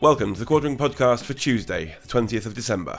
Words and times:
Welcome 0.00 0.32
to 0.32 0.40
the 0.40 0.46
Quartering 0.46 0.78
Podcast 0.78 1.24
for 1.24 1.34
Tuesday, 1.34 1.94
the 2.00 2.08
20th 2.08 2.46
of 2.46 2.54
December. 2.54 2.98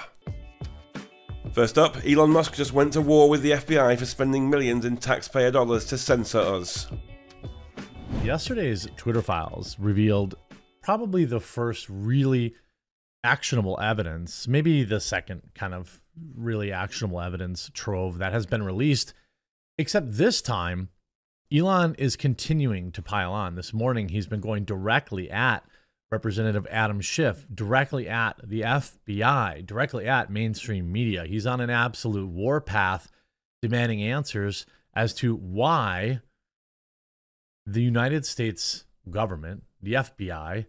First 1.52 1.80
up, 1.80 1.98
Elon 2.06 2.30
Musk 2.30 2.54
just 2.54 2.74
went 2.74 2.94
to 2.94 3.02
war 3.02 3.28
with 3.28 3.42
the 3.42 3.54
FBI 3.54 3.98
for 3.98 4.06
spending 4.06 4.52
millions 4.52 4.86
in 4.86 4.98
taxpayer 4.98 5.50
dollars 5.50 5.86
to 5.86 5.98
censor 5.98 6.38
us. 6.38 6.92
Yesterday's 8.24 8.88
Twitter 8.98 9.24
files 9.24 9.78
revealed 9.80 10.36
probably 10.84 11.26
the 11.26 11.40
first 11.40 11.88
really 11.90 12.54
actionable 13.24 13.80
evidence, 13.82 14.48
maybe 14.48 14.84
the 14.84 15.00
second 15.00 15.42
kind 15.56 15.74
of 15.74 16.04
really 16.36 16.72
actionable 16.72 17.20
evidence 17.20 17.72
trove 17.74 18.20
that 18.20 18.32
has 18.32 18.46
been 18.46 18.62
released, 18.62 19.16
except 19.80 20.18
this 20.18 20.40
time, 20.40 20.90
Elon 21.52 21.96
is 21.96 22.16
continuing 22.16 22.92
to 22.92 23.02
pile 23.02 23.34
on. 23.34 23.56
This 23.56 23.74
morning, 23.74 24.10
he's 24.10 24.28
been 24.28 24.40
going 24.40 24.66
directly 24.66 25.32
at 25.32 25.66
Representative 26.12 26.68
Adam 26.70 27.00
Schiff 27.00 27.48
directly 27.54 28.08
at 28.08 28.36
the 28.44 28.62
FBI, 28.62 29.66
directly 29.66 30.08
at 30.08 30.30
mainstream 30.30 30.92
media. 30.92 31.26
He's 31.26 31.48
on 31.48 31.62
an 31.62 31.70
absolute 31.70 32.28
warpath 32.28 33.10
demanding 33.62 34.04
answers 34.04 34.66
as 34.94 35.14
to 35.16 35.36
why 35.36 36.20
the 37.66 37.82
United 37.82 38.26
States 38.26 38.84
government, 39.10 39.64
the 39.82 39.94
FBI, 39.94 40.66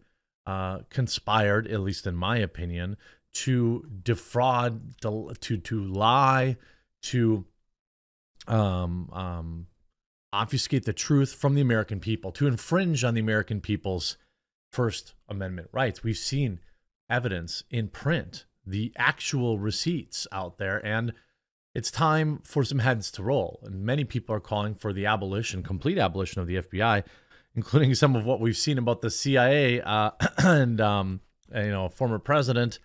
uh, 0.46 0.78
conspired, 0.90 1.66
at 1.66 1.80
least 1.80 2.06
in 2.06 2.14
my 2.14 2.36
opinion, 2.38 2.96
to 3.32 3.86
defraud, 4.02 5.00
to 5.00 5.56
to 5.56 5.84
lie, 5.84 6.56
to 7.02 7.46
um, 8.46 9.08
um, 9.12 9.66
obfuscate 10.32 10.84
the 10.84 10.92
truth 10.92 11.32
from 11.34 11.54
the 11.54 11.60
American 11.60 11.98
people, 11.98 12.30
to 12.32 12.46
infringe 12.46 13.02
on 13.04 13.14
the 13.14 13.20
American 13.20 13.60
people's 13.60 14.16
First 14.72 15.14
Amendment 15.28 15.68
rights. 15.70 16.02
We've 16.02 16.16
seen 16.16 16.58
evidence 17.10 17.62
in 17.70 17.88
print, 17.88 18.46
the 18.66 18.92
actual 18.96 19.58
receipts 19.58 20.26
out 20.32 20.56
there, 20.56 20.84
and 20.84 21.12
it's 21.74 21.90
time 21.90 22.40
for 22.42 22.64
some 22.64 22.78
heads 22.78 23.10
to 23.12 23.22
roll. 23.22 23.60
And 23.64 23.84
many 23.84 24.04
people 24.04 24.34
are 24.34 24.40
calling 24.40 24.74
for 24.74 24.92
the 24.92 25.06
abolition, 25.06 25.62
complete 25.62 25.98
abolition 25.98 26.40
of 26.40 26.46
the 26.46 26.56
FBI, 26.56 27.04
including 27.54 27.94
some 27.94 28.16
of 28.16 28.24
what 28.24 28.40
we've 28.40 28.56
seen 28.56 28.78
about 28.78 29.02
the 29.02 29.10
CIA 29.10 29.82
uh, 29.82 30.12
and 30.38 30.80
um, 30.80 31.20
you 31.54 31.70
know 31.70 31.90
former 31.90 32.18
president. 32.18 32.78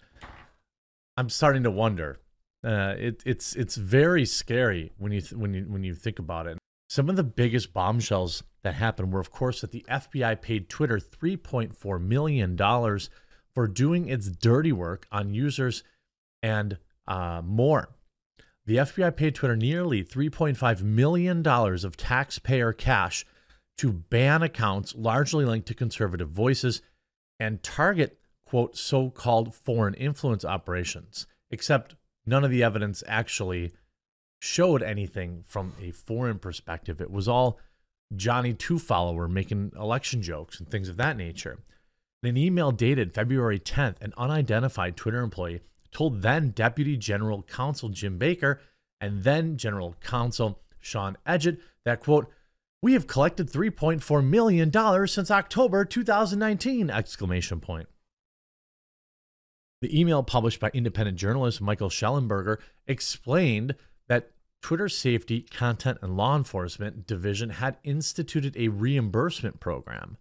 I'm 1.16 1.30
starting 1.30 1.64
to 1.64 1.72
wonder. 1.72 2.20
Uh, 2.66 2.96
it, 2.98 3.24
it's 3.26 3.56
it's 3.56 3.76
very 3.76 4.26
scary 4.26 4.92
when 4.98 5.14
you 5.14 5.22
th- 5.22 5.34
when 5.34 5.54
you 5.54 5.66
when 5.70 5.84
you 5.84 5.94
think 5.94 6.20
about 6.20 6.48
it. 6.48 6.58
Some 6.90 7.10
of 7.10 7.16
the 7.16 7.24
biggest 7.24 7.74
bombshells 7.74 8.44
that 8.68 8.74
happened 8.74 9.14
were, 9.14 9.22
of 9.22 9.32
course, 9.32 9.62
that 9.62 9.72
the 9.72 9.86
FBI 9.90 10.42
paid 10.42 10.68
Twitter 10.68 11.00
$3.4 11.00 12.02
million 12.02 12.58
for 13.56 13.66
doing 13.66 14.10
its 14.10 14.28
dirty 14.28 14.74
work 14.74 15.08
on 15.10 15.34
users 15.34 15.84
and 16.44 16.78
uh, 17.08 17.42
more. 17.46 17.96
The 18.66 18.76
FBI 18.76 19.16
paid 19.16 19.36
Twitter 19.36 19.56
nearly 19.56 20.04
$3.5 20.04 20.84
million 20.84 21.48
of 21.48 21.96
taxpayer 21.96 22.74
cash 22.74 23.26
to 23.78 23.94
ban 23.94 24.44
accounts 24.44 24.94
largely 24.96 25.46
linked 25.46 25.70
to 25.70 25.74
conservative 25.74 26.30
voices 26.30 26.82
and 27.40 27.64
target, 27.64 28.20
quote, 28.46 28.76
so 28.76 29.10
called 29.10 29.56
foreign 29.56 29.94
influence 29.94 30.44
operations, 30.44 31.26
except 31.50 31.96
none 32.26 32.44
of 32.44 32.52
the 32.52 32.64
evidence 32.64 33.02
actually 33.08 33.72
showed 34.42 34.84
anything 34.84 35.44
from 35.48 35.74
a 35.82 35.92
foreign 35.92 36.38
perspective. 36.38 37.00
It 37.00 37.12
was 37.12 37.30
all 37.30 37.60
Johnny 38.16 38.54
Two 38.54 38.80
Follower 38.80 39.28
making 39.28 39.74
election 39.76 40.22
jokes 40.22 40.60
and 40.60 40.70
things 40.70 40.90
of 40.90 40.98
that 40.98 41.18
nature. 41.18 41.60
In 42.24 42.30
an 42.30 42.38
email 42.38 42.72
dated 42.72 43.14
February 43.14 43.60
10th, 43.60 44.02
an 44.02 44.14
unidentified 44.18 44.98
Twitter 44.98 45.22
employee 45.22 45.62
told 45.92 46.22
then 46.22 46.52
Deputy 46.52 46.98
General 46.98 47.44
Counsel 47.44 47.90
Jim 47.90 48.18
Baker 48.18 48.60
and 49.00 49.24
then 49.24 49.58
General 49.58 49.96
Counsel 50.02 50.60
Sean 50.80 51.18
Edgett 51.26 51.60
that, 51.86 52.00
quote, 52.02 52.32
we 52.82 52.94
have 52.94 53.08
collected 53.08 53.52
$3.4 53.52 54.26
million 54.26 55.08
since 55.08 55.32
October 55.32 55.84
2019, 55.84 56.90
exclamation 56.90 57.60
point. 57.60 57.88
The 59.82 60.00
email 60.00 60.24
published 60.24 60.60
by 60.60 60.72
independent 60.74 61.18
journalist 61.18 61.62
Michael 61.62 61.90
Shellenberger 61.90 62.58
explained 62.88 63.76
that 64.62 64.68
Twitter 64.68 64.90
Safety, 64.90 65.42
Content, 65.42 66.00
and 66.02 66.18
Law 66.18 66.36
Enforcement 66.36 67.08
Division 67.08 67.52
had 67.52 67.78
instituted 67.84 68.56
a 68.58 68.68
reimbursement 68.68 69.60
program 69.60 70.18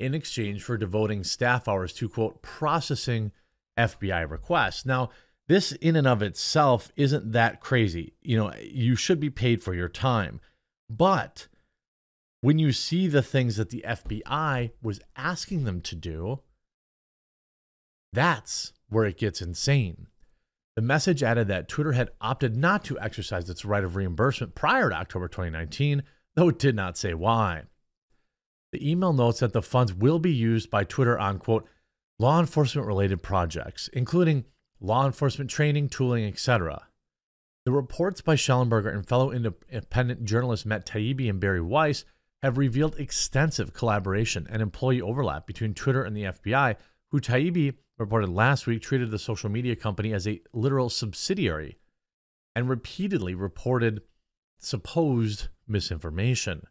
in 0.00 0.14
exchange 0.14 0.62
for 0.62 0.76
devoting 0.76 1.24
staff 1.24 1.68
hours 1.68 1.92
to, 1.94 2.08
quote, 2.08 2.42
processing 2.42 3.32
FBI 3.78 4.28
requests. 4.28 4.84
Now, 4.84 5.10
this 5.46 5.72
in 5.72 5.96
and 5.96 6.06
of 6.06 6.22
itself 6.22 6.90
isn't 6.96 7.32
that 7.32 7.60
crazy. 7.60 8.14
You 8.22 8.36
know, 8.38 8.52
you 8.60 8.96
should 8.96 9.20
be 9.20 9.30
paid 9.30 9.62
for 9.62 9.74
your 9.74 9.88
time. 9.88 10.40
But 10.88 11.48
when 12.40 12.58
you 12.58 12.72
see 12.72 13.06
the 13.06 13.22
things 13.22 13.56
that 13.56 13.70
the 13.70 13.84
FBI 13.86 14.72
was 14.82 15.00
asking 15.16 15.64
them 15.64 15.80
to 15.82 15.94
do, 15.94 16.40
that's 18.12 18.72
where 18.88 19.04
it 19.04 19.18
gets 19.18 19.42
insane. 19.42 20.08
The 20.76 20.82
message 20.82 21.22
added 21.22 21.48
that 21.48 21.68
Twitter 21.68 21.92
had 21.92 22.10
opted 22.20 22.56
not 22.56 22.84
to 22.84 22.98
exercise 22.98 23.48
its 23.48 23.64
right 23.64 23.84
of 23.84 23.94
reimbursement 23.94 24.54
prior 24.54 24.90
to 24.90 24.96
October 24.96 25.28
2019, 25.28 26.02
though 26.34 26.48
it 26.48 26.58
did 26.58 26.74
not 26.74 26.98
say 26.98 27.14
why. 27.14 27.62
The 28.72 28.90
email 28.90 29.12
notes 29.12 29.38
that 29.38 29.52
the 29.52 29.62
funds 29.62 29.94
will 29.94 30.18
be 30.18 30.32
used 30.32 30.70
by 30.70 30.82
Twitter 30.82 31.16
on, 31.16 31.38
quote, 31.38 31.68
law 32.18 32.40
enforcement 32.40 32.88
related 32.88 33.22
projects, 33.22 33.88
including 33.92 34.46
law 34.80 35.06
enforcement 35.06 35.48
training, 35.48 35.90
tooling, 35.90 36.24
etc. 36.24 36.88
The 37.64 37.72
reports 37.72 38.20
by 38.20 38.34
Shellenberger 38.34 38.92
and 38.92 39.06
fellow 39.06 39.30
independent 39.30 40.24
journalists 40.24 40.66
Matt 40.66 40.86
Taibbi 40.86 41.30
and 41.30 41.38
Bari 41.38 41.60
Weiss 41.60 42.04
have 42.42 42.58
revealed 42.58 42.96
extensive 42.98 43.72
collaboration 43.72 44.46
and 44.50 44.60
employee 44.60 45.00
overlap 45.00 45.46
between 45.46 45.72
Twitter 45.72 46.02
and 46.02 46.16
the 46.16 46.24
FBI, 46.24 46.76
who 47.10 47.20
Taibbi 47.20 47.74
reported 47.98 48.28
last 48.28 48.66
week 48.66 48.82
treated 48.82 49.10
the 49.10 49.18
social 49.18 49.48
media 49.48 49.76
company 49.76 50.12
as 50.12 50.26
a 50.26 50.40
literal 50.52 50.90
subsidiary 50.90 51.78
and 52.54 52.68
repeatedly 52.68 53.34
reported 53.34 54.02
supposed 54.58 55.48
misinformation. 55.66 56.66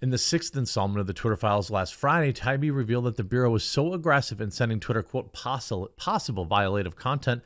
In 0.00 0.10
the 0.10 0.18
sixth 0.18 0.56
installment 0.56 1.00
of 1.00 1.08
the 1.08 1.12
Twitter 1.12 1.36
files 1.36 1.70
last 1.70 1.94
Friday, 1.94 2.32
Taibbi 2.32 2.74
revealed 2.74 3.04
that 3.04 3.16
the 3.16 3.24
Bureau 3.24 3.50
was 3.50 3.64
so 3.64 3.92
aggressive 3.92 4.40
in 4.40 4.50
sending 4.52 4.78
Twitter, 4.78 5.02
quote, 5.02 5.32
possible, 5.32 5.88
possible 5.96 6.46
violative 6.46 6.94
content 6.94 7.42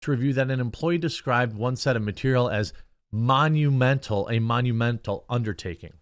to 0.00 0.10
review 0.10 0.32
that 0.32 0.50
an 0.50 0.60
employee 0.60 0.96
described 0.96 1.54
one 1.54 1.76
set 1.76 1.96
of 1.96 2.02
material 2.02 2.48
as 2.48 2.72
monumental, 3.12 4.28
a 4.28 4.38
monumental 4.38 5.26
undertaking. 5.28 5.92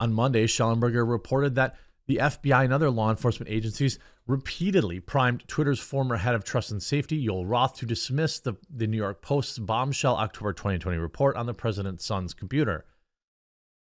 On 0.00 0.12
Monday, 0.12 0.46
Shellenberger 0.46 1.08
reported 1.08 1.54
that 1.54 1.76
the 2.06 2.16
FBI 2.16 2.64
and 2.64 2.72
other 2.72 2.90
law 2.90 3.10
enforcement 3.10 3.52
agencies 3.52 3.98
repeatedly 4.30 5.00
primed 5.00 5.46
Twitter's 5.48 5.80
former 5.80 6.16
head 6.16 6.34
of 6.34 6.44
trust 6.44 6.70
and 6.70 6.82
safety, 6.82 7.26
Yoel 7.26 7.44
Roth, 7.46 7.74
to 7.76 7.86
dismiss 7.86 8.38
the, 8.38 8.54
the 8.70 8.86
New 8.86 8.96
York 8.96 9.22
Post's 9.22 9.58
bombshell 9.58 10.16
October 10.16 10.52
2020 10.52 10.96
report 10.98 11.36
on 11.36 11.46
the 11.46 11.54
president's 11.54 12.04
son's 12.04 12.32
computer. 12.32 12.84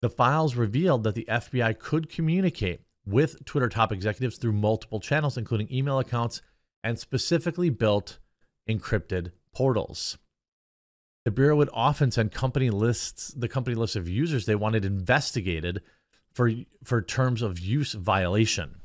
The 0.01 0.11
files 0.11 0.57
revealed 0.57 1.05
that 1.05 1.15
the 1.15 1.27
FBI 1.31 1.79
could 1.79 2.09
communicate 2.09 2.81
with 3.07 3.45
Twitter 3.45 3.69
top 3.69 3.93
executives 3.93 4.37
through 4.37 4.53
multiple 4.53 4.99
channels, 4.99 5.39
including 5.39 5.73
email 5.73 6.01
accounts 6.01 6.43
and 6.83 6.99
specifically 6.99 7.71
built 7.71 8.19
encrypted 8.69 9.31
portals. 9.55 10.19
The 11.25 11.31
Bureau 11.31 11.55
would 11.55 11.71
often 11.73 12.11
send 12.11 12.33
company 12.33 12.69
lists, 12.71 13.29
the 13.29 13.49
company 13.49 13.77
list 13.77 13.95
of 13.95 14.09
users 14.09 14.47
they 14.47 14.57
wanted 14.57 14.85
investigated 14.85 15.83
for 16.33 16.51
for 16.83 17.01
terms 17.01 17.43
of 17.43 17.61
use 17.61 17.93
violation. 17.93 18.82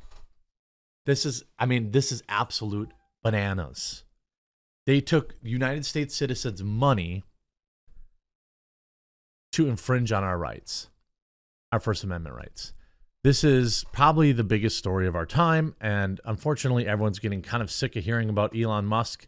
This 1.07 1.25
is 1.25 1.43
I 1.57 1.65
mean 1.65 1.91
this 1.91 2.11
is 2.11 2.21
absolute 2.29 2.91
bananas. 3.23 4.03
They 4.85 5.01
took 5.01 5.35
United 5.41 5.85
States 5.85 6.15
citizens' 6.15 6.61
money 6.61 7.23
to 9.53 9.67
infringe 9.67 10.11
on 10.11 10.23
our 10.23 10.37
rights, 10.37 10.89
our 11.71 11.79
First 11.79 12.03
Amendment 12.03 12.35
rights. 12.35 12.73
This 13.23 13.43
is 13.43 13.83
probably 13.91 14.31
the 14.31 14.43
biggest 14.43 14.77
story 14.77 15.07
of 15.07 15.15
our 15.15 15.25
time. 15.25 15.75
And 15.81 16.21
unfortunately, 16.23 16.87
everyone's 16.87 17.19
getting 17.19 17.41
kind 17.41 17.63
of 17.63 17.71
sick 17.71 17.95
of 17.95 18.03
hearing 18.03 18.29
about 18.29 18.55
Elon 18.55 18.85
Musk. 18.85 19.27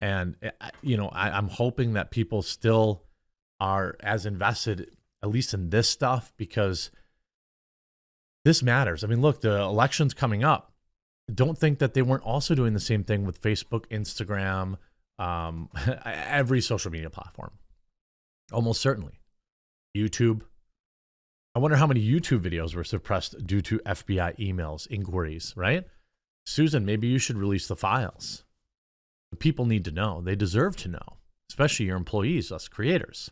And, 0.00 0.36
eh, 0.42 0.50
you 0.82 0.96
know, 0.96 1.08
I, 1.08 1.38
am 1.38 1.48
hoping 1.48 1.94
that 1.94 2.10
people 2.10 2.42
still 2.42 3.04
are 3.60 3.96
as 4.00 4.26
invested, 4.26 4.90
at 5.22 5.30
least 5.30 5.54
in 5.54 5.70
this 5.70 5.88
stuff, 5.88 6.34
because 6.36 6.90
this 8.44 8.62
matters. 8.62 9.02
I 9.02 9.06
mean, 9.06 9.22
look, 9.22 9.40
the 9.40 9.60
election's 9.60 10.12
coming 10.12 10.44
up. 10.44 10.73
Don't 11.32 11.58
think 11.58 11.78
that 11.78 11.94
they 11.94 12.02
weren't 12.02 12.22
also 12.22 12.54
doing 12.54 12.74
the 12.74 12.80
same 12.80 13.04
thing 13.04 13.24
with 13.24 13.40
Facebook, 13.40 13.86
Instagram, 13.88 14.76
um, 15.18 15.70
every 16.04 16.60
social 16.60 16.90
media 16.90 17.10
platform. 17.10 17.52
Almost 18.52 18.80
certainly. 18.80 19.20
YouTube. 19.96 20.42
I 21.54 21.60
wonder 21.60 21.76
how 21.76 21.86
many 21.86 22.04
YouTube 22.04 22.40
videos 22.40 22.74
were 22.74 22.84
suppressed 22.84 23.46
due 23.46 23.62
to 23.62 23.78
FBI 23.80 24.36
emails, 24.38 24.90
inquiries, 24.90 25.54
right? 25.56 25.84
Susan, 26.44 26.84
maybe 26.84 27.06
you 27.06 27.18
should 27.18 27.38
release 27.38 27.68
the 27.68 27.76
files. 27.76 28.44
The 29.30 29.36
people 29.36 29.64
need 29.64 29.84
to 29.86 29.90
know. 29.90 30.20
They 30.20 30.36
deserve 30.36 30.76
to 30.78 30.88
know, 30.88 31.18
especially 31.48 31.86
your 31.86 31.96
employees, 31.96 32.52
us 32.52 32.68
creators. 32.68 33.30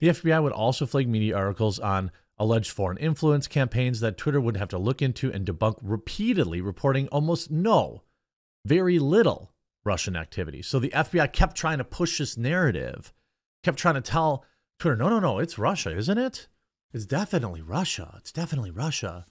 The 0.00 0.08
FBI 0.08 0.42
would 0.42 0.52
also 0.52 0.86
flag 0.86 1.08
media 1.08 1.36
articles 1.36 1.78
on 1.78 2.10
alleged 2.40 2.70
foreign 2.70 2.96
influence 2.96 3.46
campaigns 3.46 4.00
that 4.00 4.16
Twitter 4.16 4.40
would 4.40 4.56
have 4.56 4.70
to 4.70 4.78
look 4.78 5.02
into 5.02 5.30
and 5.30 5.46
debunk 5.46 5.76
repeatedly, 5.82 6.62
reporting 6.62 7.06
almost 7.08 7.50
no, 7.50 8.02
very 8.64 8.98
little 8.98 9.52
Russian 9.84 10.16
activity. 10.16 10.62
So 10.62 10.78
the 10.78 10.90
FBI 10.90 11.32
kept 11.34 11.54
trying 11.54 11.78
to 11.78 11.84
push 11.84 12.18
this 12.18 12.38
narrative, 12.38 13.12
kept 13.62 13.78
trying 13.78 13.94
to 13.94 14.00
tell 14.00 14.46
Twitter, 14.78 14.96
no, 14.96 15.10
no, 15.10 15.20
no, 15.20 15.38
it's 15.38 15.58
Russia, 15.58 15.94
isn't 15.94 16.18
it? 16.18 16.48
It's 16.94 17.04
definitely 17.04 17.60
Russia. 17.60 18.14
It's 18.16 18.32
definitely 18.32 18.70
Russia. 18.70 19.26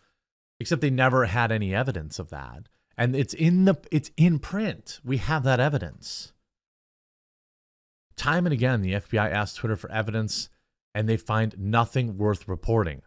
Except 0.60 0.82
they 0.82 0.92
never 0.92 1.26
had 1.26 1.52
any 1.52 1.74
evidence 1.74 2.20
of 2.20 2.30
that. 2.30 2.70
And 2.96 3.16
it's 3.16 3.34
in 3.34 3.66
the 3.66 3.76
it's 3.92 4.12
in 4.18 4.40
print. 4.40 5.00
We 5.04 5.18
have 5.18 5.44
that 5.44 5.60
evidence. 5.60 6.34
Time 8.16 8.46
and 8.46 8.54
again, 8.54 8.82
the 8.82 8.94
FBI 8.94 9.32
asked 9.32 9.56
Twitter 9.58 9.78
for 9.78 9.92
evidence 9.92 10.50
and 10.94 11.08
they 11.08 11.18
find 11.18 11.56
nothing 11.58 12.18
worth 12.18 12.48
reporting. 12.48 13.02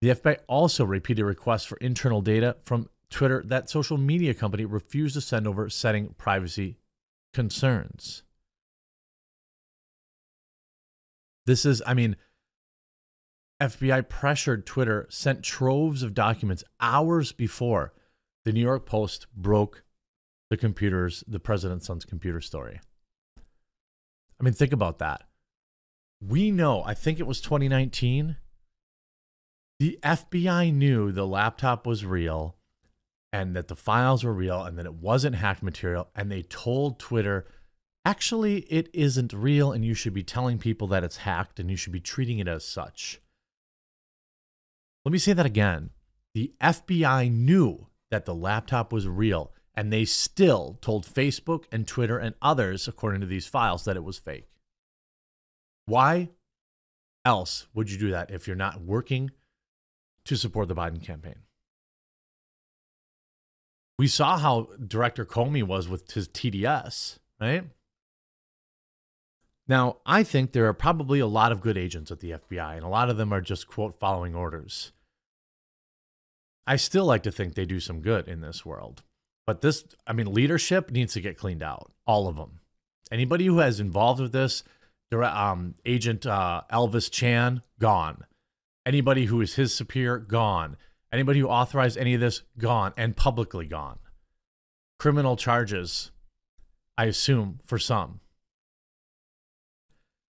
The 0.00 0.10
FBI 0.10 0.38
also 0.48 0.84
repeated 0.84 1.24
requests 1.24 1.64
for 1.64 1.76
internal 1.78 2.20
data 2.20 2.56
from 2.62 2.88
Twitter 3.10 3.42
that 3.46 3.68
social 3.68 3.98
media 3.98 4.34
company 4.34 4.64
refused 4.64 5.14
to 5.14 5.20
send 5.20 5.46
over, 5.46 5.68
setting 5.68 6.14
privacy 6.16 6.78
concerns. 7.34 8.22
This 11.46 11.64
is, 11.66 11.82
I 11.86 11.94
mean, 11.94 12.16
FBI 13.60 14.08
pressured 14.08 14.64
Twitter, 14.64 15.06
sent 15.10 15.42
troves 15.42 16.02
of 16.02 16.14
documents 16.14 16.64
hours 16.80 17.32
before 17.32 17.92
the 18.44 18.52
New 18.52 18.60
York 18.60 18.86
Post 18.86 19.26
broke 19.36 19.84
the 20.48 20.56
computers, 20.56 21.22
the 21.28 21.40
president's 21.40 21.86
son's 21.86 22.04
computer 22.04 22.40
story. 22.40 22.80
I 24.40 24.42
mean, 24.42 24.54
think 24.54 24.72
about 24.72 24.98
that 24.98 25.24
we 26.26 26.50
know, 26.50 26.82
I 26.84 26.94
think 26.94 27.18
it 27.18 27.26
was 27.26 27.40
2019, 27.40 28.36
the 29.78 29.98
FBI 30.02 30.74
knew 30.74 31.10
the 31.10 31.26
laptop 31.26 31.86
was 31.86 32.04
real 32.04 32.56
and 33.32 33.56
that 33.56 33.68
the 33.68 33.76
files 33.76 34.24
were 34.24 34.32
real 34.32 34.62
and 34.62 34.76
that 34.78 34.86
it 34.86 34.94
wasn't 34.94 35.36
hacked 35.36 35.62
material. 35.62 36.08
And 36.14 36.30
they 36.30 36.42
told 36.42 36.98
Twitter, 36.98 37.46
actually, 38.04 38.58
it 38.62 38.90
isn't 38.92 39.32
real 39.32 39.72
and 39.72 39.84
you 39.84 39.94
should 39.94 40.12
be 40.12 40.22
telling 40.22 40.58
people 40.58 40.88
that 40.88 41.04
it's 41.04 41.18
hacked 41.18 41.58
and 41.58 41.70
you 41.70 41.76
should 41.76 41.92
be 41.92 42.00
treating 42.00 42.38
it 42.38 42.48
as 42.48 42.64
such. 42.64 43.20
Let 45.04 45.12
me 45.12 45.18
say 45.18 45.32
that 45.32 45.46
again. 45.46 45.90
The 46.34 46.52
FBI 46.60 47.32
knew 47.32 47.86
that 48.10 48.26
the 48.26 48.34
laptop 48.34 48.92
was 48.92 49.08
real 49.08 49.52
and 49.74 49.90
they 49.90 50.04
still 50.04 50.76
told 50.82 51.06
Facebook 51.06 51.64
and 51.72 51.86
Twitter 51.86 52.18
and 52.18 52.34
others, 52.42 52.86
according 52.86 53.22
to 53.22 53.26
these 53.26 53.46
files, 53.46 53.84
that 53.84 53.96
it 53.96 54.04
was 54.04 54.18
fake. 54.18 54.49
Why 55.90 56.28
else 57.24 57.66
would 57.74 57.90
you 57.90 57.98
do 57.98 58.12
that 58.12 58.30
if 58.30 58.46
you're 58.46 58.54
not 58.54 58.80
working 58.80 59.32
to 60.24 60.36
support 60.36 60.68
the 60.68 60.74
Biden 60.76 61.02
campaign? 61.02 61.40
We 63.98 64.06
saw 64.06 64.38
how 64.38 64.68
Director 64.86 65.24
Comey 65.26 65.64
was 65.64 65.88
with 65.88 66.12
his 66.12 66.28
TDS, 66.28 67.18
right? 67.40 67.64
Now, 69.66 69.96
I 70.06 70.22
think 70.22 70.52
there 70.52 70.66
are 70.66 70.72
probably 70.72 71.18
a 71.18 71.26
lot 71.26 71.50
of 71.50 71.60
good 71.60 71.76
agents 71.76 72.12
at 72.12 72.20
the 72.20 72.30
FBI, 72.30 72.76
and 72.76 72.84
a 72.84 72.88
lot 72.88 73.10
of 73.10 73.16
them 73.16 73.32
are 73.32 73.40
just, 73.40 73.66
quote, 73.66 73.98
following 73.98 74.36
orders. 74.36 74.92
I 76.68 76.76
still 76.76 77.04
like 77.04 77.24
to 77.24 77.32
think 77.32 77.54
they 77.54 77.64
do 77.64 77.80
some 77.80 78.00
good 78.00 78.28
in 78.28 78.42
this 78.42 78.64
world. 78.64 79.02
But 79.44 79.60
this, 79.60 79.84
I 80.06 80.12
mean, 80.12 80.32
leadership 80.32 80.92
needs 80.92 81.14
to 81.14 81.20
get 81.20 81.36
cleaned 81.36 81.64
out, 81.64 81.90
all 82.06 82.28
of 82.28 82.36
them. 82.36 82.60
Anybody 83.10 83.46
who 83.46 83.58
has 83.58 83.80
involved 83.80 84.20
with 84.20 84.30
this, 84.30 84.62
um, 85.12 85.74
Agent 85.84 86.26
uh, 86.26 86.62
Elvis 86.72 87.10
Chan, 87.10 87.62
gone. 87.78 88.24
Anybody 88.86 89.26
who 89.26 89.40
is 89.40 89.54
his 89.54 89.74
superior, 89.74 90.18
gone. 90.18 90.76
Anybody 91.12 91.40
who 91.40 91.48
authorized 91.48 91.98
any 91.98 92.14
of 92.14 92.20
this, 92.20 92.42
gone 92.58 92.92
and 92.96 93.16
publicly 93.16 93.66
gone. 93.66 93.98
Criminal 94.98 95.36
charges, 95.36 96.12
I 96.96 97.06
assume, 97.06 97.60
for 97.66 97.78
some. 97.78 98.20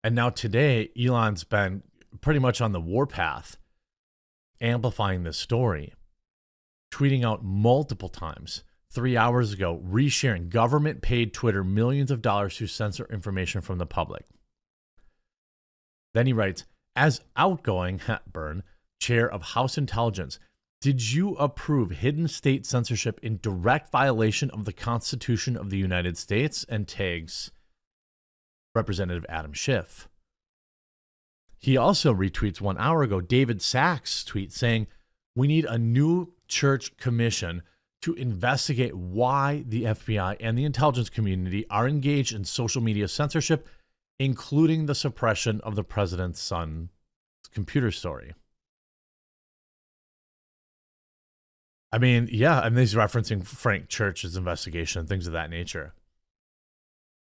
And 0.03 0.13
now 0.13 0.29
today, 0.29 0.89
Elon's 0.97 1.43
been 1.43 1.83
pretty 2.21 2.39
much 2.39 2.61
on 2.61 2.71
the 2.71 2.79
warpath, 2.79 3.57
amplifying 4.61 5.23
this 5.23 5.37
story, 5.37 5.93
tweeting 6.91 7.25
out 7.25 7.43
multiple 7.43 8.09
times 8.09 8.63
three 8.91 9.17
hours 9.17 9.53
ago, 9.53 9.81
resharing 9.85 10.49
government 10.49 11.01
paid 11.01 11.33
Twitter 11.33 11.63
millions 11.63 12.11
of 12.11 12.21
dollars 12.21 12.57
to 12.57 12.67
censor 12.67 13.07
information 13.11 13.61
from 13.61 13.79
the 13.79 13.85
public. 13.85 14.25
Then 16.17 16.25
he 16.25 16.33
writes, 16.33 16.65
as 16.95 17.21
outgoing 17.35 17.99
Hepburn, 17.99 18.63
chair 18.99 19.31
of 19.31 19.53
House 19.53 19.77
Intelligence, 19.77 20.39
did 20.81 21.13
you 21.13 21.35
approve 21.35 21.91
hidden 21.91 22.27
state 22.27 22.65
censorship 22.65 23.19
in 23.21 23.37
direct 23.39 23.91
violation 23.91 24.49
of 24.49 24.65
the 24.65 24.73
Constitution 24.73 25.55
of 25.55 25.69
the 25.69 25.77
United 25.77 26.17
States? 26.17 26.65
And 26.67 26.87
tags 26.87 27.51
Representative 28.73 29.27
Adam 29.29 29.53
Schiff. 29.53 30.09
He 31.55 31.77
also 31.77 32.15
retweets 32.15 32.59
one 32.59 32.79
hour 32.79 33.03
ago 33.03 33.21
David 33.21 33.61
Sacks' 33.61 34.25
tweet 34.25 34.51
saying, 34.51 34.87
We 35.35 35.45
need 35.45 35.65
a 35.65 35.77
new 35.77 36.33
church 36.47 36.97
commission 36.97 37.61
to 38.01 38.15
investigate 38.15 38.95
why 38.95 39.65
the 39.67 39.83
FBI 39.83 40.37
and 40.39 40.57
the 40.57 40.65
intelligence 40.65 41.11
community 41.11 41.67
are 41.69 41.87
engaged 41.87 42.33
in 42.33 42.43
social 42.43 42.81
media 42.81 43.07
censorship 43.07 43.67
including 44.19 44.85
the 44.85 44.95
suppression 44.95 45.61
of 45.61 45.75
the 45.75 45.83
president's 45.83 46.41
son's 46.41 46.89
computer 47.53 47.91
story. 47.91 48.33
I 51.91 51.99
mean, 51.99 52.27
yeah, 52.31 52.59
I 52.59 52.69
mean, 52.69 52.79
he's 52.79 52.95
referencing 52.95 53.45
Frank 53.45 53.87
Church's 53.87 54.35
investigation 54.35 54.99
and 54.99 55.09
things 55.09 55.25
of 55.25 55.33
that 55.33 55.49
nature. 55.49 55.93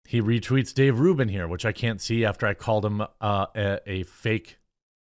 He 0.05 0.21
retweets 0.21 0.75
Dave 0.75 0.99
Rubin 0.99 1.29
here, 1.29 1.47
which 1.47 1.65
I 1.65 1.73
can't 1.73 2.01
see 2.01 2.25
after 2.25 2.47
I 2.47 2.55
called 2.55 2.85
him 2.85 3.03
uh, 3.21 3.47
a, 3.55 3.79
a 3.87 4.03
fake, 4.05 4.59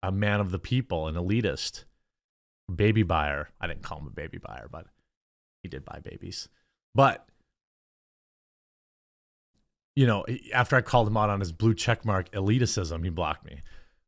a 0.02 0.10
man 0.12 0.40
of 0.40 0.52
the 0.52 0.58
people, 0.58 1.06
an 1.08 1.16
elitist, 1.16 1.84
baby 2.74 3.02
buyer. 3.02 3.50
I 3.60 3.66
didn't 3.66 3.82
call 3.82 3.98
him 3.98 4.06
a 4.06 4.10
baby 4.10 4.38
buyer, 4.38 4.68
but 4.70 4.86
he 5.62 5.68
did 5.68 5.84
buy 5.84 6.00
babies. 6.02 6.48
But 6.94 7.26
you 9.94 10.06
know, 10.06 10.24
after 10.54 10.76
I 10.76 10.80
called 10.80 11.08
him 11.08 11.16
out 11.16 11.30
on 11.30 11.40
his 11.40 11.52
blue 11.52 11.74
checkmark 11.74 12.30
elitism, 12.30 13.04
he 13.04 13.10
blocked 13.10 13.44
me. 13.44 13.60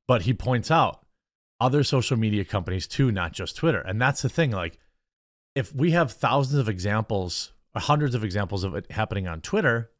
But 0.06 0.22
he 0.22 0.34
points 0.34 0.70
out 0.70 1.04
other 1.60 1.82
social 1.82 2.16
media 2.16 2.44
companies 2.44 2.86
too, 2.86 3.10
not 3.10 3.32
just 3.32 3.56
Twitter. 3.56 3.80
And 3.80 4.00
that's 4.00 4.22
the 4.22 4.28
thing. 4.28 4.50
Like, 4.50 4.78
if 5.54 5.74
we 5.74 5.92
have 5.92 6.12
thousands 6.12 6.58
of 6.58 6.68
examples, 6.68 7.52
or 7.74 7.80
hundreds 7.80 8.14
of 8.14 8.24
examples 8.24 8.64
of 8.64 8.74
it 8.74 8.90
happening 8.90 9.28
on 9.28 9.40
Twitter, 9.40 9.90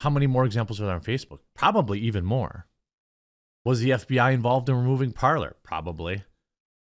how 0.00 0.10
many 0.10 0.26
more 0.26 0.44
examples 0.44 0.80
are 0.80 0.86
there 0.86 0.94
on 0.94 1.00
Facebook? 1.00 1.40
Probably 1.54 1.98
even 2.00 2.24
more. 2.24 2.66
Was 3.64 3.80
the 3.80 3.90
FBI 3.90 4.34
involved 4.34 4.68
in 4.68 4.76
removing 4.76 5.12
Parler? 5.12 5.56
Probably. 5.62 6.24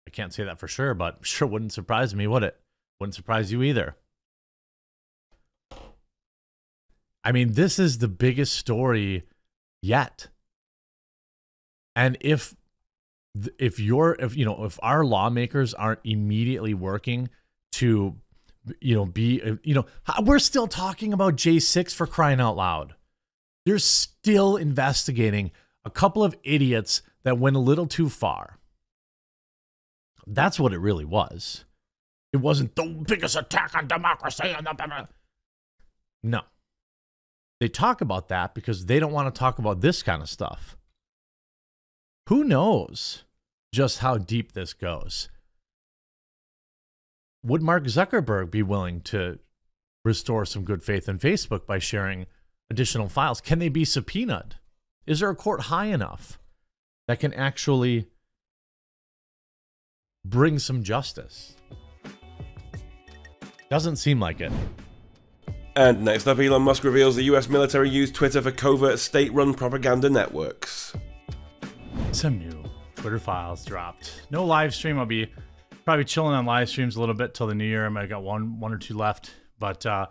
I 0.07 0.09
can't 0.11 0.33
say 0.33 0.43
that 0.43 0.59
for 0.59 0.67
sure, 0.67 0.93
but 0.93 1.19
sure 1.21 1.47
wouldn't 1.47 1.73
surprise 1.73 2.15
me, 2.15 2.27
would 2.27 2.43
it? 2.43 2.59
Wouldn't 2.99 3.15
surprise 3.15 3.51
you 3.51 3.61
either. 3.61 3.95
I 7.25 7.31
mean, 7.31 7.53
this 7.53 7.79
is 7.79 7.97
the 7.97 8.07
biggest 8.07 8.53
story 8.53 9.23
yet. 9.81 10.27
And 11.95 12.17
if 12.21 12.55
if 13.57 13.79
you're 13.79 14.15
if 14.19 14.37
you 14.37 14.45
know 14.45 14.63
if 14.63 14.79
our 14.83 15.03
lawmakers 15.03 15.73
aren't 15.73 15.99
immediately 16.03 16.73
working 16.73 17.29
to 17.73 18.15
you 18.79 18.95
know 18.95 19.05
be 19.05 19.41
uh, 19.41 19.55
you 19.63 19.73
know 19.73 19.85
we're 20.21 20.39
still 20.39 20.67
talking 20.67 21.13
about 21.13 21.35
J6 21.35 21.93
for 21.93 22.05
crying 22.05 22.39
out 22.39 22.55
loud. 22.55 22.93
They're 23.65 23.79
still 23.79 24.55
investigating 24.55 25.51
a 25.83 25.89
couple 25.89 26.23
of 26.23 26.35
idiots 26.43 27.01
that 27.23 27.39
went 27.39 27.55
a 27.55 27.59
little 27.59 27.87
too 27.87 28.09
far. 28.09 28.59
That's 30.27 30.59
what 30.59 30.73
it 30.73 30.77
really 30.77 31.05
was. 31.05 31.65
It 32.31 32.37
wasn't 32.37 32.75
the 32.75 32.85
biggest 33.07 33.35
attack 33.35 33.73
on 33.75 33.87
democracy. 33.87 34.53
And 34.55 34.67
the... 34.67 35.07
No. 36.21 36.41
They 37.59 37.67
talk 37.67 38.01
about 38.01 38.27
that 38.27 38.53
because 38.53 38.85
they 38.85 38.99
don't 38.99 39.13
want 39.13 39.33
to 39.33 39.39
talk 39.39 39.59
about 39.59 39.81
this 39.81 40.03
kind 40.03 40.21
of 40.21 40.29
stuff. 40.29 40.75
Who 42.27 42.43
knows 42.43 43.23
just 43.73 43.99
how 43.99 44.17
deep 44.17 44.53
this 44.53 44.73
goes? 44.73 45.29
Would 47.43 47.61
Mark 47.61 47.83
Zuckerberg 47.85 48.49
be 48.49 48.63
willing 48.63 49.01
to 49.01 49.39
restore 50.03 50.45
some 50.45 50.63
good 50.63 50.83
faith 50.83 51.07
in 51.07 51.19
Facebook 51.19 51.65
by 51.65 51.79
sharing 51.79 52.25
additional 52.69 53.07
files? 53.07 53.39
Can 53.39 53.59
they 53.59 53.69
be 53.69 53.85
subpoenaed? 53.85 54.55
Is 55.05 55.19
there 55.19 55.29
a 55.29 55.35
court 55.35 55.61
high 55.61 55.85
enough 55.85 56.39
that 57.07 57.19
can 57.19 57.33
actually 57.33 58.07
bring 60.25 60.57
some 60.57 60.83
justice? 60.83 61.55
Doesn't 63.69 63.97
seem 63.97 64.19
like 64.19 64.41
it. 64.41 64.51
And 65.77 66.05
next 66.05 66.25
up, 66.25 66.39
Elon 66.39 66.61
Musk 66.61 66.85
reveals 66.85 67.17
the 67.17 67.23
US 67.23 67.49
military 67.49 67.89
used 67.89 68.15
Twitter 68.15 68.41
for 68.41 68.51
covert 68.51 68.97
state 68.97 69.33
run 69.33 69.53
propaganda 69.53 70.09
networks. 70.09 70.93
Some 72.13 72.39
new 72.39 72.63
Twitter 72.95 73.19
files 73.19 73.65
dropped. 73.65 74.21
No 74.31 74.45
live 74.45 74.73
stream. 74.73 74.97
I'll 74.97 75.05
be 75.05 75.29
probably 75.83 76.05
chilling 76.05 76.33
on 76.33 76.45
live 76.45 76.69
streams 76.69 76.95
a 76.95 77.01
little 77.01 77.13
bit 77.13 77.33
till 77.33 77.47
the 77.47 77.55
new 77.55 77.65
year. 77.65 77.85
I 77.85 77.89
might 77.89 78.01
have 78.01 78.09
got 78.09 78.23
one, 78.23 78.61
one 78.61 78.73
or 78.73 78.77
two 78.77 78.95
left, 78.95 79.31
but 79.59 79.85
uh, 79.85 80.07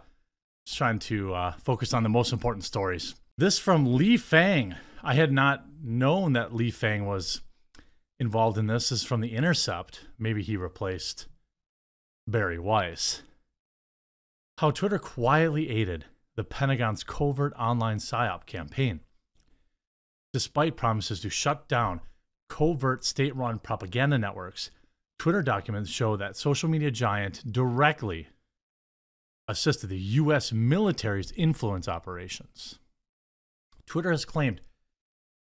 just 0.66 0.76
trying 0.76 0.98
to 0.98 1.32
uh, 1.32 1.52
focus 1.52 1.94
on 1.94 2.02
the 2.02 2.10
most 2.10 2.34
important 2.34 2.64
stories. 2.64 3.14
This 3.38 3.58
from 3.58 3.94
Lee 3.96 4.18
Fang. 4.18 4.74
I 5.02 5.14
had 5.14 5.32
not 5.32 5.64
known 5.82 6.34
that 6.34 6.54
Lee 6.54 6.70
Fang 6.70 7.06
was 7.06 7.40
involved 8.20 8.58
in 8.58 8.66
this. 8.66 8.90
this 8.90 9.00
is 9.00 9.04
from 9.06 9.22
The 9.22 9.34
Intercept. 9.34 10.00
Maybe 10.18 10.42
he 10.42 10.58
replaced 10.58 11.26
Bari 12.26 12.58
Weiss 12.58 13.22
how 14.58 14.70
Twitter 14.70 14.98
quietly 14.98 15.68
aided 15.68 16.04
the 16.36 16.44
Pentagon's 16.44 17.04
covert 17.04 17.52
online 17.58 17.98
PSYOP 17.98 18.46
campaign. 18.46 19.00
Despite 20.32 20.76
promises 20.76 21.20
to 21.20 21.30
shut 21.30 21.68
down 21.68 22.00
covert 22.48 23.04
state 23.04 23.34
run 23.34 23.58
propaganda 23.58 24.18
networks, 24.18 24.70
Twitter 25.18 25.42
documents 25.42 25.90
show 25.90 26.16
that 26.16 26.36
social 26.36 26.68
media 26.68 26.90
giant 26.90 27.52
directly 27.52 28.28
assisted 29.46 29.88
the 29.88 29.98
U.S. 29.98 30.52
military's 30.52 31.32
influence 31.32 31.88
operations. 31.88 32.78
Twitter 33.86 34.10
has 34.10 34.24
claimed 34.24 34.60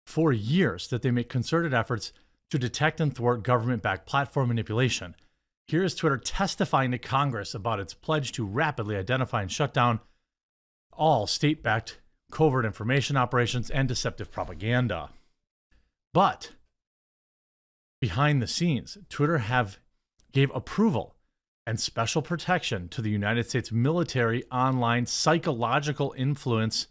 for 0.06 0.32
years 0.32 0.88
that 0.88 1.02
they 1.02 1.12
make 1.12 1.30
concerted 1.30 1.74
efforts 1.74 2.12
to 2.50 2.60
detect 2.60 3.02
and 3.02 3.16
thwart 3.16 3.44
government 3.44 3.82
backed 3.82 4.08
platform 4.08 4.50
manipulation 4.50 5.16
here 5.68 5.84
is 5.84 5.96
Twitter 5.96 6.18
testifying 6.18 6.92
to 6.92 6.98
Congress 6.98 7.54
about 7.54 7.80
its 7.80 7.94
pledge 7.94 8.32
to 8.34 8.46
rapidly 8.46 8.96
identify 8.96 9.42
and 9.42 9.52
shut 9.52 9.74
down 9.74 10.00
all 10.94 11.28
state 11.28 11.62
backed 11.62 12.00
covert 12.32 12.66
information 12.66 13.18
operations 13.18 13.70
and 13.70 13.88
deceptive 13.88 14.32
propaganda. 14.32 15.10
But 16.14 16.54
behind 18.00 18.42
the 18.42 18.48
scenes, 18.48 18.98
Twitter 19.10 19.40
have 19.40 19.78
gave 20.32 20.52
approval 20.56 21.16
and 21.66 21.80
special 21.80 22.22
protection 22.22 22.88
to 22.90 23.02
the 23.02 23.10
United 23.10 23.50
States 23.50 23.72
military 23.72 24.44
online 24.46 25.06
psychological 25.06 26.14
influence 26.18 26.88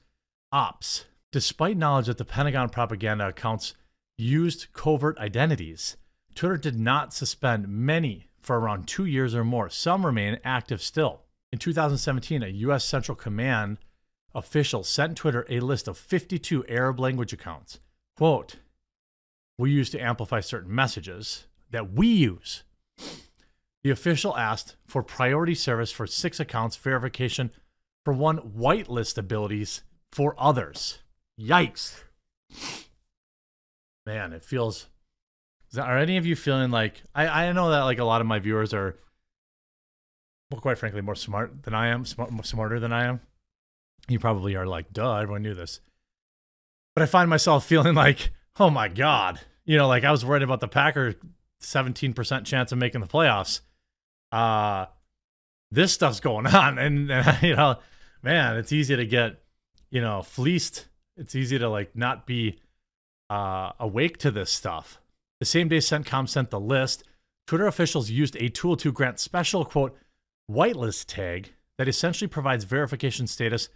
ops. 0.53 1.07
Despite 1.33 1.77
knowledge 1.77 2.07
that 2.07 2.19
the 2.19 2.25
Pentagon 2.25 2.69
propaganda 2.69 3.29
accounts 3.29 3.75
used 4.19 4.73
covert 4.73 5.19
identities, 5.19 5.97
Twitter 6.35 6.59
did 6.59 6.79
not 6.79 7.15
suspend 7.15 7.69
many 7.69 8.26
for 8.47 8.61
around 8.61 8.87
two 8.87 9.05
years 9.05 9.35
or 9.35 9.45
more. 9.45 9.69
Some 9.69 10.07
remain 10.07 10.39
active 10.45 10.81
still. 10.81 11.23
In 11.53 11.59
2017, 11.59 12.45
a 12.45 12.49
U.S. 12.49 12.85
Central 12.85 13.17
Command 13.17 13.79
official 14.37 14.85
sent 14.85 15.17
Twitter 15.17 15.45
a 15.51 15.59
list 15.59 15.89
of 15.89 15.99
52 15.99 16.65
Arab 16.69 17.01
language 17.01 17.33
accounts. 17.33 17.81
Quote, 18.17 18.57
we 19.59 19.73
use 19.73 19.91
to 19.91 19.99
amplify 19.99 20.39
certain 20.39 20.73
messages 20.73 21.47
that 21.73 21.93
we 21.93 22.07
use. 22.07 22.63
The 23.83 23.91
official 23.91 24.37
asked 24.37 24.77
for 24.87 25.03
priority 25.03 25.55
service 25.57 25.91
for 25.91 26.07
six 26.07 26.39
accounts, 26.39 26.77
verification 26.77 27.51
for 28.05 28.13
one 28.13 28.39
whitelist 28.39 29.19
abilities 29.19 29.83
for 30.13 30.37
others. 30.39 30.99
Yikes. 31.41 32.05
Man, 34.07 34.33
it 34.33 34.45
feels 34.45 34.87
are 35.79 35.99
any 35.99 36.17
of 36.17 36.27
you 36.27 36.37
feeling 36.37 36.71
like 36.71 37.03
I, 37.15 37.47
I 37.47 37.53
know 37.53 37.71
that 37.71 37.83
like 37.83 37.99
a 37.99 38.05
lot 38.05 38.21
of 38.21 38.27
my 38.27 38.39
viewers 38.39 38.73
are 38.75 38.97
well 40.51 40.61
quite 40.61 40.79
frankly 40.79 41.01
more 41.01 41.15
smart 41.15 41.63
than 41.63 41.75
I 41.75 41.89
am, 41.89 42.05
smart, 42.05 42.31
smarter 42.47 42.81
than 42.81 42.93
I 42.93 43.07
am. 43.07 43.21
You 44.09 44.19
probably 44.19 44.55
are 44.55 44.67
like, 44.67 44.93
duh, 44.93 45.17
everyone 45.17 45.43
knew 45.43 45.55
this. 45.55 45.81
But 46.95 47.03
I 47.03 47.07
find 47.07 47.29
myself 47.29 47.67
feeling 47.67 47.95
like, 47.95 48.31
oh 48.59 48.71
my 48.71 48.89
God. 48.89 49.41
You 49.65 49.77
know, 49.77 49.89
like 49.89 50.05
I 50.05 50.11
was 50.11 50.25
worried 50.25 50.43
about 50.43 50.61
the 50.61 50.69
Packers 50.69 51.15
17% 51.63 52.45
chance 52.45 52.73
of 52.73 52.79
making 52.79 53.01
the 53.01 53.07
playoffs. 53.07 53.61
Uh 54.33 54.87
this 55.71 55.93
stuff's 55.93 56.21
going 56.21 56.47
on 56.55 56.79
and, 56.79 57.11
and 57.11 57.39
you 57.43 57.57
know, 57.57 57.77
man, 58.23 58.57
it's 58.57 58.73
easy 58.73 58.97
to 58.97 59.05
get, 59.05 59.43
you 59.91 60.01
know, 60.01 60.23
fleeced. 60.23 60.87
It's 61.17 61.35
easy 61.35 61.59
to 61.59 61.69
like 61.69 61.97
not 61.97 62.27
be 62.27 62.61
uh 63.29 63.73
awake 63.81 64.19
to 64.19 64.31
this 64.31 64.53
stuff. 64.53 65.01
The 65.39 65.47
same 65.47 65.69
day 65.69 65.79
CENTCOM 65.79 66.29
sent 66.29 66.51
the 66.51 66.61
list, 66.61 67.05
Twitter 67.47 67.67
officials 67.67 68.11
used 68.11 68.37
a 68.37 68.49
tool 68.49 68.77
to 68.79 68.93
grant 68.93 69.21
special, 69.21 69.65
quote, 69.65 69.97
whitelist 70.51 71.07
tag 71.07 71.53
that 71.79 71.89
essentially 71.89 72.29
provides 72.29 72.65
verification 72.65 73.27
status 73.27 73.69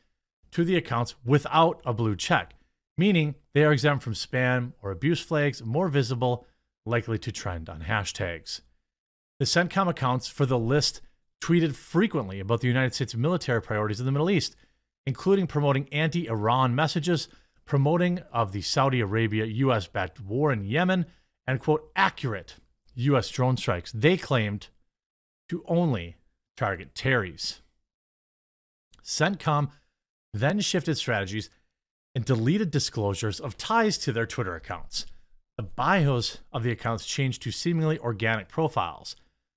to 0.53 0.65
the 0.65 0.77
accounts 0.77 1.15
without 1.25 1.81
a 1.85 1.93
blue 1.93 2.17
check, 2.17 2.55
meaning 2.97 3.35
they 3.53 3.65
are 3.65 3.73
exempt 3.73 4.03
from 4.03 4.15
spam 4.15 4.73
or 4.83 4.91
abuse 4.91 5.21
flags, 5.21 5.63
more 5.63 5.89
visible, 5.89 6.47
likely 6.87 7.19
to 7.19 7.31
trend 7.31 7.69
on 7.69 7.83
hashtags. 7.83 8.63
The 9.39 9.45
CENTCOM 9.45 9.89
accounts 9.89 10.29
for 10.29 10.47
the 10.47 10.59
list 10.59 11.01
tweeted 11.41 11.75
frequently 11.75 12.41
about 12.41 12.61
the 12.61 12.69
United 12.69 12.95
States 12.95 13.15
military 13.15 13.63
priorities 13.63 14.01
in 14.01 14.07
the 14.07 14.13
Middle 14.13 14.31
East, 14.31 14.57
including 15.07 15.47
promoting 15.47 15.89
anti 15.93 16.27
Iran 16.27 16.75
messages, 16.75 17.29
promoting 17.65 18.21
of 18.33 18.53
the 18.53 18.63
Saudi 18.63 19.01
Arabia 19.01 19.45
US 19.45 19.87
backed 19.87 20.21
war 20.21 20.53
in 20.53 20.65
Yemen, 20.65 21.07
and 21.51 21.59
quote 21.59 21.91
accurate 21.97 22.55
U.S. 22.95 23.29
drone 23.29 23.57
strikes. 23.57 23.91
They 23.91 24.17
claimed 24.17 24.69
to 25.49 25.65
only 25.67 26.17
target 26.57 26.95
Terry's. 26.95 27.61
CENTCOM 29.03 29.71
then 30.33 30.61
shifted 30.61 30.97
strategies 30.97 31.51
and 32.15 32.25
deleted 32.25 32.71
disclosures 32.71 33.41
of 33.41 33.59
ties 33.59 33.99
to 33.99 34.13
their 34.13 34.27
Twitter 34.27 34.55
accounts. 34.55 35.07
The 35.57 35.65
bios 35.65 36.39
of 36.53 36.63
the 36.63 36.71
accounts 36.71 37.05
changed 37.05 37.43
to 37.43 37.51
seemingly 37.51 37.99
organic 37.99 38.47
profiles. 38.47 39.17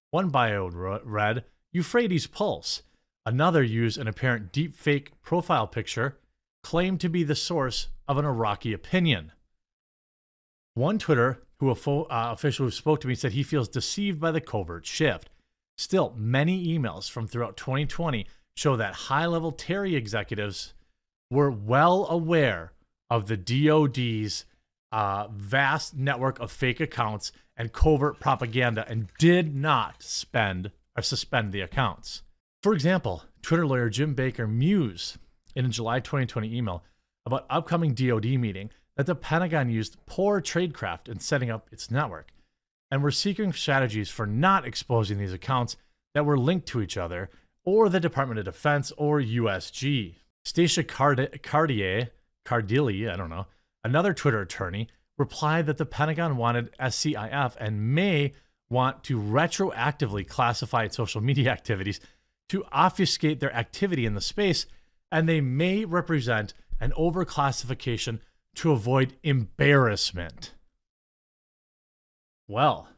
One 0.09 0.29
bio 0.29 0.67
read 1.05 1.43
Euphrates 1.73 2.25
Pulse. 2.25 2.81
Another 3.23 3.61
used 3.61 3.99
an 3.99 4.07
apparent 4.07 4.51
deepfake 4.51 5.09
profile 5.21 5.67
picture 5.67 6.17
claimed 6.63 7.01
to 7.01 7.09
be 7.09 7.23
the 7.23 7.35
source 7.35 7.89
of 8.07 8.17
an 8.17 8.25
Iraqi 8.25 8.73
opinion. 8.73 9.31
One 10.75 10.97
Twitter 10.97 11.43
who 11.59 11.69
a 11.69 11.73
uh, 11.73 12.31
official 12.31 12.65
who 12.65 12.71
spoke 12.71 12.99
to 13.01 13.07
me 13.07 13.15
said 13.15 13.33
he 13.33 13.43
feels 13.43 13.69
deceived 13.69 14.19
by 14.19 14.31
the 14.31 14.41
covert 14.41 14.85
shift. 14.85 15.29
Still, 15.77 16.13
many 16.17 16.67
emails 16.67 17.09
from 17.09 17.27
throughout 17.27 17.57
2020 17.57 18.27
show 18.55 18.75
that 18.75 18.93
high 18.93 19.25
level 19.25 19.51
Terry 19.51 19.95
executives 19.95 20.73
were 21.31 21.49
well 21.51 22.07
aware 22.09 22.73
of 23.09 23.27
the 23.27 23.37
DoD's 23.37 24.45
uh, 24.91 25.27
vast 25.29 25.95
network 25.95 26.39
of 26.39 26.51
fake 26.51 26.79
accounts 26.79 27.31
and 27.55 27.73
covert 27.73 28.19
propaganda 28.19 28.85
and 28.87 29.09
did 29.17 29.55
not 29.55 30.01
spend 30.03 30.71
or 30.97 31.01
suspend 31.01 31.51
the 31.51 31.61
accounts. 31.61 32.23
For 32.61 32.73
example, 32.73 33.23
Twitter 33.41 33.65
lawyer 33.65 33.89
Jim 33.89 34.13
Baker 34.13 34.47
mused 34.47 35.17
in 35.55 35.65
a 35.65 35.69
July 35.69 35.99
2020 35.99 36.55
email 36.55 36.83
about 37.25 37.45
upcoming 37.49 37.93
DoD 37.93 38.25
meeting 38.25 38.69
that 38.97 39.05
the 39.05 39.15
Pentagon 39.15 39.69
used 39.69 39.97
poor 40.05 40.41
tradecraft 40.41 41.07
in 41.07 41.19
setting 41.19 41.49
up 41.49 41.67
its 41.71 41.89
network, 41.89 42.31
and 42.91 43.01
were 43.01 43.11
seeking 43.11 43.51
strategies 43.51 44.09
for 44.09 44.25
not 44.25 44.65
exposing 44.65 45.17
these 45.17 45.33
accounts 45.33 45.77
that 46.13 46.25
were 46.25 46.37
linked 46.37 46.67
to 46.67 46.81
each 46.81 46.97
other, 46.97 47.29
or 47.65 47.89
the 47.89 47.99
Department 47.99 48.39
of 48.39 48.45
Defense 48.45 48.91
or 48.97 49.19
USG. 49.19 50.15
Stacia 50.45 50.83
Card- 50.83 51.39
Cartier, 51.41 52.11
Cardilli, 52.45 53.11
I 53.11 53.15
don't 53.15 53.29
know, 53.29 53.47
another 53.83 54.13
Twitter 54.13 54.41
attorney, 54.41 54.89
replied 55.17 55.65
that 55.67 55.77
the 55.77 55.85
Pentagon 55.85 56.37
wanted 56.37 56.75
SCIF 56.79 57.55
and 57.59 57.95
may 57.95 58.33
want 58.69 59.03
to 59.05 59.19
retroactively 59.19 60.27
classify 60.27 60.83
its 60.83 60.97
social 60.97 61.21
media 61.21 61.51
activities 61.51 61.99
to 62.49 62.65
obfuscate 62.71 63.39
their 63.39 63.55
activity 63.55 64.05
in 64.05 64.15
the 64.15 64.21
space, 64.21 64.65
and 65.11 65.27
they 65.27 65.41
may 65.41 65.85
represent 65.85 66.53
an 66.79 66.91
overclassification 66.97 68.19
to 68.55 68.71
avoid 68.71 69.17
embarrassment. 69.23 70.53
Well, 72.47 72.89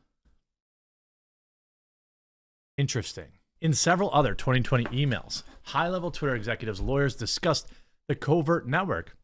interesting. 2.78 3.28
In 3.62 3.74
several 3.74 4.10
other 4.14 4.34
2020 4.34 4.86
emails, 4.86 5.44
high 5.64 5.88
level 5.88 6.12
Twitter 6.12 6.36
executives, 6.36 6.82
lawyers 6.82 7.16
discussed 7.16 7.70
the 8.08 8.16
covert 8.16 8.68
network 8.68 9.16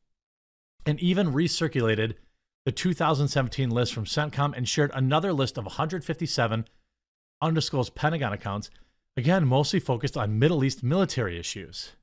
and 0.86 1.00
even 1.00 1.34
recirculated 1.34 2.16
the 2.66 2.72
2017 2.72 3.70
list 3.70 3.94
from 3.94 4.06
CENTCOM 4.06 4.56
and 4.56 4.68
shared 4.68 4.92
another 4.94 5.34
list 5.34 5.58
of 5.58 5.66
157 5.66 6.66
undisclosed 7.42 7.96
Pentagon 7.96 8.34
accounts, 8.34 8.70
again, 9.18 9.48
mostly 9.48 9.80
focused 9.80 10.16
on 10.16 10.40
Middle 10.40 10.64
East 10.64 10.84
military 10.84 11.40
issues. 11.40 11.94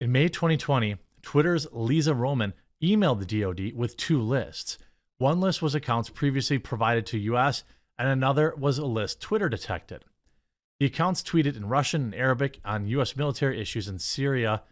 In 0.00 0.10
May 0.10 0.28
2020, 0.28 0.96
Twitter's 1.24 1.66
Lisa 1.72 2.14
Roman 2.14 2.52
emailed 2.82 3.18
the 3.18 3.40
DoD 3.40 3.72
with 3.74 3.96
two 3.96 4.20
lists. 4.20 4.78
One 5.18 5.40
list 5.40 5.62
was 5.62 5.74
accounts 5.74 6.10
previously 6.10 6.58
provided 6.58 7.06
to 7.06 7.18
US, 7.18 7.64
and 7.98 8.08
another 8.08 8.54
was 8.56 8.78
a 8.78 8.86
list 8.86 9.20
Twitter 9.20 9.48
detected. 9.48 10.04
The 10.78 10.86
accounts 10.86 11.22
tweeted 11.22 11.56
in 11.56 11.68
Russian 11.68 12.02
and 12.02 12.14
Arabic 12.14 12.60
on 12.64 12.88
U.S. 12.88 13.16
military 13.16 13.60
issues 13.60 13.88
in 13.88 13.98
Syria 13.98 14.62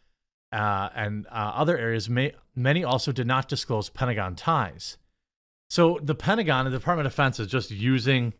uh, 0.52 0.90
and 0.94 1.26
uh, 1.28 1.52
other 1.54 1.78
areas. 1.78 2.10
May, 2.10 2.34
many 2.54 2.84
also 2.84 3.12
did 3.12 3.26
not 3.26 3.48
disclose 3.48 3.88
Pentagon 3.88 4.34
ties. 4.34 4.98
So 5.70 5.98
the 6.02 6.14
Pentagon, 6.14 6.66
the 6.66 6.70
Department 6.70 7.06
of 7.06 7.12
Defense, 7.12 7.40
is 7.40 7.46
just 7.46 7.70
using 7.70 8.34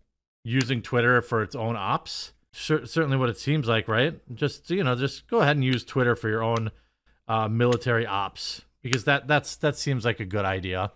using 0.45 0.83
Twitter 0.83 1.23
for 1.23 1.43
its 1.43 1.55
own 1.55 1.77
ops. 1.77 2.33
certainly, 2.53 3.17
what 3.17 3.31
it 3.31 3.39
seems 3.39 3.69
like, 3.69 3.89
right? 3.89 4.21
Just 4.35 4.69
you 4.71 4.85
know, 4.85 4.97
just 4.97 5.29
go 5.29 5.41
ahead 5.41 5.57
and 5.57 5.65
use 5.65 5.85
Twitter 5.85 6.15
for 6.15 6.29
your 6.29 6.43
own 6.43 6.73
uh, 7.29 7.49
military 7.49 8.07
ops 8.07 8.63
because 8.83 9.05
that 9.05 9.29
that's 9.29 9.57
that 9.57 9.77
seems 9.77 10.05
like 10.05 10.21
a 10.21 10.25
good 10.25 10.45
idea. 10.45 10.93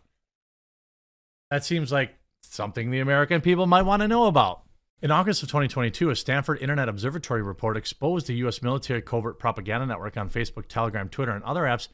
That 1.50 1.64
seems 1.64 1.92
like 1.92 2.16
something 2.42 2.90
the 2.90 3.00
American 3.00 3.40
people 3.40 3.66
might 3.66 3.82
want 3.82 4.02
to 4.02 4.08
know 4.08 4.26
about. 4.26 4.62
In 5.02 5.10
August 5.10 5.42
of 5.42 5.48
2022, 5.50 6.10
a 6.10 6.16
Stanford 6.16 6.60
Internet 6.60 6.88
Observatory 6.88 7.42
report 7.42 7.76
exposed 7.76 8.26
the 8.26 8.34
U.S. 8.36 8.62
military 8.62 9.02
covert 9.02 9.38
propaganda 9.38 9.86
network 9.86 10.16
on 10.16 10.30
Facebook, 10.30 10.68
Telegram, 10.68 11.08
Twitter, 11.08 11.32
and 11.32 11.44
other 11.44 11.62
apps 11.62 11.88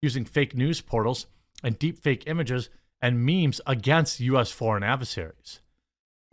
using 0.00 0.24
fake 0.24 0.54
news 0.56 0.80
portals 0.80 1.26
and 1.62 1.78
deepfake 1.78 2.22
images 2.26 2.70
and 3.00 3.24
memes 3.24 3.60
against 3.66 4.20
U.S. 4.20 4.50
foreign 4.50 4.82
adversaries. 4.82 5.60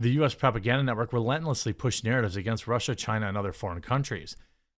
The 0.00 0.10
U.S. 0.12 0.34
propaganda 0.34 0.82
network 0.82 1.12
relentlessly 1.12 1.72
pushed 1.72 2.04
narratives 2.04 2.36
against 2.36 2.66
Russia, 2.66 2.94
China, 2.94 3.28
and 3.28 3.36
other 3.36 3.52
foreign 3.52 3.80
countries. 3.80 4.34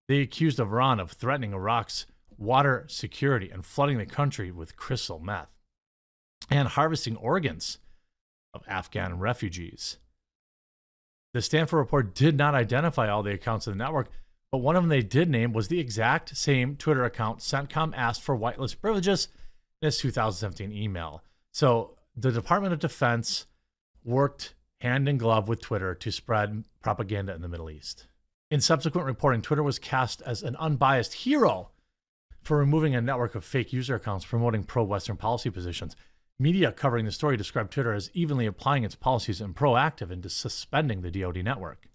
They 0.07 0.19
accused 0.19 0.59
Iran 0.59 0.99
of 0.99 1.11
threatening 1.11 1.53
Iraq's 1.53 2.05
water 2.37 2.85
security 2.87 3.49
and 3.49 3.65
flooding 3.65 3.97
the 3.97 4.05
country 4.05 4.51
with 4.51 4.75
crystal 4.75 5.19
meth 5.19 5.49
and 6.49 6.67
harvesting 6.67 7.15
organs 7.17 7.79
of 8.53 8.63
Afghan 8.67 9.19
refugees. 9.19 9.97
The 11.33 11.41
Stanford 11.41 11.77
report 11.77 12.15
did 12.15 12.37
not 12.37 12.55
identify 12.55 13.09
all 13.09 13.23
the 13.23 13.33
accounts 13.33 13.67
of 13.67 13.73
the 13.73 13.77
network, 13.77 14.09
but 14.51 14.59
one 14.59 14.75
of 14.75 14.83
them 14.83 14.89
they 14.89 15.01
did 15.01 15.29
name 15.29 15.53
was 15.53 15.67
the 15.67 15.79
exact 15.79 16.35
same 16.37 16.75
Twitter 16.75 17.03
account 17.03 17.39
CENTCOM 17.39 17.93
asked 17.95 18.21
for 18.21 18.37
whitelist 18.37 18.79
privileges 18.79 19.27
in 19.81 19.89
its 19.89 19.99
2017 19.99 20.71
email. 20.71 21.23
So 21.51 21.97
the 22.15 22.31
Department 22.31 22.73
of 22.73 22.79
Defense 22.79 23.45
worked 24.03 24.55
hand 24.79 25.09
in 25.09 25.17
glove 25.17 25.47
with 25.47 25.61
Twitter 25.61 25.93
to 25.95 26.11
spread 26.11 26.63
propaganda 26.81 27.33
in 27.33 27.41
the 27.41 27.47
Middle 27.47 27.69
East. 27.69 28.07
In 28.49 28.61
subsequent 28.61 29.05
reporting, 29.05 29.41
Twitter 29.41 29.63
was 29.63 29.79
cast 29.79 30.21
as 30.21 30.43
an 30.43 30.55
unbiased 30.55 31.13
hero 31.13 31.71
for 32.47 32.57
removing 32.57 32.95
a 32.95 33.01
network 33.01 33.35
of 33.35 33.43
fake 33.43 33.73
user 33.73 33.95
accounts 33.95 34.23
promoting 34.23 34.63
pro 34.63 34.81
Western 34.81 35.17
policy 35.17 35.49
positions. 35.49 35.97
Media 36.39 36.71
covering 36.71 37.03
the 37.03 37.11
story 37.11 37.35
described 37.35 37.73
Twitter 37.73 37.91
as 37.91 38.09
evenly 38.13 38.45
applying 38.45 38.85
its 38.85 38.95
policies 38.95 39.41
and 39.41 39.53
proactive 39.53 40.11
in 40.11 40.27
suspending 40.29 41.01
the 41.01 41.11
DoD 41.11 41.43
network. 41.43 41.89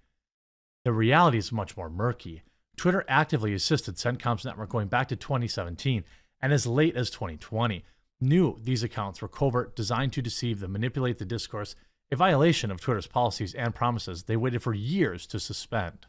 The 0.84 0.92
reality 0.92 1.38
is 1.38 1.52
much 1.52 1.74
more 1.74 1.88
murky. 1.88 2.42
Twitter 2.76 3.02
actively 3.08 3.54
assisted 3.54 3.94
CENTCOM's 3.94 4.44
network 4.44 4.68
going 4.68 4.88
back 4.88 5.08
to 5.08 5.16
2017 5.16 6.04
and 6.42 6.52
as 6.52 6.66
late 6.66 6.96
as 6.96 7.08
2020 7.08 7.82
knew 8.20 8.58
these 8.62 8.82
accounts 8.82 9.22
were 9.22 9.28
covert, 9.28 9.74
designed 9.74 10.12
to 10.12 10.20
deceive 10.20 10.62
and 10.62 10.72
manipulate 10.72 11.16
the 11.16 11.24
discourse, 11.24 11.74
a 12.10 12.16
violation 12.16 12.70
of 12.70 12.78
Twitter's 12.78 13.06
policies 13.06 13.54
and 13.54 13.74
promises 13.74 14.24
they 14.24 14.36
waited 14.36 14.62
for 14.62 14.74
years 14.74 15.26
to 15.28 15.40
suspend. 15.40 16.04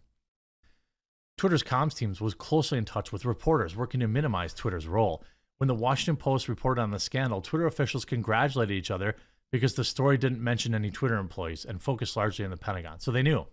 Twitter's 1.44 1.62
comms 1.62 1.94
teams 1.94 2.22
was 2.22 2.34
closely 2.34 2.78
in 2.78 2.86
touch 2.86 3.12
with 3.12 3.26
reporters 3.26 3.76
working 3.76 4.00
to 4.00 4.08
minimize 4.08 4.54
Twitter's 4.54 4.88
role. 4.88 5.22
When 5.58 5.68
the 5.68 5.76
Washington 5.76 6.16
Post 6.16 6.48
reported 6.48 6.82
on 6.82 6.92
the 6.92 7.00
scandal, 7.00 7.42
Twitter 7.42 7.68
officials 7.68 8.06
congratulated 8.06 8.74
each 8.78 8.90
other 8.90 9.18
because 9.52 9.74
the 9.74 9.84
story 9.84 10.18
didn't 10.18 10.42
mention 10.42 10.74
any 10.74 10.90
Twitter 10.90 11.18
employees 11.18 11.66
and 11.66 11.82
focused 11.82 12.16
largely 12.16 12.46
on 12.46 12.52
the 12.52 12.56
Pentagon. 12.56 13.02
So 13.02 13.12
they 13.12 13.24
knew. 13.24 13.46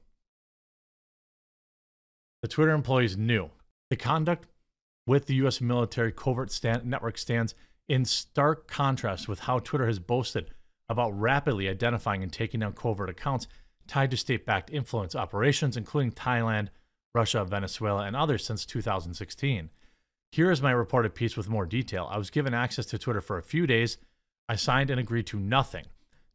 The 2.43 2.47
Twitter 2.47 2.71
employees 2.71 3.17
knew. 3.17 3.51
The 3.89 3.97
conduct 3.97 4.47
with 5.05 5.27
the 5.27 5.35
U.S. 5.35 5.61
military 5.61 6.13
covert 6.13 6.53
stand- 6.53 6.85
network 6.85 7.19
stands 7.19 7.57
in 7.89 8.05
stark 8.05 8.69
contrast 8.69 9.27
with 9.27 9.41
how 9.41 9.59
Twitter 9.59 9.89
has 9.89 9.99
boasted 9.99 10.53
about 10.89 11.11
rapidly 11.19 11.69
identifying 11.69 12.23
and 12.23 12.33
taking 12.33 12.61
down 12.61 12.75
covert 12.75 13.11
accounts 13.11 13.49
tied 13.89 14.13
to 14.13 14.17
state 14.17 14.47
backed 14.47 14.71
influence 14.71 15.17
operations, 15.17 15.77
including 15.77 16.13
Thailand, 16.13 16.69
Russia, 17.15 17.45
Venezuela, 17.45 18.05
and 18.05 18.15
others 18.15 18.45
since 18.45 18.65
2016. 18.67 19.71
Here 20.33 20.51
is 20.51 20.63
my 20.63 20.71
reported 20.71 21.15
piece 21.15 21.37
with 21.37 21.49
more 21.49 21.67
detail. 21.67 22.09
I 22.11 22.19
was 22.19 22.31
given 22.31 22.55
access 22.55 22.87
to 22.87 22.99
Twitter 22.99 23.21
for 23.21 23.37
a 23.39 23.43
few 23.43 23.67
days. 23.67 23.99
I 24.49 24.57
signed 24.57 24.91
and 24.91 25.01
agreed 25.01 25.27
to 25.29 25.41
nothing. 25.41 25.87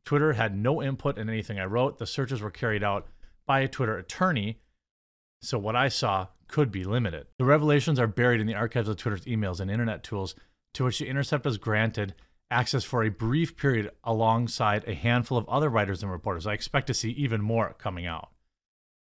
Twitter 0.03 0.33
had 0.33 0.57
no 0.57 0.83
input 0.83 1.17
in 1.17 1.29
anything 1.29 1.59
I 1.59 1.65
wrote. 1.65 1.97
The 1.97 2.05
searches 2.05 2.41
were 2.41 2.51
carried 2.51 2.83
out 2.83 3.07
by 3.45 3.61
a 3.61 3.67
Twitter 3.67 3.97
attorney, 3.97 4.59
so 5.41 5.57
what 5.57 5.75
I 5.75 5.87
saw 5.87 6.27
could 6.47 6.71
be 6.71 6.83
limited. 6.83 7.27
The 7.37 7.45
revelations 7.45 7.99
are 7.99 8.07
buried 8.07 8.41
in 8.41 8.47
the 8.47 8.55
archives 8.55 8.89
of 8.89 8.97
Twitter's 8.97 9.25
emails 9.25 9.59
and 9.59 9.71
internet 9.71 10.03
tools, 10.03 10.35
to 10.73 10.83
which 10.83 10.99
the 10.99 11.07
Intercept 11.07 11.45
was 11.45 11.57
granted 11.57 12.15
access 12.51 12.83
for 12.83 13.03
a 13.03 13.09
brief 13.09 13.57
period 13.57 13.91
alongside 14.03 14.83
a 14.87 14.93
handful 14.93 15.37
of 15.37 15.49
other 15.49 15.69
writers 15.69 16.03
and 16.03 16.11
reporters. 16.11 16.45
I 16.45 16.53
expect 16.53 16.87
to 16.87 16.93
see 16.93 17.11
even 17.11 17.41
more 17.41 17.75
coming 17.77 18.05
out. 18.05 18.29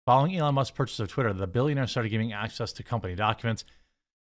Following 0.09 0.39
Elon 0.39 0.55
Musk's 0.55 0.75
purchase 0.75 1.01
of 1.01 1.11
Twitter, 1.11 1.35
the 1.35 1.47
billionaire 1.47 1.87
started 1.87 2.09
giving 2.09 2.33
access 2.33 2.73
to 2.73 2.83
company 2.83 3.15
documents, 3.15 3.67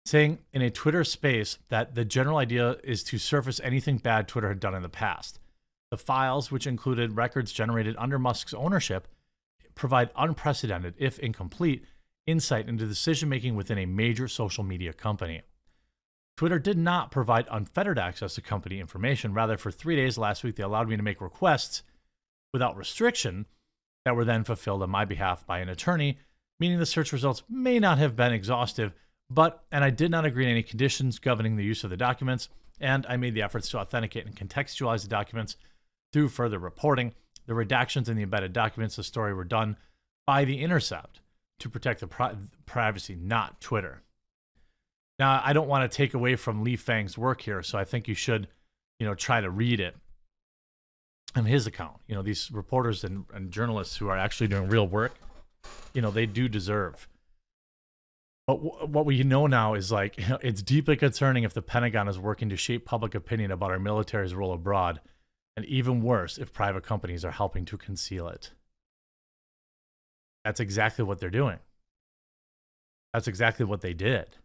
saying 0.06 0.38
in 0.54 0.62
a 0.62 0.70
Twitter 0.70 1.04
space 1.04 1.58
that 1.70 1.96
the 1.96 2.06
general 2.06 2.38
idea 2.38 2.78
is 2.84 3.02
to 3.06 3.18
surface 3.18 3.60
anything 3.64 3.98
bad 3.98 4.28
Twitter 4.28 4.50
had 4.50 4.60
done 4.60 4.76
in 4.76 4.84
the 4.84 4.90
past. 4.90 5.40
The 5.90 5.98
files, 5.98 6.52
which 6.52 6.68
included 6.68 7.16
records 7.16 7.52
generated 7.52 7.96
under 7.98 8.20
Musk's 8.20 8.54
ownership, 8.54 9.08
provide 9.74 10.12
unprecedented, 10.16 10.94
if 11.00 11.18
incomplete, 11.18 11.84
insight 12.28 12.70
into 12.70 12.86
decision 12.86 13.28
making 13.28 13.56
within 13.56 13.80
a 13.80 13.88
major 13.88 14.28
social 14.28 14.64
media 14.64 14.94
company. 14.94 15.42
Twitter 16.38 16.60
did 16.60 16.78
not 16.78 17.10
provide 17.10 17.48
unfettered 17.50 17.98
access 17.98 18.36
to 18.36 18.42
company 18.44 18.80
information. 18.80 19.34
Rather, 19.34 19.58
for 19.58 19.72
three 19.72 19.96
days 19.96 20.16
last 20.16 20.44
week, 20.44 20.58
they 20.58 20.64
allowed 20.64 20.90
me 20.90 20.96
to 20.96 21.02
make 21.02 21.20
requests 21.20 21.82
without 22.54 22.78
restriction 22.78 23.48
that 24.06 24.16
were 24.16 24.26
then 24.26 24.44
fulfilled 24.44 24.84
on 24.84 24.90
my 24.90 25.06
behalf 25.06 25.46
by 25.46 25.60
an 25.60 25.70
attorney, 25.70 26.18
meaning 26.60 26.80
the 26.80 26.86
search 26.86 27.12
results 27.12 27.44
may 27.50 27.80
not 27.80 27.98
have 27.98 28.16
been 28.16 28.34
exhaustive, 28.34 28.94
but, 29.30 29.64
and 29.72 29.84
I 29.84 29.90
did 29.90 30.12
not 30.12 30.26
agree 30.26 30.46
to 30.46 30.52
any 30.52 30.64
conditions 30.64 31.20
governing 31.20 31.56
the 31.56 31.64
use 31.64 31.84
of 31.84 31.90
the 31.90 31.98
documents, 31.98 32.50
and 32.80 33.06
I 33.08 33.18
made 33.18 33.34
the 33.34 33.44
efforts 33.44 33.70
to 33.70 33.80
authenticate 33.80 34.26
and 34.26 34.36
contextualize 34.36 35.04
the 35.04 35.08
documents 35.08 35.56
through 36.12 36.30
further 36.30 36.60
reporting. 36.60 37.14
The 37.48 37.54
redactions 37.54 38.10
in 38.10 38.18
the 38.18 38.24
embedded 38.24 38.54
documents 38.54 38.96
of 38.98 39.04
the 39.04 39.08
story 39.08 39.34
were 39.34 39.44
done 39.44 39.78
by 40.28 40.46
The 40.46 40.62
Intercept 40.62 41.22
to 41.60 41.70
protect 41.70 42.00
the 42.00 42.08
pri- 42.08 42.36
privacy, 42.66 43.16
not 43.16 43.62
Twitter. 43.62 44.02
Now, 45.20 45.42
I 45.44 45.54
don't 45.54 45.68
want 45.68 45.90
to 45.90 45.96
take 45.96 46.14
away 46.14 46.36
from 46.36 46.64
Lee 46.64 46.76
Fang's 46.76 47.18
work 47.18 47.42
here, 47.42 47.62
so 47.62 47.78
I 47.78 47.84
think 47.84 48.08
you 48.08 48.16
should, 48.16 48.48
you 49.00 49.06
know, 49.06 49.14
try 49.14 49.42
to 49.42 49.50
read 49.50 49.80
it 49.80 49.96
on 51.36 51.46
his 51.46 51.68
account. 51.68 51.98
You 52.08 52.16
know, 52.16 52.22
these 52.22 52.52
reporters 52.52 53.04
and, 53.04 53.26
and 53.34 53.52
journalists 53.52 53.98
who 53.98 54.08
are 54.10 54.18
actually 54.18 54.48
doing 54.48 54.68
real 54.68 54.88
work, 54.88 55.16
you 55.94 56.02
know, 56.02 56.12
they 56.12 56.26
do 56.26 56.48
deserve. 56.48 57.08
But 58.48 58.64
w- 58.64 58.86
what 58.88 59.06
we 59.06 59.24
know 59.24 59.48
now 59.48 59.74
is 59.74 59.92
like 59.92 60.18
you 60.18 60.28
know, 60.30 60.40
it's 60.42 60.62
deeply 60.62 60.96
concerning 60.96 61.44
if 61.44 61.54
the 61.54 61.62
Pentagon 61.62 62.08
is 62.08 62.20
working 62.20 62.50
to 62.50 62.58
shape 62.58 62.86
public 62.86 63.16
opinion 63.16 63.52
about 63.52 63.72
our 63.72 63.80
military's 63.80 64.36
role 64.36 64.54
abroad, 64.54 65.00
and 65.56 65.66
even 65.66 66.02
worse 66.02 66.38
if 66.38 66.54
private 66.54 66.84
companies 66.84 67.26
are 67.26 67.32
helping 67.32 67.66
to 67.66 67.78
conceal 67.78 68.28
it. 68.28 68.52
That's 70.44 70.60
exactly 70.60 71.06
what 71.06 71.20
they're 71.20 71.30
doing. 71.30 71.60
That's 73.14 73.28
exactly 73.28 73.66
what 73.66 73.82
they 73.82 73.94
did. 73.94 74.38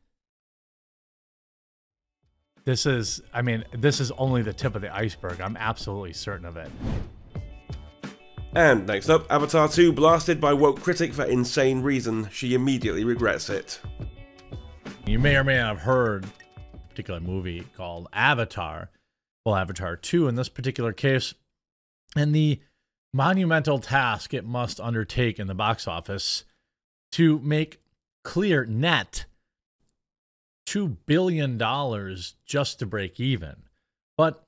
This 2.67 2.85
is, 2.85 3.23
I 3.33 3.43
mean, 3.43 3.65
this 3.71 4.01
is 4.01 4.11
only 4.13 4.43
the 4.43 4.53
tip 4.53 4.75
of 4.75 4.83
the 4.83 4.95
iceberg. 4.95 5.41
I'm 5.41 5.57
absolutely 5.57 6.13
certain 6.13 6.45
of 6.45 6.57
it. 6.57 6.69
And 8.57 8.89
next 8.89 9.09
up, 9.09 9.25
Avatar 9.31 9.69
2 9.69 9.93
blasted 9.93 10.41
by 10.41 10.53
woke 10.53 10.81
critic 10.81 11.15
for 11.15 11.25
insane 11.25 11.81
reason. 11.81 12.29
She 12.33 12.55
immediately 12.55 13.05
regrets 13.05 13.51
it. 13.51 13.81
You 15.07 15.21
may 15.21 15.37
or 15.37 15.45
may 15.45 15.59
not 15.59 15.77
have 15.77 15.85
heard 15.85 16.25
a 16.75 16.79
particular 16.89 17.21
movie 17.21 17.65
called 17.77 18.09
Avatar. 18.13 18.91
Well, 19.45 19.55
Avatar 19.55 19.95
2 19.95 20.27
in 20.27 20.35
this 20.35 20.49
particular 20.49 20.93
case. 20.93 21.35
And 22.17 22.35
the 22.35 22.61
monumental 23.13 23.79
task 23.79 24.35
it 24.35 24.45
must 24.45 24.81
undertake 24.81 25.39
in 25.39 25.47
the 25.47 25.55
box 25.55 25.87
office 25.87 26.43
to 27.13 27.39
make 27.39 27.81
clear 28.25 28.65
net 28.65 29.27
$2 30.67 30.97
billion 31.07 31.59
just 32.47 32.79
to 32.79 32.87
break 32.87 33.21
even. 33.21 33.57
But 34.17 34.45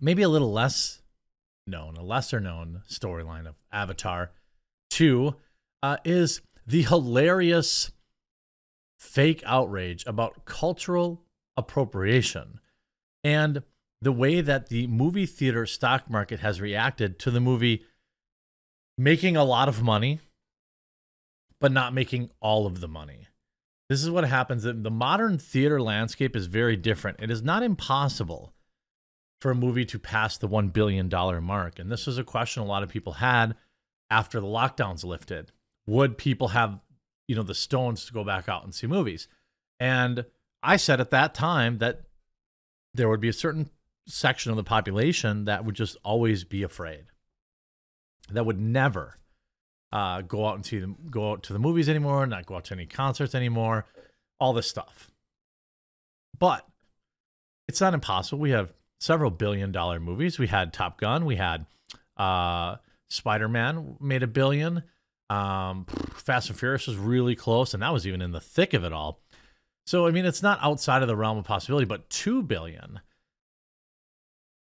maybe 0.00 0.22
a 0.22 0.28
little 0.28 0.52
less 0.52 1.02
known, 1.66 1.96
a 1.96 2.02
lesser 2.02 2.40
known 2.40 2.82
storyline 2.88 3.46
of 3.46 3.54
Avatar 3.72 4.30
2 4.90 5.34
uh, 5.82 5.96
is 6.04 6.40
the 6.66 6.82
hilarious 6.82 7.90
fake 8.98 9.42
outrage 9.44 10.04
about 10.06 10.44
cultural 10.44 11.22
appropriation 11.56 12.60
and 13.24 13.62
the 14.00 14.12
way 14.12 14.40
that 14.40 14.68
the 14.68 14.86
movie 14.86 15.26
theater 15.26 15.66
stock 15.66 16.08
market 16.08 16.40
has 16.40 16.60
reacted 16.60 17.18
to 17.18 17.30
the 17.30 17.40
movie 17.40 17.84
making 18.96 19.36
a 19.36 19.44
lot 19.44 19.68
of 19.68 19.82
money 19.82 20.20
but 21.60 21.70
not 21.70 21.94
making 21.94 22.28
all 22.40 22.66
of 22.66 22.80
the 22.80 22.88
money. 22.88 23.28
This 23.92 24.02
is 24.02 24.10
what 24.10 24.24
happens. 24.24 24.62
The 24.62 24.72
modern 24.72 25.36
theater 25.36 25.78
landscape 25.78 26.34
is 26.34 26.46
very 26.46 26.76
different. 26.76 27.20
It 27.20 27.30
is 27.30 27.42
not 27.42 27.62
impossible 27.62 28.54
for 29.42 29.50
a 29.50 29.54
movie 29.54 29.84
to 29.84 29.98
pass 29.98 30.38
the 30.38 30.48
$1 30.48 30.72
billion 30.72 31.10
mark. 31.44 31.78
And 31.78 31.92
this 31.92 32.06
was 32.06 32.16
a 32.16 32.24
question 32.24 32.62
a 32.62 32.66
lot 32.66 32.82
of 32.82 32.88
people 32.88 33.12
had 33.12 33.54
after 34.08 34.40
the 34.40 34.46
lockdowns 34.46 35.04
lifted. 35.04 35.52
Would 35.86 36.16
people 36.16 36.48
have, 36.48 36.80
you 37.28 37.36
know, 37.36 37.42
the 37.42 37.54
stones 37.54 38.06
to 38.06 38.14
go 38.14 38.24
back 38.24 38.48
out 38.48 38.64
and 38.64 38.74
see 38.74 38.86
movies? 38.86 39.28
And 39.78 40.24
I 40.62 40.78
said 40.78 40.98
at 40.98 41.10
that 41.10 41.34
time 41.34 41.76
that 41.76 42.00
there 42.94 43.10
would 43.10 43.20
be 43.20 43.28
a 43.28 43.34
certain 43.34 43.68
section 44.06 44.52
of 44.52 44.56
the 44.56 44.64
population 44.64 45.44
that 45.44 45.66
would 45.66 45.74
just 45.74 45.98
always 46.02 46.44
be 46.44 46.62
afraid, 46.62 47.04
that 48.30 48.46
would 48.46 48.58
never 48.58 49.18
uh, 49.92 50.22
go 50.22 50.46
out 50.46 50.54
and 50.56 50.64
see 50.64 50.78
them, 50.78 50.96
go 51.10 51.32
out 51.32 51.42
to 51.44 51.52
the 51.52 51.58
movies 51.58 51.88
anymore, 51.88 52.26
not 52.26 52.46
go 52.46 52.56
out 52.56 52.64
to 52.66 52.74
any 52.74 52.86
concerts 52.86 53.34
anymore, 53.34 53.86
all 54.40 54.52
this 54.52 54.68
stuff. 54.68 55.10
But 56.38 56.66
it's 57.68 57.80
not 57.80 57.94
impossible. 57.94 58.40
We 58.40 58.50
have 58.50 58.72
several 59.00 59.30
billion 59.30 59.70
dollar 59.70 60.00
movies. 60.00 60.38
We 60.38 60.46
had 60.46 60.72
Top 60.72 60.98
Gun. 60.98 61.24
We 61.24 61.36
had 61.36 61.66
uh, 62.16 62.76
Spider 63.10 63.48
Man 63.48 63.96
made 64.00 64.22
a 64.22 64.26
billion. 64.26 64.82
Um, 65.28 65.86
Fast 66.14 66.50
and 66.50 66.58
Furious 66.58 66.86
was 66.86 66.96
really 66.96 67.34
close, 67.34 67.74
and 67.74 67.82
that 67.82 67.92
was 67.92 68.06
even 68.06 68.20
in 68.22 68.32
the 68.32 68.40
thick 68.40 68.74
of 68.74 68.84
it 68.84 68.92
all. 68.92 69.20
So 69.86 70.06
I 70.06 70.10
mean, 70.10 70.24
it's 70.24 70.42
not 70.42 70.58
outside 70.62 71.02
of 71.02 71.08
the 71.08 71.16
realm 71.16 71.38
of 71.38 71.44
possibility. 71.44 71.84
But 71.84 72.08
two 72.08 72.42
billion, 72.42 73.00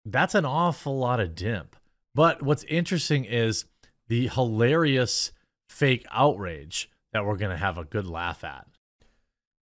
that's 0.06 0.36
an 0.36 0.46
awful 0.46 0.98
lot 0.98 1.20
of 1.20 1.30
dimp. 1.32 1.74
But 2.16 2.42
what's 2.42 2.64
interesting 2.64 3.26
is 3.26 3.66
the 4.10 4.28
hilarious 4.28 5.32
fake 5.70 6.06
outrage 6.12 6.90
that 7.14 7.26
we're 7.26 7.38
going 7.38 7.52
to 7.52 7.58
have 7.58 7.78
a 7.78 7.86
good 7.86 8.08
laugh 8.08 8.44
at. 8.44 8.68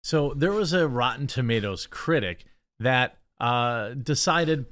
So 0.02 0.32
there 0.34 0.52
was 0.52 0.72
a 0.72 0.88
Rotten 0.88 1.26
Tomatoes 1.26 1.86
critic 1.86 2.46
that 2.78 3.18
uh, 3.38 3.90
decided 3.90 4.66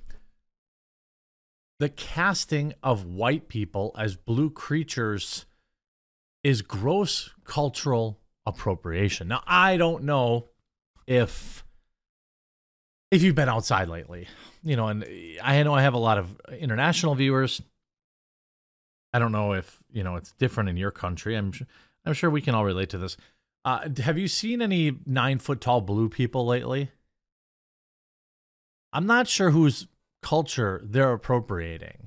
the 1.78 1.88
casting 1.88 2.74
of 2.82 3.04
white 3.04 3.48
people 3.48 3.94
as 3.96 4.16
blue 4.16 4.50
creatures 4.50 5.46
is 6.42 6.62
gross 6.62 7.30
cultural 7.44 8.18
appropriation. 8.46 9.28
Now 9.28 9.42
I 9.46 9.76
don't 9.76 10.04
know 10.04 10.48
if 11.06 11.64
if 13.10 13.22
you've 13.22 13.34
been 13.34 13.48
outside 13.48 13.88
lately, 13.88 14.28
you 14.62 14.76
know, 14.76 14.88
and 14.88 15.04
I 15.42 15.62
know 15.62 15.74
I 15.74 15.82
have 15.82 15.94
a 15.94 15.98
lot 15.98 16.18
of 16.18 16.38
international 16.58 17.14
viewers 17.14 17.62
I 19.18 19.20
don't 19.20 19.32
know 19.32 19.52
if 19.52 19.82
you 19.90 20.04
know 20.04 20.14
it's 20.14 20.30
different 20.30 20.68
in 20.68 20.76
your 20.76 20.92
country. 20.92 21.34
I'm 21.34 21.52
I'm 22.06 22.12
sure 22.12 22.30
we 22.30 22.40
can 22.40 22.54
all 22.54 22.64
relate 22.64 22.88
to 22.90 22.98
this. 22.98 23.16
Uh, 23.64 23.88
have 24.04 24.16
you 24.16 24.28
seen 24.28 24.62
any 24.62 24.96
nine 25.06 25.40
foot 25.40 25.60
tall 25.60 25.80
blue 25.80 26.08
people 26.08 26.46
lately? 26.46 26.92
I'm 28.92 29.06
not 29.06 29.26
sure 29.26 29.50
whose 29.50 29.88
culture 30.22 30.80
they're 30.84 31.14
appropriating. 31.14 32.06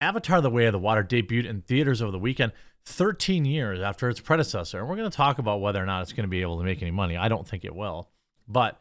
Avatar: 0.00 0.40
The 0.40 0.48
Way 0.48 0.64
of 0.64 0.72
the 0.72 0.78
Water 0.78 1.04
debuted 1.04 1.44
in 1.44 1.60
theaters 1.60 2.00
over 2.00 2.10
the 2.10 2.18
weekend, 2.18 2.52
13 2.86 3.44
years 3.44 3.78
after 3.78 4.08
its 4.08 4.20
predecessor. 4.20 4.78
And 4.78 4.88
we're 4.88 4.96
going 4.96 5.10
to 5.10 5.14
talk 5.14 5.38
about 5.38 5.60
whether 5.60 5.82
or 5.82 5.84
not 5.84 6.00
it's 6.00 6.14
going 6.14 6.24
to 6.24 6.28
be 6.28 6.40
able 6.40 6.56
to 6.56 6.64
make 6.64 6.80
any 6.80 6.90
money. 6.90 7.18
I 7.18 7.28
don't 7.28 7.46
think 7.46 7.66
it 7.66 7.74
will, 7.74 8.08
but 8.48 8.80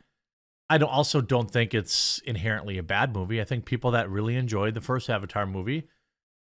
I 0.69 0.77
don't, 0.77 0.87
also 0.87 1.19
don't 1.19 1.51
think 1.51 1.73
it's 1.73 2.19
inherently 2.19 2.77
a 2.77 2.83
bad 2.83 3.13
movie. 3.13 3.41
I 3.41 3.43
think 3.43 3.65
people 3.65 3.91
that 3.91 4.09
really 4.09 4.37
enjoyed 4.37 4.75
the 4.75 4.81
first 4.81 5.09
Avatar 5.09 5.45
movie 5.45 5.89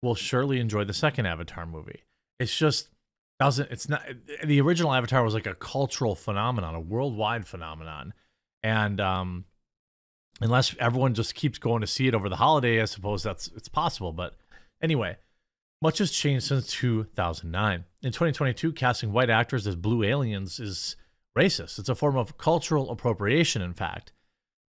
will 0.03 0.15
surely 0.15 0.61
enjoy 0.61 0.85
the 0.85 0.95
second 0.95 1.27
Avatar 1.27 1.67
movie. 1.67 2.05
It's 2.39 2.57
just 2.57 2.89
doesn't 3.39 3.71
it's 3.71 3.89
not 3.89 4.03
the 4.45 4.61
original 4.61 4.93
Avatar 4.95 5.23
was 5.23 5.35
like 5.35 5.47
a 5.47 5.55
cultural 5.55 6.15
phenomenon, 6.15 6.75
a 6.75 6.81
worldwide 6.81 7.47
phenomenon. 7.47 8.15
And 8.63 9.01
um 9.01 9.45
unless 10.41 10.75
everyone 10.79 11.15
just 11.15 11.35
keeps 11.35 11.59
going 11.59 11.81
to 11.81 11.87
see 11.87 12.09
it 12.09 12.15
over 12.15 12.29
the 12.29 12.37
holiday, 12.37 12.81
I 12.81 12.87
suppose 12.87 13.23
that's 13.23 13.49
it's 13.57 13.69
possible, 13.69 14.13
but 14.13 14.37
anyway, 14.83 15.17
much 15.83 15.99
has 15.99 16.11
changed 16.11 16.47
since 16.47 16.71
2009. 16.73 17.85
In 18.03 18.13
2022, 18.13 18.73
casting 18.73 19.13
white 19.13 19.31
actors 19.31 19.67
as 19.67 19.77
blue 19.77 20.03
aliens 20.03 20.59
is 20.59 20.97
racist. 21.37 21.79
It's 21.79 21.89
a 21.89 21.95
form 21.95 22.17
of 22.17 22.39
cultural 22.39 22.91
appropriation, 22.91 23.61
in 23.61 23.75
fact. 23.75 24.13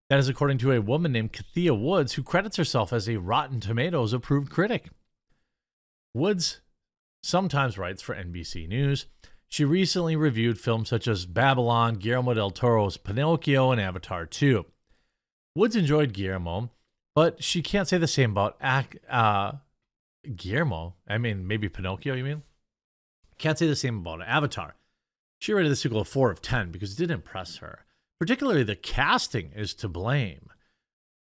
That 0.10 0.20
is 0.20 0.30
according 0.30 0.58
to 0.60 0.72
a 0.72 0.82
woman 0.82 1.12
named 1.12 1.34
Kathia 1.34 1.80
Woods, 1.80 2.13
who 2.13 2.24
credits 2.24 2.58
herself 2.58 2.94
as 2.94 3.10
a 3.10 3.18
Rotten 3.18 3.60
Tomatoes 3.60 4.13
approved 4.13 4.50
critic. 4.50 4.90
Woods 6.18 6.62
sometimes 7.22 7.78
writes 7.78 8.02
for 8.02 8.16
NBC 8.16 8.68
News. 8.68 9.06
She 9.48 9.64
recently 9.64 10.16
reviewed 10.16 10.60
films 10.60 10.90
such 10.90 11.08
as 11.08 11.26
Babylon, 11.26 11.96
Guillermo 11.96 12.34
del 12.34 12.52
Toro's 12.52 12.98
Pinocchio, 12.98 13.72
and 13.72 13.80
Avatar 13.80 14.26
2. 14.26 14.66
Woods 15.56 15.76
enjoyed 15.76 16.14
Guillermo, 16.14 16.72
but 17.16 17.42
she 17.42 17.62
can't 17.62 17.88
say 17.88 17.98
the 17.98 18.08
same 18.08 18.32
about 18.32 18.58
uh, 19.10 19.54
Guillermo. 20.36 20.96
I 21.08 21.18
mean, 21.18 21.48
maybe 21.48 21.70
Pinocchio, 21.70 22.16
you 22.16 22.24
mean? 22.24 22.44
Can't 23.38 23.58
say 23.58 23.68
the 23.68 23.76
same 23.76 24.00
about 24.00 24.22
Avatar. 24.24 24.76
She 25.40 25.54
rated 25.54 25.72
the 25.72 25.76
sequel 25.76 26.02
a 26.02 26.06
4 26.06 26.32
of 26.32 26.42
10 26.42 26.72
because 26.72 26.94
it 26.94 26.98
didn't 26.98 27.16
impress 27.16 27.58
her. 27.58 27.86
Particularly 28.20 28.64
the 28.64 28.76
casting 28.76 29.52
is 29.56 29.76
to 29.76 29.88
blame. 29.88 30.50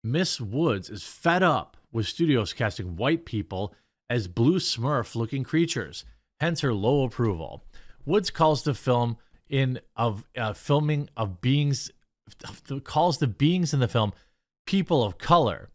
Miss 0.03 0.39
Woods 0.39 0.89
is 0.89 1.03
fed 1.03 1.41
up 1.41 1.77
with 1.91 2.05
studios 2.07 2.53
casting 2.53 2.95
white 2.95 3.25
people 3.25 3.73
as 4.09 4.27
blue 4.27 4.59
smurf 4.59 5.15
looking 5.15 5.43
creatures, 5.43 6.05
hence 6.39 6.61
her 6.61 6.73
low 6.73 7.03
approval. 7.03 7.63
Woods 8.05 8.29
calls 8.29 8.63
the 8.63 8.73
film 8.73 9.17
in 9.49 9.79
of 9.95 10.25
uh, 10.37 10.53
filming 10.53 11.09
of 11.15 11.41
beings 11.41 11.91
calls 12.83 13.19
the 13.19 13.27
beings 13.27 13.73
in 13.73 13.79
the 13.79 13.87
film 13.87 14.11
people 14.65 15.03
of 15.03 15.17
color 15.17 15.69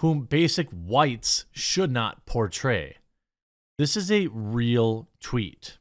whom 0.00 0.22
basic 0.22 0.68
whites 0.70 1.46
should 1.52 1.90
not 1.90 2.26
portray. 2.26 2.96
This 3.78 3.96
is 3.96 4.10
a 4.10 4.26
real 4.26 5.08
tweet. 5.20 5.78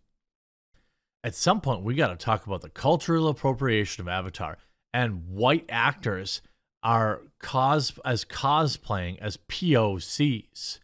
At 1.24 1.36
some 1.36 1.62
point, 1.62 1.84
we 1.84 1.96
got 1.96 2.10
to 2.10 2.16
talk 2.16 2.46
about 2.46 2.62
the 2.62 2.70
cultural 2.70 3.28
appropriation 3.28 4.02
of 4.02 4.08
Avatar 4.08 4.58
and 4.94 5.28
white 5.30 5.66
actors 5.70 6.42
are 6.84 7.22
cos 7.40 7.94
as 8.06 8.26
cosplaying 8.26 9.18
as 9.20 9.38
POCs. 9.50 10.80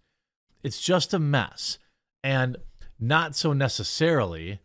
It's 0.64 0.82
just 0.82 1.14
a 1.14 1.20
mess. 1.20 1.78
And 2.24 2.58
not 3.00 3.36
so 3.36 3.54
necessarily, 3.54 4.60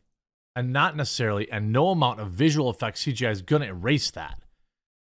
and 0.56 0.72
not 0.72 0.96
necessarily, 0.96 1.50
and 1.50 1.72
no 1.72 1.90
amount 1.90 2.20
of 2.20 2.30
visual 2.30 2.70
effects 2.70 3.04
CGI 3.04 3.30
is 3.30 3.42
going 3.42 3.62
to 3.62 3.68
erase 3.68 4.10
that. 4.12 4.38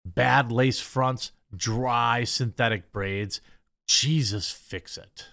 Bad 0.06 0.52
lace 0.52 0.80
fronts, 0.82 1.32
dry 1.56 2.24
synthetic 2.24 2.92
braids. 2.92 3.40
Jesus, 3.88 4.52
fix 4.52 4.98
it. 4.98 5.28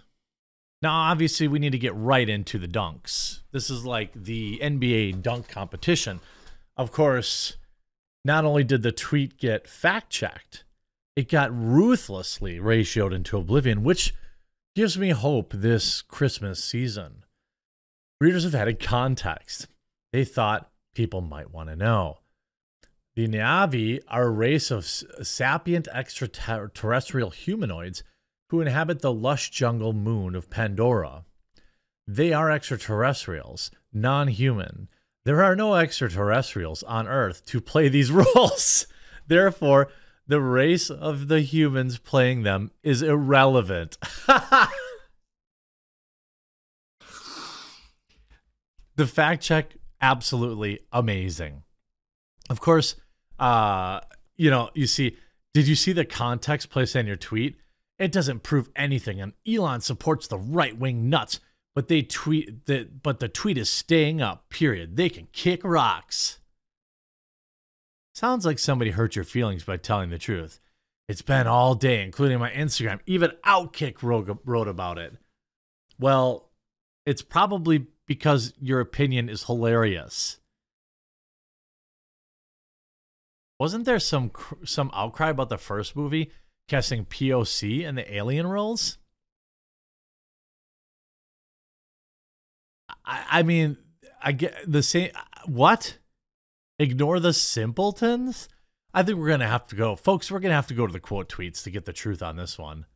Now, 0.83 0.95
obviously, 0.95 1.47
we 1.47 1.59
need 1.59 1.73
to 1.73 1.79
get 1.79 1.95
right 1.95 2.29
into 2.29 2.59
the 2.59 2.69
dunks. 2.69 3.41
This 3.53 3.69
is 3.69 3.85
like 3.85 4.13
the 4.15 4.59
NBA 4.63 5.23
dunk 5.23 5.49
competition. 5.49 6.21
Of 6.77 6.91
course, 6.91 7.57
not 8.25 8.45
only 8.45 8.65
did 8.65 8.83
the 8.83 8.93
tweet 8.93 9.37
get 9.37 9.69
fact 9.69 10.11
checked, 10.11 10.65
it 11.17 11.29
got 11.29 11.51
ruthlessly 11.53 12.59
ratioed 12.59 13.15
into 13.15 13.37
oblivion, 13.37 13.83
which 13.83 14.15
gives 14.75 14.99
me 14.99 15.11
hope 15.11 15.53
this 15.53 16.03
Christmas 16.03 16.63
season. 16.63 17.25
Readers 18.21 18.45
have 18.45 18.55
added 18.55 18.81
context. 18.81 19.67
They 20.13 20.25
thought 20.25 20.71
people 20.95 21.21
might 21.21 21.51
want 21.51 21.69
to 21.69 21.77
know. 21.77 22.19
The 23.17 23.27
Na'vi 23.27 24.01
are 24.09 24.25
a 24.25 24.31
race 24.31 24.71
of 24.71 24.87
sapient 24.87 25.89
extraterrestrial 25.93 27.31
humanoids 27.31 28.03
who 28.51 28.61
inhabit 28.61 29.01
the 29.01 29.13
lush 29.13 29.51
jungle 29.51 29.93
moon 29.93 30.35
of 30.35 30.51
Pandora. 30.51 31.25
They 32.07 32.33
are 32.33 32.51
extraterrestrials, 32.51 33.71
non 33.93 34.29
human. 34.29 34.89
There 35.25 35.43
are 35.43 35.55
no 35.55 35.75
extraterrestrials 35.75 36.83
on 36.85 37.07
Earth 37.07 37.45
to 37.47 37.61
play 37.61 37.89
these 37.89 38.11
roles. 38.35 38.87
Therefore, 39.27 39.91
the 40.31 40.41
race 40.41 40.91
of 40.91 41.27
the 41.27 41.41
humans 41.41 41.99
playing 41.99 42.45
them 42.45 42.71
is 42.85 43.03
irrelevant. 43.03 43.99
the 48.95 49.09
fact 49.09 49.43
check 49.43 49.75
absolutely 50.01 50.79
amazing. 50.93 51.65
Of 52.49 52.61
course, 52.61 52.95
uh, 53.41 53.99
you 54.37 54.51
know, 54.51 54.71
you 54.73 54.87
see, 54.87 55.17
did 55.53 55.67
you 55.67 55.75
see 55.75 55.91
the 55.91 56.05
context 56.05 56.71
placed 56.71 56.95
in 56.95 57.09
your 57.09 57.17
tweet? 57.17 57.57
It 57.99 58.13
doesn't 58.13 58.45
prove 58.45 58.71
anything, 58.77 59.21
and 59.21 59.33
Elon 59.49 59.81
supports 59.81 60.29
the 60.29 60.39
right 60.39 60.79
wing 60.79 61.11
nuts, 61.11 61.41
but 61.75 61.89
they 61.89 62.03
tweet 62.03 62.67
that 62.67 63.03
but 63.03 63.19
the 63.19 63.29
tweet 63.29 63.59
is 63.59 63.69
staying 63.69 64.23
up, 64.23 64.49
period. 64.49 64.97
They 64.97 65.09
can 65.09 65.27
kick 65.33 65.63
rocks. 65.65 66.40
Sounds 68.15 68.45
like 68.45 68.59
somebody 68.59 68.91
hurt 68.91 69.17
your 69.17 69.25
feelings 69.25 69.65
by 69.65 69.77
telling 69.77 70.11
the 70.11 70.19
truth. 70.19 70.61
It's 71.09 71.23
been 71.23 71.47
all 71.47 71.75
day, 71.75 72.03
including 72.03 72.39
my 72.39 72.51
Instagram. 72.51 73.01
Even 73.07 73.33
Outkick 73.45 74.03
wrote, 74.03 74.69
about 74.69 74.99
it. 74.99 75.15
Well, 75.99 76.51
it's 77.05 77.23
probably 77.23 77.87
because 78.07 78.55
your 78.61 78.81
opinion 78.81 79.29
is 79.29 79.45
hilarious. 79.45 80.39
Wasn't 83.59 83.85
there 83.85 83.99
some 83.99 84.31
some 84.65 84.91
outcry 84.95 85.29
about 85.29 85.51
the 85.51 85.59
first 85.59 85.95
movie 85.95 86.31
casting 86.67 87.05
POC 87.05 87.83
in 87.83 87.95
the 87.95 88.15
alien 88.15 88.47
roles? 88.47 88.97
I, 93.05 93.25
I 93.31 93.43
mean, 93.43 93.77
I 94.23 94.33
get 94.33 94.57
the 94.67 94.83
same. 94.83 95.11
What? 95.47 95.99
Ignore 96.81 97.21
the 97.21 97.35
simpletons? 97.35 98.49
I 98.95 99.03
think 99.03 99.19
we're 99.19 99.29
gonna 99.29 99.47
have 99.47 99.69
to 99.69 99.77
go, 99.77 99.97
folks. 99.97 100.31
We're 100.31 100.41
gonna 100.41 100.55
have 100.55 100.69
to 100.69 100.75
go 100.75 100.87
to 100.87 100.93
the 100.93 100.99
quote 100.99 101.29
tweets 101.29 101.63
to 101.65 101.71
get 101.71 101.85
the 101.85 101.93
truth 101.93 102.23
on 102.23 102.37
this 102.37 102.59
one. 102.59 102.87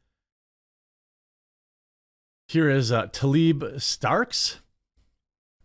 Here 2.49 2.71
is 2.71 2.91
uh, 2.91 3.09
Talib 3.13 3.79
Starks 3.79 4.61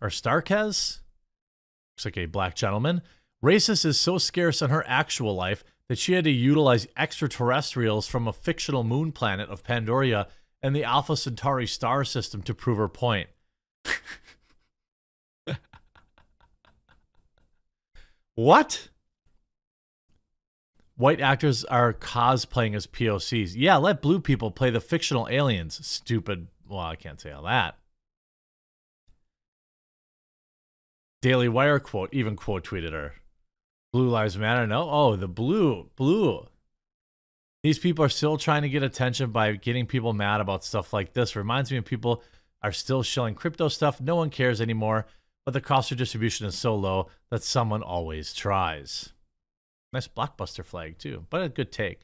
or 0.02 0.10
Starkes. 0.10 1.00
Looks 1.94 2.04
like 2.04 2.18
a 2.18 2.26
black 2.26 2.54
gentleman. 2.54 3.00
Racist 3.42 3.86
is 3.86 3.98
so 3.98 4.18
scarce 4.18 4.60
in 4.60 4.68
her 4.68 4.84
actual 4.86 5.34
life 5.34 5.64
that 5.88 5.98
she 5.98 6.12
had 6.12 6.24
to 6.24 6.30
utilize 6.30 6.86
extraterrestrials 6.98 8.06
from 8.06 8.28
a 8.28 8.34
fictional 8.34 8.84
moon 8.84 9.12
planet 9.12 9.48
of 9.48 9.64
Pandoria 9.64 10.26
and 10.62 10.76
the 10.76 10.84
Alpha 10.84 11.16
Centauri 11.16 11.66
star 11.66 12.04
system 12.04 12.42
to 12.42 12.52
prove 12.52 12.76
her 12.76 12.86
point. 12.86 13.30
what? 18.40 18.88
White 20.96 21.20
actors 21.20 21.62
are 21.66 21.92
cosplaying 21.92 22.74
as 22.74 22.86
POCs. 22.86 23.52
Yeah, 23.54 23.76
let 23.76 24.00
blue 24.00 24.18
people 24.18 24.50
play 24.50 24.70
the 24.70 24.80
fictional 24.80 25.28
aliens. 25.30 25.84
Stupid. 25.86 26.46
Well, 26.66 26.80
I 26.80 26.96
can't 26.96 27.20
say 27.20 27.32
all 27.32 27.42
that. 27.42 27.76
Daily 31.20 31.48
Wire 31.50 31.78
quote 31.80 32.14
even 32.14 32.34
quote 32.34 32.64
tweeted 32.64 32.92
her. 32.92 33.14
Blue 33.92 34.08
Lives 34.08 34.38
Matter. 34.38 34.66
No, 34.66 34.88
oh, 34.90 35.16
the 35.16 35.28
blue, 35.28 35.90
blue. 35.96 36.46
These 37.62 37.78
people 37.78 38.04
are 38.06 38.08
still 38.08 38.38
trying 38.38 38.62
to 38.62 38.70
get 38.70 38.82
attention 38.82 39.32
by 39.32 39.52
getting 39.52 39.84
people 39.84 40.14
mad 40.14 40.40
about 40.40 40.64
stuff 40.64 40.94
like 40.94 41.12
this. 41.12 41.36
Reminds 41.36 41.70
me 41.70 41.76
of 41.76 41.84
people 41.84 42.22
are 42.62 42.72
still 42.72 43.02
shilling 43.02 43.34
crypto 43.34 43.68
stuff. 43.68 44.00
No 44.00 44.16
one 44.16 44.30
cares 44.30 44.62
anymore, 44.62 45.06
but 45.50 45.54
the 45.54 45.60
cost 45.60 45.90
of 45.90 45.98
distribution 45.98 46.46
is 46.46 46.56
so 46.56 46.76
low 46.76 47.08
that 47.28 47.42
someone 47.42 47.82
always 47.82 48.32
tries. 48.32 49.12
Nice 49.92 50.06
blockbuster 50.06 50.64
flag 50.64 50.96
too, 50.96 51.26
but 51.28 51.42
a 51.42 51.48
good 51.48 51.72
take. 51.72 52.02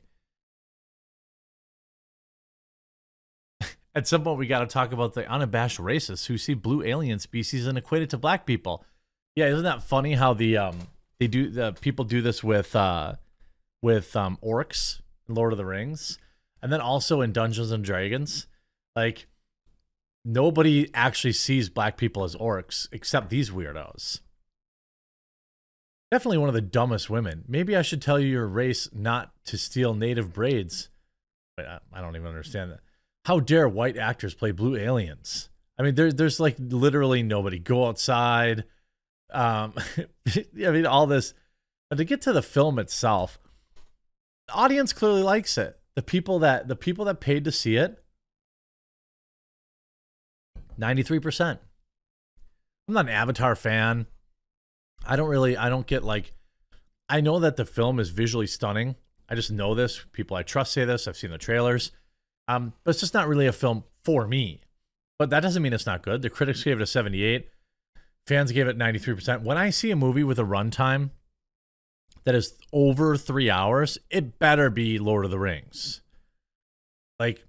At 3.95 4.09
some 4.09 4.25
point, 4.25 4.41
we 4.41 4.49
got 4.49 4.59
to 4.61 4.67
talk 4.67 4.91
about 4.91 5.15
the 5.15 5.31
unabashed 5.31 5.79
racists 5.79 6.27
who 6.27 6.37
see 6.37 6.55
blue 6.55 6.83
alien 6.83 7.21
species 7.21 7.69
and 7.69 7.79
equate 7.79 8.03
it 8.03 8.11
to 8.11 8.19
black 8.19 8.47
people. 8.47 8.85
Yeah, 9.37 9.47
isn't 9.47 9.63
that 9.63 9.85
funny 9.85 10.15
how 10.15 10.35
the 10.35 10.57
um 10.57 10.81
they 11.21 11.29
do 11.29 11.49
the 11.49 11.73
people 11.75 12.05
do 12.05 12.23
this 12.23 12.43
with 12.43 12.75
uh 12.75 13.15
with 13.81 14.17
um 14.17 14.41
orcs 14.43 15.03
Lord 15.29 15.53
of 15.53 15.57
the 15.57 15.65
Rings, 15.65 16.19
and 16.61 16.73
then 16.73 16.81
also 16.81 17.21
in 17.21 17.31
Dungeons 17.31 17.71
and 17.71 17.85
Dragons, 17.85 18.49
like 18.97 19.29
nobody 20.27 20.91
actually 20.93 21.33
sees 21.33 21.71
black 21.71 21.97
people 21.97 22.25
as 22.25 22.35
orcs 22.35 22.89
except 22.93 23.31
these 23.31 23.51
weirdos. 23.51 24.21
Definitely 26.11 26.39
one 26.39 26.49
of 26.49 26.55
the 26.55 26.61
dumbest 26.61 27.09
women. 27.09 27.45
Maybe 27.49 27.77
I 27.77 27.83
should 27.83 28.03
tell 28.03 28.19
you 28.19 28.29
your 28.29 28.47
race 28.47 28.89
not 28.93 29.33
to 29.47 29.57
steal 29.57 29.95
native 29.95 30.33
braids. 30.33 30.89
Wait, 31.57 31.67
I, 31.67 32.01
don't 32.01 32.17
even 32.17 32.29
understand 32.29 32.73
that. 32.73 32.81
How 33.25 33.41
dare 33.41 33.69
white 33.69 33.97
actors 33.97 34.35
play 34.35 34.53
blue 34.53 34.77
aliens? 34.77 35.49
I 35.79 35.83
mean, 35.83 35.95
there's 35.95 36.15
there's 36.15 36.39
like 36.39 36.57
literally 36.59 37.23
nobody. 37.23 37.59
Go 37.59 37.87
outside. 37.87 38.65
Um, 39.33 39.75
I 40.29 40.71
mean, 40.71 40.87
all 40.87 41.07
this. 41.07 41.35
But 41.91 41.97
to 41.97 42.05
get 42.05 42.23
to 42.23 42.33
the 42.33 42.43
film 42.43 42.79
itself, 42.79 43.39
the 44.49 44.55
audience 44.55 44.93
clearly 44.93 45.23
likes 45.23 45.59
it. 45.59 45.79
The 45.97 46.03
people 46.03 46.39
that 46.41 46.69
the 46.69 46.77
people 46.77 47.05
that 47.07 47.21
paid 47.21 47.45
to 47.45 47.53
see 47.53 47.77
it, 47.77 48.03
ninety 50.79 51.03
three 51.03 51.21
percent. 51.21 51.61
I'm 52.89 52.95
not 52.95 53.07
an 53.07 53.13
Avatar 53.13 53.57
fan. 53.57 54.07
I 55.07 55.17
don't 55.17 55.29
really. 55.29 55.57
I 55.57 55.69
don't 55.69 55.87
get 55.87 56.05
like. 56.05 56.33
I 57.09 57.21
know 57.21 57.39
that 57.41 57.57
the 57.57 57.65
film 57.65 58.01
is 58.01 58.11
visually 58.11 58.47
stunning. 58.47 58.97
I 59.29 59.35
just 59.35 59.51
know 59.51 59.75
this. 59.75 60.05
People 60.13 60.37
I 60.37 60.43
trust 60.43 60.73
say 60.73 60.85
this. 60.85 61.07
I've 61.07 61.17
seen 61.17 61.31
the 61.31 61.39
trailers. 61.39 61.93
Um, 62.49 62.73
but 62.85 62.91
it's 62.91 63.01
just 63.01 63.15
not 63.15 63.29
really 63.29 63.47
a 63.47 63.53
film 63.53 63.85
for 64.05 64.27
me. 64.27 64.61
But 65.19 65.31
that 65.31 65.41
doesn't 65.41 65.63
mean 65.63 65.73
it's 65.73 65.87
not 65.87 66.03
good. 66.03 66.23
The 66.23 66.31
critics 66.31 66.63
gave 66.63 66.79
it 66.79 66.83
a 66.83 66.87
78. 66.87 67.49
Fans 68.27 68.53
gave 68.53 68.69
it 68.69 68.79
93%. 68.79 69.43
When 69.43 69.57
I 69.57 69.71
see 69.71 69.91
a 69.91 69.97
movie 69.97 70.25
with 70.25 70.39
a 70.39 70.45
runtime 70.45 71.11
that 72.25 72.35
is 72.35 72.55
over 72.73 73.17
three 73.17 73.49
hours, 73.49 73.99
it 74.11 74.39
better 74.39 74.69
be 74.69 74.99
Lord 74.99 75.25
of 75.25 75.31
the 75.31 75.39
Rings. 75.39 76.03
Like, 77.19 77.45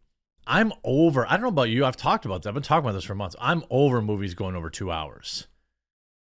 I'm 0.47 0.71
over. 0.83 1.27
I 1.27 1.31
don't 1.31 1.41
know 1.41 1.47
about 1.49 1.69
you. 1.69 1.85
I've 1.85 1.97
talked 1.97 2.25
about 2.25 2.41
this. 2.41 2.47
I've 2.47 2.53
been 2.53 2.63
talking 2.63 2.85
about 2.85 2.93
this 2.95 3.03
for 3.03 3.15
months. 3.15 3.35
I'm 3.39 3.63
over 3.69 4.01
movies 4.01 4.33
going 4.33 4.55
over 4.55 4.69
two 4.69 4.91
hours. 4.91 5.47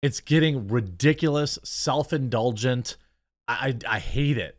It's 0.01 0.21
getting 0.21 0.69
ridiculous, 0.69 1.59
self 1.65 2.13
indulgent. 2.13 2.97
I, 3.49 3.75
I, 3.87 3.97
I 3.97 3.99
hate 3.99 4.39
it. 4.39 4.59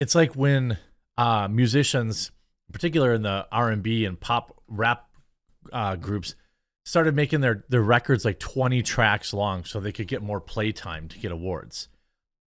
It's 0.00 0.14
like 0.14 0.34
when 0.34 0.78
uh, 1.18 1.48
musicians, 1.48 2.30
in 2.68 2.72
particular 2.72 3.12
in 3.12 3.22
the 3.22 3.46
R 3.50 3.70
and 3.70 3.82
B 3.82 4.04
and 4.04 4.18
pop 4.18 4.56
rap 4.68 5.08
uh, 5.72 5.96
groups, 5.96 6.34
started 6.84 7.14
making 7.16 7.40
their 7.40 7.64
their 7.68 7.82
records 7.82 8.24
like 8.24 8.38
20 8.38 8.82
tracks 8.82 9.34
long 9.34 9.64
so 9.64 9.80
they 9.80 9.92
could 9.92 10.08
get 10.08 10.22
more 10.22 10.40
playtime 10.40 11.08
to 11.08 11.18
get 11.18 11.32
awards. 11.32 11.88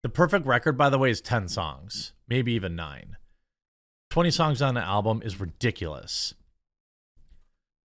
The 0.03 0.09
perfect 0.09 0.45
record, 0.45 0.77
by 0.77 0.89
the 0.89 0.97
way, 0.97 1.11
is 1.11 1.19
10 1.19 1.49
songs, 1.49 2.13
maybe 2.27 2.53
even 2.53 2.75
nine. 2.75 3.17
20 4.09 4.31
songs 4.31 4.61
on 4.61 4.75
an 4.77 4.83
album 4.83 5.21
is 5.23 5.39
ridiculous. 5.39 6.33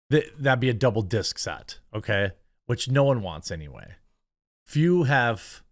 That 0.09 0.25
that'd 0.37 0.59
be 0.59 0.69
a 0.69 0.73
double 0.73 1.01
disc 1.01 1.37
set, 1.37 1.79
okay? 1.93 2.31
Which 2.65 2.89
no 2.89 3.03
one 3.03 3.21
wants 3.21 3.51
anyway. 3.51 3.95
Few 4.65 5.03
have 5.03 5.63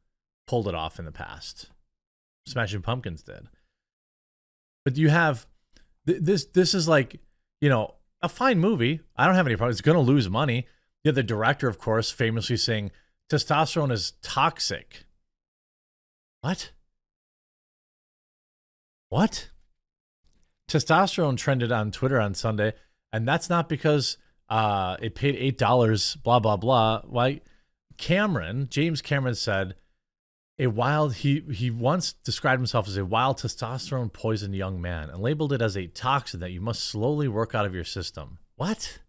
pulled 0.48 0.68
it 0.68 0.76
off 0.76 1.00
in 1.00 1.06
the 1.06 1.12
past. 1.12 1.70
Smashing 2.48 2.82
Pumpkins 2.82 3.24
did. 3.24 3.48
But 4.84 4.98
you 4.98 5.10
have 5.10 5.48
th- 6.06 6.22
this 6.22 6.46
this 6.46 6.74
is 6.74 6.88
like, 6.88 7.20
you 7.62 7.70
know, 7.70 7.96
a 8.22 8.30
fine 8.30 8.60
movie. 8.60 9.02
I 9.16 9.26
don't 9.26 9.36
have 9.36 9.48
any 9.48 9.56
problem. 9.56 9.72
It's 9.72 9.82
going 9.82 9.98
to 9.98 10.02
lose 10.02 10.30
money. 10.30 10.68
Yeah, 11.04 11.12
the 11.12 11.24
director, 11.24 11.68
of 11.68 11.78
course, 11.80 12.12
famously 12.12 12.58
saying 12.58 12.92
testosterone 13.30 13.92
is 13.92 14.14
toxic. 14.22 15.06
What? 16.42 16.72
What? 19.10 19.50
Testosterone 20.70 21.38
trended 21.38 21.72
on 21.72 21.92
Twitter 21.92 22.20
on 22.20 22.34
Sunday, 22.34 22.74
and 23.14 23.28
that's 23.28 23.50
not 23.50 23.70
because 23.70 24.18
uh, 24.50 24.98
it 25.02 25.16
paid 25.16 25.36
eight 25.36 25.58
dollars. 25.58 26.16
Blah 26.18 26.40
blah 26.40 26.58
blah. 26.58 27.02
Why? 27.06 27.42
Cameron, 27.98 28.68
James 28.70 29.02
Cameron 29.02 29.36
said 29.36 29.76
a 30.58 30.68
wild 30.68 31.16
he 31.16 31.42
he 31.52 31.70
once 31.70 32.14
described 32.14 32.60
himself 32.60 32.88
as 32.88 32.98
a 32.98 33.06
wild 33.06 33.38
testosterone 33.38 34.12
poisoned 34.12 34.56
young 34.56 34.82
man 34.82 35.10
and 35.10 35.22
labeled 35.22 35.52
it 35.54 35.62
as 35.62 35.76
a 35.76 35.88
toxin 35.88 36.40
that 36.40 36.52
you 36.52 36.62
must 36.62 36.84
slowly 36.84 37.28
work 37.28 37.54
out 37.54 37.66
of 37.66 37.76
your 37.76 37.84
system. 37.84 38.40
What? 38.56 39.00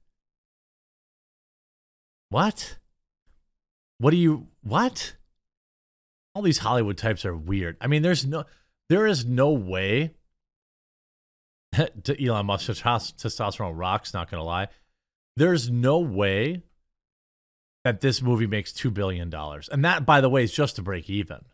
What? 2.30 2.78
What 3.98 4.10
do 4.10 4.16
you 4.16 4.48
what? 4.62 5.14
All 6.34 6.42
these 6.42 6.58
Hollywood 6.58 6.98
types 6.98 7.24
are 7.24 7.36
weird. 7.36 7.76
I 7.80 7.86
mean, 7.86 8.02
there's 8.02 8.26
no 8.26 8.44
there 8.88 9.06
is 9.06 9.24
no 9.24 9.52
way 9.52 10.14
to 12.04 12.24
Elon 12.24 12.46
Musk 12.46 12.68
testosterone 12.68 13.72
rocks, 13.74 14.14
not 14.14 14.30
gonna 14.30 14.44
lie. 14.44 14.68
There's 15.36 15.70
no 15.70 15.98
way 15.98 16.62
that 17.86 18.00
this 18.00 18.20
movie 18.20 18.48
makes 18.48 18.72
$2 18.72 18.92
billion. 18.92 19.32
And 19.70 19.84
that, 19.84 20.04
by 20.04 20.20
the 20.20 20.28
way, 20.28 20.42
is 20.42 20.52
just 20.52 20.74
to 20.74 20.82
break 20.82 21.08
even. 21.08 21.44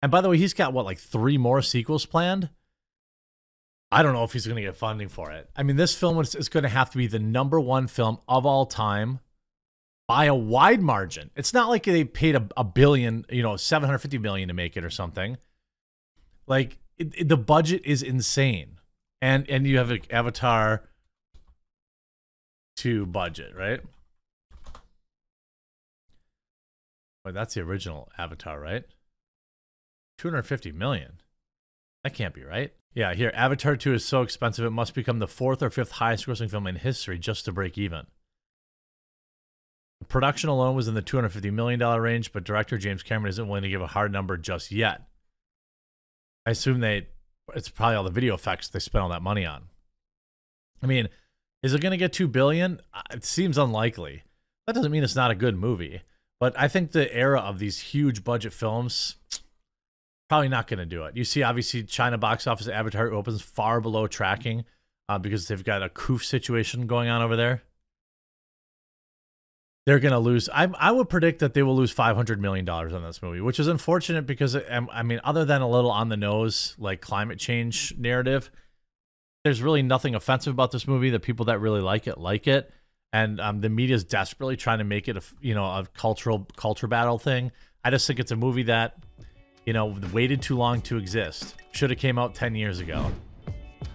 And 0.00 0.10
by 0.10 0.22
the 0.22 0.30
way, 0.30 0.38
he's 0.38 0.54
got 0.54 0.72
what, 0.72 0.86
like 0.86 0.98
three 0.98 1.36
more 1.36 1.60
sequels 1.60 2.06
planned? 2.06 2.48
I 3.92 4.02
don't 4.02 4.14
know 4.14 4.24
if 4.24 4.32
he's 4.32 4.46
going 4.46 4.56
to 4.56 4.62
get 4.62 4.76
funding 4.76 5.08
for 5.08 5.30
it. 5.30 5.50
I 5.54 5.62
mean, 5.62 5.76
this 5.76 5.94
film 5.94 6.18
is, 6.20 6.34
is 6.34 6.48
going 6.48 6.62
to 6.62 6.70
have 6.70 6.88
to 6.92 6.96
be 6.96 7.06
the 7.06 7.18
number 7.18 7.60
one 7.60 7.86
film 7.86 8.18
of 8.26 8.46
all 8.46 8.64
time 8.64 9.20
by 10.06 10.24
a 10.24 10.34
wide 10.34 10.80
margin. 10.80 11.30
It's 11.36 11.52
not 11.52 11.68
like 11.68 11.84
they 11.84 12.04
paid 12.04 12.34
a, 12.34 12.48
a 12.56 12.64
billion, 12.64 13.26
you 13.28 13.42
know, 13.42 13.56
750 13.56 14.16
million 14.16 14.48
to 14.48 14.54
make 14.54 14.74
it 14.76 14.84
or 14.84 14.90
something. 14.90 15.36
Like 16.46 16.78
it, 16.96 17.12
it, 17.14 17.28
the 17.28 17.36
budget 17.36 17.82
is 17.84 18.02
insane. 18.02 18.77
And 19.20 19.48
and 19.50 19.66
you 19.66 19.78
have 19.78 19.90
an 19.90 20.00
Avatar 20.10 20.88
2 22.76 23.06
budget, 23.06 23.54
right? 23.56 23.80
Wait, 27.24 27.34
that's 27.34 27.54
the 27.54 27.60
original 27.60 28.08
Avatar, 28.16 28.60
right? 28.60 28.84
250 30.18 30.72
million. 30.72 31.20
That 32.04 32.14
can't 32.14 32.34
be 32.34 32.44
right. 32.44 32.72
Yeah, 32.94 33.14
here, 33.14 33.32
Avatar 33.34 33.76
2 33.76 33.94
is 33.94 34.04
so 34.04 34.22
expensive 34.22 34.64
it 34.64 34.70
must 34.70 34.94
become 34.94 35.18
the 35.18 35.28
fourth 35.28 35.62
or 35.62 35.70
fifth 35.70 35.92
highest 35.92 36.26
grossing 36.26 36.50
film 36.50 36.66
in 36.66 36.76
history 36.76 37.18
just 37.18 37.44
to 37.44 37.52
break 37.52 37.76
even. 37.76 38.06
production 40.08 40.48
alone 40.48 40.74
was 40.74 40.88
in 40.88 40.94
the 40.94 41.02
$250 41.02 41.52
million 41.52 41.80
range, 41.80 42.32
but 42.32 42.44
director 42.44 42.78
James 42.78 43.02
Cameron 43.02 43.30
isn't 43.30 43.46
willing 43.46 43.62
to 43.64 43.68
give 43.68 43.82
a 43.82 43.88
hard 43.88 44.12
number 44.12 44.36
just 44.36 44.70
yet. 44.72 45.02
I 46.46 46.52
assume 46.52 46.80
they, 46.80 47.08
it's 47.54 47.68
probably 47.68 47.96
all 47.96 48.04
the 48.04 48.10
video 48.10 48.34
effects 48.34 48.68
they 48.68 48.78
spent 48.78 49.02
all 49.02 49.08
that 49.10 49.22
money 49.22 49.44
on. 49.44 49.64
I 50.82 50.86
mean, 50.86 51.08
is 51.62 51.74
it 51.74 51.80
going 51.80 51.92
to 51.92 51.96
get 51.96 52.12
2 52.12 52.28
billion? 52.28 52.80
Uh, 52.94 53.02
it 53.10 53.24
seems 53.24 53.58
unlikely. 53.58 54.22
That 54.66 54.74
doesn't 54.74 54.92
mean 54.92 55.02
it's 55.02 55.16
not 55.16 55.30
a 55.30 55.34
good 55.34 55.56
movie, 55.56 56.02
but 56.40 56.58
I 56.58 56.68
think 56.68 56.92
the 56.92 57.12
era 57.14 57.40
of 57.40 57.58
these 57.58 57.80
huge 57.80 58.22
budget 58.22 58.52
films, 58.52 59.16
probably 60.28 60.48
not 60.48 60.66
going 60.66 60.78
to 60.78 60.86
do 60.86 61.04
it. 61.04 61.16
You 61.16 61.24
see, 61.24 61.42
obviously, 61.42 61.82
China 61.84 62.18
box 62.18 62.46
office 62.46 62.68
Avatar 62.68 63.12
opens 63.12 63.40
far 63.40 63.80
below 63.80 64.06
tracking 64.06 64.64
uh, 65.08 65.18
because 65.18 65.48
they've 65.48 65.64
got 65.64 65.82
a 65.82 65.88
coof 65.88 66.24
situation 66.24 66.86
going 66.86 67.08
on 67.08 67.22
over 67.22 67.34
there 67.34 67.62
they're 69.88 70.00
going 70.00 70.12
to 70.12 70.18
lose. 70.18 70.50
I, 70.50 70.68
I 70.78 70.92
would 70.92 71.08
predict 71.08 71.38
that 71.38 71.54
they 71.54 71.62
will 71.62 71.74
lose 71.74 71.94
$500 71.94 72.38
million 72.40 72.68
on 72.68 73.02
this 73.02 73.22
movie, 73.22 73.40
which 73.40 73.58
is 73.58 73.68
unfortunate 73.68 74.26
because, 74.26 74.54
um, 74.68 74.90
I 74.92 75.02
mean, 75.02 75.18
other 75.24 75.46
than 75.46 75.62
a 75.62 75.68
little 75.68 75.90
on 75.90 76.10
the 76.10 76.16
nose, 76.18 76.76
like 76.78 77.00
climate 77.00 77.38
change 77.38 77.94
narrative, 77.96 78.50
there's 79.44 79.62
really 79.62 79.80
nothing 79.80 80.14
offensive 80.14 80.52
about 80.52 80.72
this 80.72 80.86
movie. 80.86 81.08
The 81.08 81.18
people 81.18 81.46
that 81.46 81.60
really 81.60 81.80
like 81.80 82.06
it, 82.06 82.18
like 82.18 82.46
it. 82.46 82.70
And 83.14 83.40
um, 83.40 83.62
the 83.62 83.70
media 83.70 83.96
is 83.96 84.04
desperately 84.04 84.58
trying 84.58 84.80
to 84.80 84.84
make 84.84 85.08
it 85.08 85.16
a, 85.16 85.22
you 85.40 85.54
know, 85.54 85.64
a 85.64 85.86
cultural 85.94 86.46
culture 86.54 86.86
battle 86.86 87.18
thing. 87.18 87.50
I 87.82 87.88
just 87.88 88.06
think 88.06 88.20
it's 88.20 88.30
a 88.30 88.36
movie 88.36 88.64
that, 88.64 88.98
you 89.64 89.72
know, 89.72 89.96
waited 90.12 90.42
too 90.42 90.58
long 90.58 90.82
to 90.82 90.98
exist. 90.98 91.54
Should 91.72 91.88
have 91.88 91.98
came 91.98 92.18
out 92.18 92.34
10 92.34 92.54
years 92.56 92.80
ago. 92.80 93.10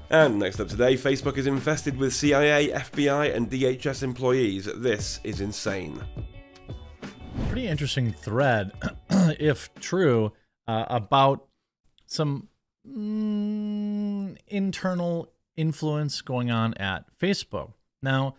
And 0.09 0.37
next 0.39 0.59
up 0.59 0.67
today, 0.67 0.95
Facebook 0.95 1.37
is 1.37 1.47
infested 1.47 1.97
with 1.97 2.13
CIA, 2.13 2.69
FBI, 2.69 3.35
and 3.35 3.49
DHS 3.49 4.03
employees. 4.03 4.69
This 4.75 5.19
is 5.23 5.41
insane. 5.41 5.99
Pretty 7.47 7.67
interesting 7.67 8.11
thread, 8.11 8.71
if 9.09 9.73
true, 9.75 10.33
uh, 10.67 10.85
about 10.87 11.47
some 12.05 12.47
mm, 12.87 14.37
internal 14.47 15.31
influence 15.55 16.21
going 16.21 16.51
on 16.51 16.73
at 16.75 17.05
Facebook. 17.19 17.73
Now, 18.01 18.35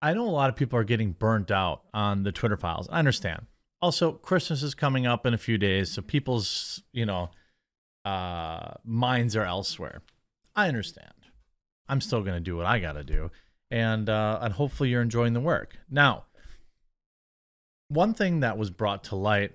I 0.00 0.14
know 0.14 0.26
a 0.26 0.30
lot 0.30 0.48
of 0.48 0.56
people 0.56 0.78
are 0.78 0.84
getting 0.84 1.12
burnt 1.12 1.50
out 1.50 1.82
on 1.94 2.24
the 2.24 2.32
Twitter 2.32 2.56
files. 2.56 2.88
I 2.90 2.98
understand. 2.98 3.46
Also, 3.80 4.12
Christmas 4.12 4.62
is 4.62 4.74
coming 4.74 5.06
up 5.06 5.26
in 5.26 5.34
a 5.34 5.38
few 5.38 5.58
days, 5.58 5.92
so 5.92 6.02
people's, 6.02 6.82
you 6.92 7.06
know, 7.06 7.30
uh, 8.04 8.74
minds 8.84 9.36
are 9.36 9.44
elsewhere. 9.44 10.02
I 10.54 10.68
understand. 10.68 11.12
I'm 11.88 12.00
still 12.00 12.22
going 12.22 12.36
to 12.36 12.40
do 12.40 12.56
what 12.56 12.66
I 12.66 12.78
got 12.78 12.92
to 12.92 13.04
do, 13.04 13.30
and 13.70 14.08
uh, 14.08 14.38
and 14.42 14.54
hopefully 14.54 14.90
you're 14.90 15.02
enjoying 15.02 15.32
the 15.32 15.40
work. 15.40 15.78
Now, 15.90 16.24
one 17.88 18.14
thing 18.14 18.40
that 18.40 18.56
was 18.56 18.70
brought 18.70 19.04
to 19.04 19.16
light 19.16 19.52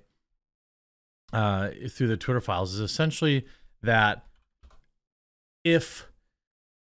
uh, 1.34 1.70
through 1.90 2.08
the 2.08 2.18
Twitter 2.18 2.42
files 2.42 2.74
is 2.74 2.80
essentially 2.80 3.46
that 3.82 4.26
if 5.64 6.08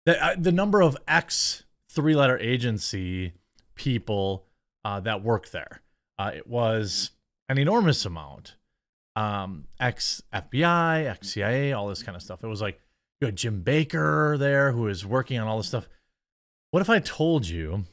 the 0.04 0.22
uh, 0.22 0.34
the 0.38 0.52
number 0.52 0.80
of 0.80 0.96
X 1.08 1.64
three 1.90 2.14
letter 2.14 2.38
agency 2.38 3.34
people 3.74 4.46
uh, 4.84 5.00
that 5.00 5.22
work 5.22 5.50
there, 5.50 5.82
uh, 6.18 6.32
it 6.34 6.46
was 6.46 7.10
an 7.48 7.58
enormous 7.58 8.04
amount. 8.04 8.56
Um, 9.14 9.66
ex 9.78 10.22
FBI, 10.32 11.06
ex 11.06 11.30
CIA, 11.30 11.72
all 11.72 11.88
this 11.88 12.02
kind 12.02 12.16
of 12.16 12.22
stuff. 12.22 12.42
It 12.42 12.46
was 12.46 12.62
like 12.62 12.80
you 13.22 13.32
Jim 13.32 13.62
Baker 13.62 14.36
there 14.38 14.72
who 14.72 14.88
is 14.88 15.06
working 15.06 15.38
on 15.38 15.46
all 15.46 15.58
this 15.58 15.68
stuff. 15.68 15.88
What 16.72 16.80
if 16.80 16.90
I 16.90 16.98
told 16.98 17.46
you? 17.46 17.84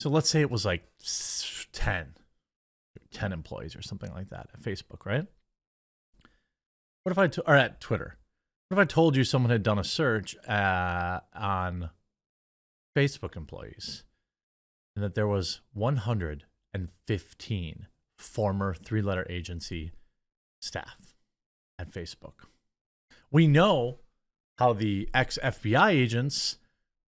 So 0.00 0.08
let's 0.08 0.28
say 0.28 0.40
it 0.40 0.50
was 0.50 0.64
like 0.64 0.82
10, 1.72 2.14
10 3.12 3.32
employees 3.32 3.76
or 3.76 3.82
something 3.82 4.12
like 4.12 4.30
that 4.30 4.48
at 4.52 4.62
Facebook, 4.62 5.04
right? 5.04 5.26
What 7.04 7.12
if 7.12 7.18
I, 7.18 7.30
or 7.46 7.54
at 7.54 7.80
Twitter? 7.80 8.16
What 8.68 8.78
if 8.78 8.82
I 8.82 8.86
told 8.86 9.16
you 9.16 9.24
someone 9.24 9.50
had 9.50 9.62
done 9.62 9.78
a 9.78 9.84
search 9.84 10.36
uh, 10.46 11.20
on 11.34 11.90
Facebook 12.96 13.36
employees 13.36 14.04
and 14.96 15.04
that 15.04 15.14
there 15.14 15.28
was 15.28 15.60
115 15.74 17.86
former 18.18 18.74
three 18.74 19.02
letter 19.02 19.26
agency 19.28 19.92
staff 20.60 21.14
at 21.78 21.92
Facebook? 21.92 22.46
We 23.30 23.46
know 23.46 23.98
how 24.58 24.72
the 24.72 25.08
ex 25.14 25.38
FBI 25.42 25.90
agents 25.90 26.56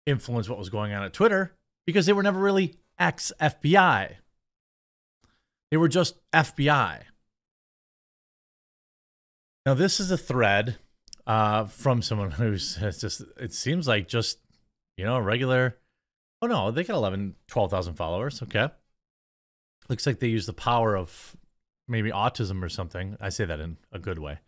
influenced 0.05 0.49
what 0.49 0.59
was 0.59 0.69
going 0.69 0.93
on 0.93 1.03
at 1.03 1.13
Twitter 1.13 1.55
because 1.85 2.05
they 2.05 2.13
were 2.13 2.23
never 2.23 2.39
really 2.39 2.75
ex 2.99 3.31
FBI. 3.39 4.15
They 5.71 5.77
were 5.77 5.87
just 5.87 6.15
FBI. 6.31 7.01
Now, 9.65 9.73
this 9.73 9.99
is 9.99 10.11
a 10.11 10.17
thread 10.17 10.77
uh, 11.25 11.65
from 11.65 12.01
someone 12.01 12.31
who's 12.39 12.75
just, 12.75 13.21
it 13.37 13.53
seems 13.53 13.87
like 13.87 14.07
just, 14.07 14.39
you 14.97 15.05
know, 15.05 15.17
a 15.17 15.21
regular. 15.21 15.77
Oh, 16.41 16.47
no, 16.47 16.71
they 16.71 16.83
got 16.83 16.95
11, 16.95 17.35
12,000 17.47 17.95
followers. 17.95 18.41
Okay. 18.43 18.69
Looks 19.89 20.05
like 20.05 20.19
they 20.19 20.27
use 20.27 20.45
the 20.45 20.53
power 20.53 20.95
of 20.95 21.35
maybe 21.87 22.11
autism 22.11 22.63
or 22.63 22.69
something. 22.69 23.17
I 23.19 23.29
say 23.29 23.45
that 23.45 23.59
in 23.59 23.77
a 23.91 23.99
good 23.99 24.19
way. 24.19 24.39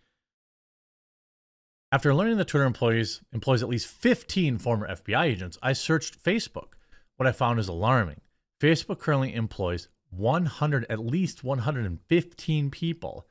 After 1.91 2.13
learning 2.13 2.38
that 2.38 2.47
Twitter 2.47 2.65
employees 2.65 3.21
employs 3.34 3.63
at 3.63 3.69
least 3.69 3.88
15 3.88 4.60
former 4.60 4.88
FBI 4.88 5.23
agents, 5.23 5.58
I 5.63 5.73
searched 5.73 6.23
Facebook. 6.23 6.73
What 7.17 7.28
I 7.28 7.32
found 7.32 7.60
is 7.60 7.67
alarming. 7.67 8.21
Facebook 8.62 8.99
currently 8.99 9.34
employs 9.34 9.89
100 10.12 10.86
at 10.89 10.99
least 10.99 11.43
115 11.43 12.71
people 12.71 13.28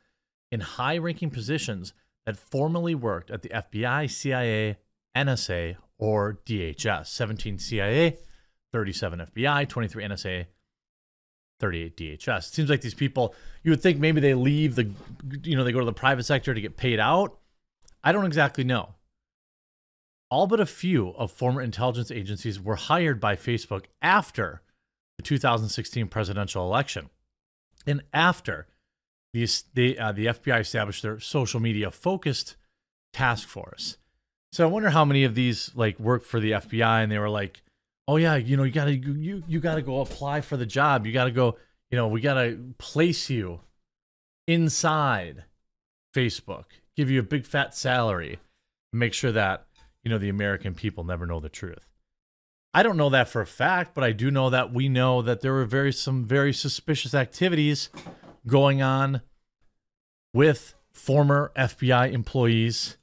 in 0.51 0.61
high-ranking 0.61 1.31
positions 1.31 1.93
that 2.27 2.37
formerly 2.37 2.95
worked 2.95 3.31
at 3.31 3.43
the 3.43 3.49
FBI, 3.51 4.11
CIA, 4.11 4.79
NSA, 5.17 5.77
or 5.99 6.41
DHS. 6.45 7.07
17 7.07 7.59
CIA, 7.59 8.19
37 8.73 9.21
FBI, 9.21 9.69
23 9.69 10.05
NSA, 10.05 10.47
38 11.61 11.97
DHS. 11.97 12.39
It 12.39 12.55
seems 12.55 12.71
like 12.71 12.81
these 12.81 12.95
people, 12.95 13.35
you 13.63 13.71
would 13.71 13.83
think 13.83 13.99
maybe 13.99 14.21
they 14.21 14.35
leave 14.35 14.75
the, 14.75 14.91
you 15.43 15.57
know, 15.57 15.65
they 15.65 15.73
go 15.73 15.81
to 15.81 15.85
the 15.85 15.93
private 15.93 16.25
sector 16.25 16.55
to 16.55 16.61
get 16.61 16.77
paid 16.77 16.99
out. 16.99 17.38
I 18.09 18.13
don't 18.13 18.25
exactly 18.25 18.65
know. 18.65 18.95
All 20.31 20.47
but 20.47 20.61
a 20.61 20.65
few 20.65 21.11
of 21.11 21.31
former 21.31 21.61
intelligence 21.61 22.11
agencies 22.11 22.59
were 22.59 22.77
hired 22.77 23.21
by 23.21 23.37
Facebook 23.37 23.85
after 24.01 24.63
the 25.19 25.23
2016 25.23 26.09
presidential 26.09 26.65
election 26.65 27.11
and 27.87 28.03
after 28.15 28.67
the, 29.35 29.47
the, 29.75 29.99
uh, 29.99 30.13
the 30.13 30.25
FBI 30.25 30.59
established 30.59 31.03
their 31.03 31.21
social 31.21 31.61
media 31.61 31.91
focused 31.91 32.57
task 33.13 33.47
force. 33.47 33.99
So 34.53 34.67
I 34.67 34.71
wonder 34.71 34.89
how 34.89 35.05
many 35.05 35.25
of 35.25 35.35
these 35.35 35.71
like 35.75 36.01
work 36.01 36.25
for 36.25 36.41
the 36.41 36.53
FBI 36.53 37.03
and 37.03 37.13
they 37.13 37.19
were 37.19 37.29
like, 37.29 37.61
"Oh 38.07 38.17
yeah, 38.17 38.37
you 38.37 38.57
know, 38.57 38.63
you 38.63 38.73
got 38.73 38.87
to 38.87 38.95
you 38.95 39.43
you 39.47 39.61
got 39.61 39.75
to 39.75 39.83
go 39.83 40.01
apply 40.01 40.41
for 40.41 40.57
the 40.57 40.65
job. 40.65 41.07
You 41.07 41.13
got 41.13 41.25
to 41.25 41.31
go, 41.31 41.59
you 41.91 41.99
know, 41.99 42.09
we 42.09 42.23
got 42.23 42.41
to 42.41 42.73
place 42.79 43.29
you 43.29 43.61
inside 44.47 45.45
Facebook 46.17 46.65
give 46.99 47.09
you 47.09 47.21
a 47.21 47.23
big 47.23 47.47
fat 47.47 47.77
salary, 47.77 48.41
make 48.93 49.15
sure 49.15 49.31
that, 49.31 49.65
you 50.03 50.11
know, 50.11 50.19
the 50.19 50.29
American 50.29 50.75
people 50.75 51.05
never 51.05 51.27
know 51.27 51.39
the 51.39 51.49
truth. 51.49 51.87
I 52.75 52.83
don't 52.83 52.97
know 52.97 53.11
that 53.11 53.29
for 53.29 53.41
a 53.41 53.47
fact, 53.47 53.95
but 53.95 54.03
I 54.03 54.11
do 54.11 54.33
know 54.33 54.51
that 54.51 54.75
we 54.75 54.89
know 54.89 55.23
that 55.23 55.41
there 55.41 55.53
were 55.53 55.65
very 55.65 55.93
some 55.93 56.25
very 56.25 56.53
suspicious 56.53 57.15
activities 57.15 57.89
going 58.49 58.83
on 58.83 59.23
with 60.35 60.75
former 60.93 61.53
FBI 61.57 62.13
employees 62.13 62.97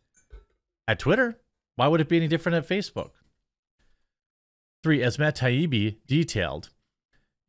at 0.90 1.00
Twitter. 1.00 1.40
Why 1.78 1.88
would 1.88 2.02
it 2.02 2.10
be 2.10 2.18
any 2.18 2.28
different 2.28 2.58
at 2.58 2.68
Facebook? 2.68 3.12
Three, 4.84 5.02
as 5.02 5.18
Matt 5.18 5.38
Taibbi 5.38 6.00
detailed 6.06 6.70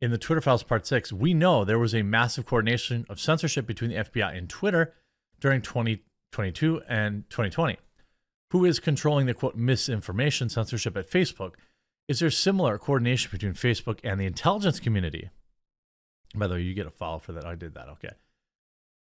in 0.01 0.11
the 0.11 0.17
Twitter 0.17 0.41
Files 0.41 0.63
Part 0.63 0.87
6, 0.87 1.11
we 1.11 1.33
know 1.33 1.65
there 1.65 1.77
was 1.77 1.93
a 1.93 2.03
massive 2.03 2.45
coordination 2.45 3.05
of 3.09 3.19
censorship 3.19 3.67
between 3.67 3.91
the 3.91 3.97
FBI 3.97 4.35
and 4.37 4.49
Twitter 4.49 4.93
during 5.39 5.61
20, 5.61 6.03
2022 6.31 6.81
and 6.87 7.29
2020. 7.29 7.77
Who 8.51 8.65
is 8.65 8.79
controlling 8.79 9.25
the 9.25 9.33
quote 9.33 9.55
misinformation 9.55 10.49
censorship 10.49 10.95
at 10.95 11.09
Facebook? 11.09 11.53
Is 12.07 12.19
there 12.19 12.29
similar 12.29 12.77
coordination 12.77 13.29
between 13.31 13.53
Facebook 13.53 13.99
and 14.03 14.19
the 14.19 14.25
intelligence 14.25 14.79
community? 14.79 15.29
By 16.33 16.47
the 16.47 16.55
way, 16.55 16.61
you 16.61 16.73
get 16.73 16.87
a 16.87 16.91
follow 16.91 17.19
for 17.19 17.33
that. 17.33 17.45
I 17.45 17.55
did 17.55 17.73
that. 17.73 17.89
Okay. 17.89 18.11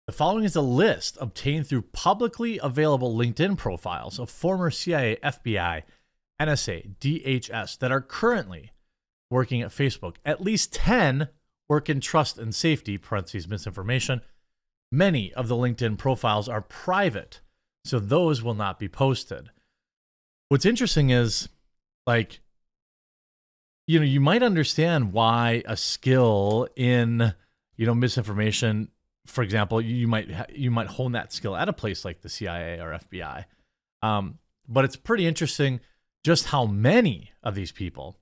The 0.06 0.12
following 0.12 0.44
is 0.44 0.56
a 0.56 0.60
list 0.60 1.16
obtained 1.20 1.68
through 1.68 1.82
publicly 1.82 2.58
available 2.62 3.16
LinkedIn 3.16 3.56
profiles 3.56 4.18
of 4.18 4.28
former 4.28 4.70
CIA, 4.70 5.16
FBI, 5.22 5.82
NSA, 6.40 6.96
DHS 6.98 7.78
that 7.78 7.92
are 7.92 8.00
currently 8.00 8.72
working 9.30 9.62
at 9.62 9.70
Facebook. 9.70 10.16
At 10.24 10.42
least 10.42 10.72
10 10.74 11.28
work 11.68 11.88
in 11.88 12.00
trust 12.00 12.36
and 12.36 12.54
safety, 12.54 12.98
parentheses, 12.98 13.48
misinformation, 13.48 14.20
Many 14.92 15.32
of 15.32 15.48
the 15.48 15.56
LinkedIn 15.56 15.96
profiles 15.96 16.48
are 16.48 16.60
private, 16.60 17.40
so 17.84 17.98
those 17.98 18.42
will 18.42 18.54
not 18.54 18.78
be 18.78 18.88
posted. 18.88 19.50
What's 20.50 20.66
interesting 20.66 21.10
is 21.10 21.48
like 22.06 22.40
you 23.86 23.98
know, 23.98 24.04
you 24.04 24.20
might 24.20 24.42
understand 24.42 25.12
why 25.12 25.62
a 25.66 25.76
skill 25.76 26.68
in, 26.76 27.34
you 27.76 27.86
know, 27.86 27.94
misinformation, 27.94 28.88
for 29.26 29.42
example, 29.42 29.80
you 29.80 30.06
might 30.06 30.30
you 30.50 30.70
might 30.70 30.86
hone 30.86 31.12
that 31.12 31.32
skill 31.32 31.56
at 31.56 31.68
a 31.68 31.72
place 31.72 32.04
like 32.04 32.20
the 32.20 32.28
CIA 32.28 32.80
or 32.80 32.92
FBI. 32.92 33.44
Um, 34.02 34.38
but 34.68 34.84
it's 34.84 34.96
pretty 34.96 35.26
interesting 35.26 35.80
just 36.24 36.46
how 36.46 36.66
many 36.66 37.32
of 37.42 37.54
these 37.54 37.72
people, 37.72 38.16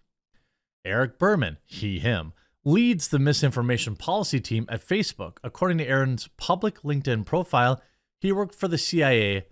Eric 0.85 1.18
Berman, 1.18 1.59
he, 1.64 1.99
him, 1.99 2.33
leads 2.65 3.09
the 3.09 3.19
misinformation 3.19 3.97
policy 3.97 4.41
team 4.41 4.67
at 4.69 4.87
Facebook. 4.87 5.39
According 5.43 5.79
to 5.79 5.87
Aaron's 5.87 6.29
public 6.37 6.83
LinkedIn 6.83 7.25
profile, 7.25 7.81
he 8.21 8.33
worked 8.33 8.55
for 8.55 8.69
the 8.69 8.79
CIA 8.79 9.47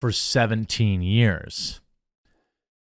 for 0.00 0.10
17 0.12 1.02
years. 1.02 1.80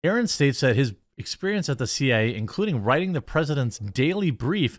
Aaron 0.04 0.26
states 0.26 0.60
that 0.60 0.76
his 0.76 0.94
experience 1.16 1.68
at 1.68 1.78
the 1.78 1.86
CIA, 1.86 2.34
including 2.34 2.82
writing 2.82 3.12
the 3.12 3.22
president's 3.22 3.78
daily 3.78 4.30
brief, 4.30 4.78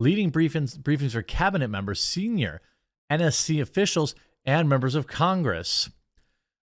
leading 0.00 0.30
briefings, 0.30 0.78
briefings 0.78 1.12
for 1.12 1.22
cabinet 1.22 1.68
members, 1.68 2.00
senior 2.00 2.60
NSC 3.10 3.60
officials, 3.60 4.14
and 4.44 4.68
members 4.68 4.94
of 4.94 5.06
Congress. 5.06 5.90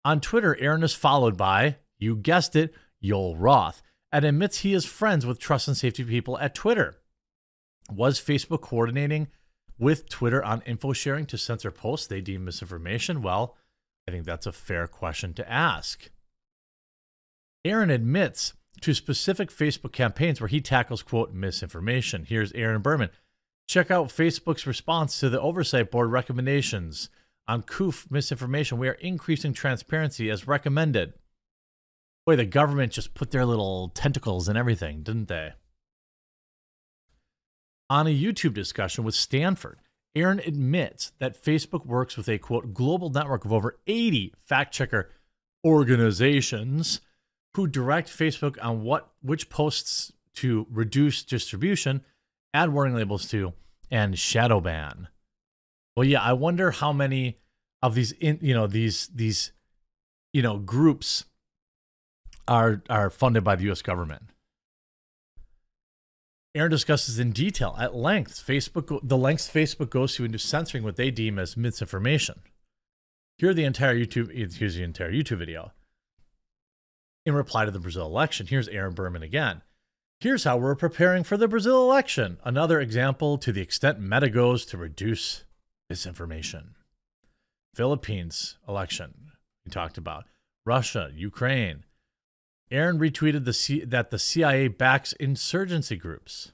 On 0.04 0.22
Twitter, 0.22 0.56
Aaron 0.60 0.84
is 0.84 0.94
followed 0.94 1.36
by, 1.36 1.78
you 1.98 2.16
guessed 2.16 2.56
it, 2.56 2.74
Joel 3.02 3.36
Roth, 3.36 3.82
and 4.12 4.24
admits 4.24 4.60
he 4.60 4.74
is 4.74 4.86
friends 4.86 5.26
with 5.26 5.40
trust 5.40 5.68
and 5.68 5.76
safety 5.76 6.04
people 6.04 6.38
at 6.40 6.56
Twitter. 6.56 6.98
Was 7.92 8.20
Facebook 8.20 8.62
coordinating 8.62 9.28
with 9.78 10.10
Twitter 10.10 10.44
on 10.44 10.62
info 10.62 10.94
sharing 10.94 11.26
to 11.28 11.38
censor 11.38 11.72
posts 11.72 12.08
they 12.08 12.22
deem 12.22 12.46
misinformation? 12.46 13.22
Well, 13.22 13.56
I 14.08 14.12
think 14.12 14.26
that's 14.26 14.46
a 14.46 14.52
fair 14.52 14.88
question 14.88 15.34
to 15.36 15.52
ask. 15.52 16.10
Aaron 17.64 17.90
admits 17.90 18.54
to 18.82 18.94
specific 18.94 19.50
Facebook 19.50 19.92
campaigns 19.92 20.40
where 20.40 20.48
he 20.48 20.62
tackles, 20.62 21.02
quote, 21.02 21.34
misinformation. 21.34 22.26
Here's 22.28 22.52
Aaron 22.54 22.82
Berman. 22.82 23.10
Check 23.68 23.90
out 23.90 24.10
Facebook's 24.10 24.68
response 24.68 25.20
to 25.20 25.30
the 25.30 25.42
Oversight 25.42 25.90
Board 25.90 26.12
recommendations 26.12 27.10
on 27.48 27.64
COOF 27.64 28.12
misinformation. 28.12 28.78
We 28.78 28.88
are 28.88 28.94
increasing 28.94 29.54
transparency 29.54 30.30
as 30.30 30.48
recommended. 30.48 31.14
Boy, 32.26 32.36
the 32.36 32.46
government 32.46 32.92
just 32.92 33.14
put 33.14 33.32
their 33.32 33.46
little 33.46 33.90
tentacles 33.90 34.50
in 34.50 34.58
everything, 34.58 35.02
didn't 35.02 35.28
they? 35.28 35.54
On 37.90 38.08
a 38.08 38.10
YouTube 38.10 38.54
discussion 38.54 39.04
with 39.04 39.14
Stanford, 39.14 39.80
Aaron 40.16 40.40
admits 40.40 41.12
that 41.20 41.42
Facebook 41.42 41.86
works 41.86 42.18
with 42.18 42.28
a 42.28 42.38
quote 42.38 42.74
global 42.74 43.10
network 43.10 43.46
of 43.46 43.54
over 43.54 43.78
80 43.86 44.34
fact 44.40 44.74
checker 44.74 45.12
organizations 45.64 47.02
who 47.56 47.68
direct 47.68 48.10
Facebook 48.10 48.58
on 48.62 48.82
what 48.82 49.12
which 49.22 49.50
posts 49.50 50.12
to 50.36 50.68
reduce 50.70 51.24
distribution, 51.24 52.04
add 52.54 52.74
warning 52.74 52.96
labels 52.96 53.28
to, 53.30 53.54
and 53.92 54.18
shadow 54.18 54.60
ban. 54.60 55.08
Well, 55.96 56.06
yeah, 56.06 56.22
I 56.22 56.34
wonder 56.34 56.72
how 56.72 56.92
many 56.92 57.40
of 57.82 57.96
these 57.96 58.12
in 58.14 58.40
you 58.42 58.54
know 58.54 58.68
these 58.68 59.08
these 59.14 59.52
you 60.34 60.42
know 60.42 60.58
groups 60.58 61.26
are 62.48 62.82
are 62.90 63.10
funded 63.10 63.44
by 63.44 63.56
the 63.56 63.70
US 63.72 63.82
government. 63.82 64.32
Aaron 66.56 66.72
discusses 66.72 67.20
in 67.20 67.34
detail 67.34 67.76
at 67.78 67.93
length 67.93 68.41
Facebook 68.45 69.01
the 69.03 69.18
lengths 69.18 69.49
Facebook 69.49 69.89
goes 69.89 70.16
to 70.16 70.24
into 70.24 70.39
censoring 70.39 70.84
what 70.84 70.95
they 70.95 71.12
deem 71.12 71.38
as 71.38 71.58
misinformation. 71.58 72.39
Here 73.38 73.53
the 73.53 73.66
entire 73.66 73.95
YouTube 73.95 74.32
here's 74.56 74.76
the 74.76 74.84
entire 74.84 75.12
YouTube 75.12 75.39
video. 75.39 75.74
In 77.26 77.34
reply 77.34 77.66
to 77.66 77.72
the 77.72 77.80
Brazil 77.80 78.06
election, 78.06 78.47
here's 78.47 78.70
Aaron 78.70 78.93
Berman 78.93 79.22
again. 79.22 79.64
Here's 80.22 80.45
how 80.45 80.56
we're 80.56 80.76
preparing 80.76 81.24
for 81.24 81.36
the 81.36 81.49
Brazil 81.49 81.82
election. 81.82 82.38
Another 82.45 82.80
example 82.80 83.38
to 83.39 83.51
the 83.51 83.62
extent 83.62 83.99
Meta 83.99 84.30
goes 84.30 84.66
to 84.68 84.78
reduce 84.78 85.43
misinformation. 85.89 86.76
Philippines 87.74 88.58
election, 88.66 89.32
we 89.66 89.72
talked 89.72 89.97
about. 89.97 90.24
Russia, 90.66 91.12
Ukraine, 91.14 91.84
Aaron 92.72 92.97
retweeted 92.97 93.45
the 93.45 93.53
C- 93.53 93.86
that 93.86 94.09
the 94.09 94.20
CIA 94.20 94.68
backs 94.68 95.13
insurgency 95.13 95.95
groups. 95.95 96.51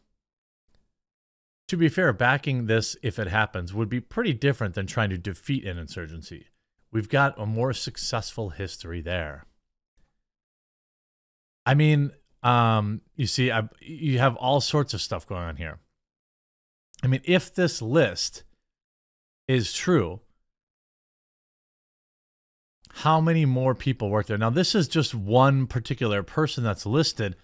To 1.70 1.78
be 1.78 1.88
fair, 1.88 2.12
backing 2.12 2.66
this, 2.66 2.98
if 3.02 3.18
it 3.18 3.28
happens, 3.28 3.74
would 3.74 3.88
be 3.88 4.02
pretty 4.02 4.34
different 4.34 4.76
than 4.76 4.88
trying 4.88 5.10
to 5.10 5.18
defeat 5.18 5.66
an 5.66 5.78
insurgency. 5.78 6.48
We've 6.92 7.08
got 7.08 7.40
a 7.40 7.46
more 7.46 7.72
successful 7.72 8.50
history 8.50 9.00
there. 9.00 9.46
I 11.66 11.76
mean, 11.76 12.12
um, 12.44 13.02
you 13.16 13.28
see, 13.28 13.52
I, 13.52 13.70
you 13.80 14.20
have 14.20 14.36
all 14.36 14.60
sorts 14.60 14.94
of 14.94 15.02
stuff 15.02 15.26
going 15.26 15.44
on 15.44 15.56
here. 15.56 15.80
I 17.04 17.08
mean, 17.08 17.22
if 17.24 17.54
this 17.54 17.82
list 17.82 18.44
is 19.48 19.72
true, 19.74 20.22
how 22.94 23.22
many 23.22 23.46
more 23.46 23.74
people 23.74 24.10
work 24.10 24.28
there. 24.28 24.38
Now, 24.38 24.50
this 24.50 24.76
is 24.76 24.88
just 24.88 25.16
one 25.16 25.68
particular 25.68 26.24
person 26.24 26.64
that's 26.64 26.86
listed. 26.86 27.36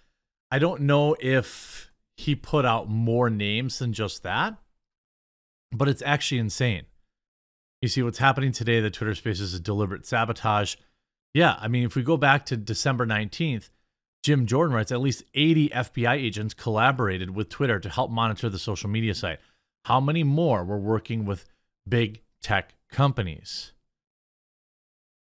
I 0.52 0.60
don't 0.60 0.82
know 0.82 1.16
if 1.20 1.92
he 2.16 2.36
put 2.36 2.66
out 2.66 2.90
more 2.90 3.30
names 3.30 3.80
than 3.80 3.94
just 3.94 4.24
that, 4.24 4.56
but 5.72 5.88
it's 5.88 6.02
actually 6.02 6.40
insane. 6.40 6.86
You 7.82 7.88
see, 7.88 8.02
what's 8.02 8.18
happening 8.18 8.52
today, 8.52 8.80
the 8.80 8.90
Twitter 8.90 9.16
space 9.16 9.40
is 9.40 9.54
a 9.54 9.60
deliberate 9.60 10.06
sabotage. 10.06 10.76
Yeah, 11.34 11.58
I 11.60 11.68
mean, 11.68 11.84
if 11.84 11.96
we 11.96 12.02
go 12.02 12.18
back 12.18 12.46
to 12.48 12.58
December 12.58 13.06
19th, 13.06 13.70
Jim 14.24 14.46
Jordan 14.46 14.76
writes 14.76 14.92
at 14.92 15.00
least 15.00 15.24
80 15.36 15.70
FBI 15.70 16.16
agents 16.16 16.54
collaborated 16.54 17.36
with 17.36 17.50
Twitter 17.50 17.80
to 17.80 17.90
help 17.90 18.10
monitor 18.10 18.50
the 18.50 18.60
social 18.60 18.90
media 18.90 19.14
site. 19.14 19.40
How 19.86 20.00
many 20.00 20.24
more 20.24 20.66
were 20.66 20.80
working 20.80 21.24
with 21.24 21.46
big 21.88 22.22
tech 22.42 22.74
companies? 22.92 23.74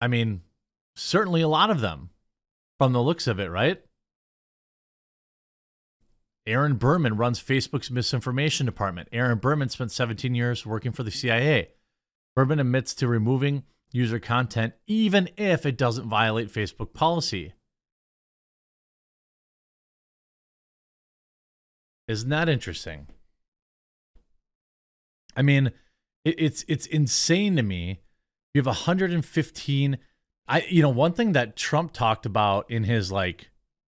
I 0.00 0.08
mean, 0.08 0.42
certainly 0.96 1.42
a 1.42 1.48
lot 1.48 1.70
of 1.70 1.80
them 1.80 2.10
from 2.78 2.92
the 2.92 3.02
looks 3.02 3.26
of 3.26 3.38
it, 3.38 3.50
right? 3.50 3.80
Aaron 6.46 6.76
Berman 6.76 7.16
runs 7.16 7.42
Facebook's 7.42 7.90
misinformation 7.90 8.66
department. 8.66 9.08
Aaron 9.12 9.38
Berman 9.38 9.68
spent 9.68 9.92
17 9.92 10.34
years 10.34 10.64
working 10.64 10.90
for 10.92 11.02
the 11.02 11.10
CIA. 11.10 11.68
Berman 12.34 12.60
admits 12.60 12.94
to 12.94 13.06
removing 13.06 13.64
user 13.92 14.18
content 14.18 14.72
even 14.86 15.28
if 15.36 15.66
it 15.66 15.76
doesn't 15.76 16.08
violate 16.08 16.48
Facebook 16.48 16.94
policy. 16.94 17.52
Isn't 22.08 22.30
that 22.30 22.48
interesting? 22.48 23.06
I 25.36 25.42
mean, 25.42 25.70
it, 26.24 26.34
it's 26.38 26.64
it's 26.66 26.86
insane 26.86 27.56
to 27.56 27.62
me 27.62 28.00
you 28.54 28.58
have 28.58 28.66
115. 28.66 29.98
I 30.48 30.66
you 30.68 30.82
know 30.82 30.88
one 30.88 31.12
thing 31.12 31.32
that 31.32 31.56
Trump 31.56 31.92
talked 31.92 32.26
about 32.26 32.70
in 32.70 32.84
his 32.84 33.12
like, 33.12 33.50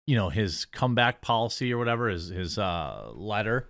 you 0.06 0.16
know, 0.16 0.30
his 0.30 0.66
comeback 0.66 1.22
policy 1.22 1.74
or 1.74 1.78
whatever, 1.78 2.10
his 2.10 2.28
his 2.28 2.58
uh, 2.58 3.12
letter 3.14 3.70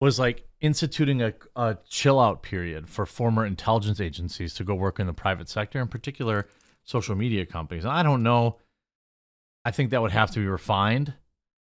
was 0.00 0.18
like 0.18 0.46
instituting 0.60 1.22
a, 1.22 1.32
a 1.54 1.78
chill 1.88 2.20
out 2.20 2.42
period 2.42 2.88
for 2.88 3.06
former 3.06 3.46
intelligence 3.46 4.00
agencies 4.00 4.54
to 4.54 4.64
go 4.64 4.74
work 4.74 5.00
in 5.00 5.06
the 5.06 5.12
private 5.12 5.48
sector, 5.48 5.80
in 5.80 5.88
particular 5.88 6.46
social 6.84 7.16
media 7.16 7.46
companies. 7.46 7.84
And 7.84 7.92
I 7.92 8.02
don't 8.02 8.22
know. 8.22 8.58
I 9.64 9.70
think 9.70 9.90
that 9.90 10.02
would 10.02 10.12
have 10.12 10.30
to 10.32 10.38
be 10.38 10.46
refined 10.46 11.14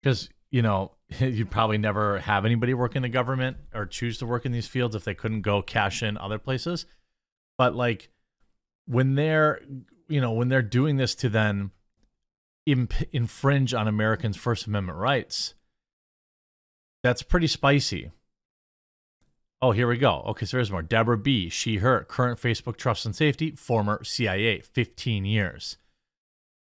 because 0.03 0.28
you 0.51 0.62
know 0.62 0.93
you'd 1.20 1.51
probably 1.51 1.78
never 1.78 2.18
have 2.20 2.45
anybody 2.45 2.74
work 2.74 2.97
in 2.97 3.03
the 3.03 3.09
government 3.09 3.57
or 3.72 3.87
choose 3.87 4.18
to 4.18 4.26
work 4.26 4.45
in 4.45 4.53
these 4.53 4.66
fields 4.66 4.97
if 4.97 5.05
they 5.05 5.14
couldn't 5.14 5.43
go 5.43 5.62
cash 5.62 6.03
in 6.03 6.18
other 6.18 6.39
places. 6.39 6.87
But 7.57 7.76
like 7.76 8.11
when 8.87 9.14
they're 9.14 9.61
you 10.09 10.20
know 10.20 10.32
when 10.32 10.49
they're 10.49 10.62
doing 10.62 10.97
this 10.97 11.14
to 11.16 11.28
then 11.28 11.70
imp- 12.66 13.12
infringe 13.12 13.74
on 13.74 13.89
Americans' 13.89 14.37
First 14.37 14.66
Amendment 14.66 14.99
rights, 14.99 15.55
that's 17.03 17.22
pretty 17.22 17.47
spicy. 17.47 18.11
Oh, 19.62 19.72
here 19.72 19.89
we 19.89 19.97
go. 19.97 20.22
Okay, 20.26 20.45
so 20.45 20.59
there's 20.59 20.70
more. 20.70 20.82
Deborah 20.82 21.16
B. 21.16 21.49
She, 21.49 21.76
her, 21.76 22.05
current 22.05 22.39
Facebook 22.39 22.76
Trust 22.76 23.07
and 23.07 23.16
Safety, 23.16 23.53
former 23.53 24.05
CIA, 24.05 24.61
15 24.61 25.24
years. 25.24 25.78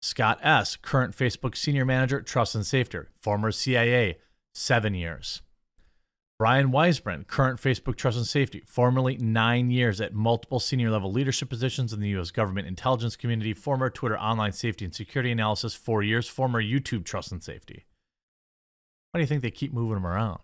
Scott 0.04 0.40
S., 0.44 0.76
current 0.76 1.16
Facebook 1.16 1.56
Senior 1.56 1.86
Manager, 1.86 2.22
Trust 2.22 2.54
and 2.54 2.66
Safety, 2.66 3.00
former 3.20 3.52
CIA, 3.52 4.20
seven 4.54 4.94
years. 4.94 5.42
Brian 6.42 6.72
Weisbrand, 6.72 7.28
current 7.28 7.62
Facebook 7.62 7.96
Trust 7.98 8.18
and 8.18 8.26
Safety, 8.26 8.64
formerly 8.66 9.16
nine 9.18 9.70
years 9.70 10.02
at 10.02 10.16
multiple 10.16 10.60
senior 10.60 10.90
level 10.90 11.12
leadership 11.12 11.50
positions 11.50 11.94
in 11.94 12.00
the 12.00 12.10
U.S. 12.10 12.32
government 12.32 12.68
intelligence 12.68 13.16
community, 13.16 13.54
former 13.54 13.92
Twitter 13.92 14.18
online 14.18 14.52
safety 14.52 14.84
and 14.84 14.96
security 14.96 15.32
analysis, 15.32 15.76
four 15.76 16.02
years, 16.02 16.28
former 16.28 16.60
YouTube 16.60 17.06
Trust 17.06 17.32
and 17.32 17.44
Safety. 17.44 17.86
Why 19.12 19.20
do 19.20 19.22
you 19.22 19.28
think 19.28 19.44
they 19.44 19.52
keep 19.52 19.72
moving 19.72 19.94
them 19.94 20.08
around? 20.08 20.40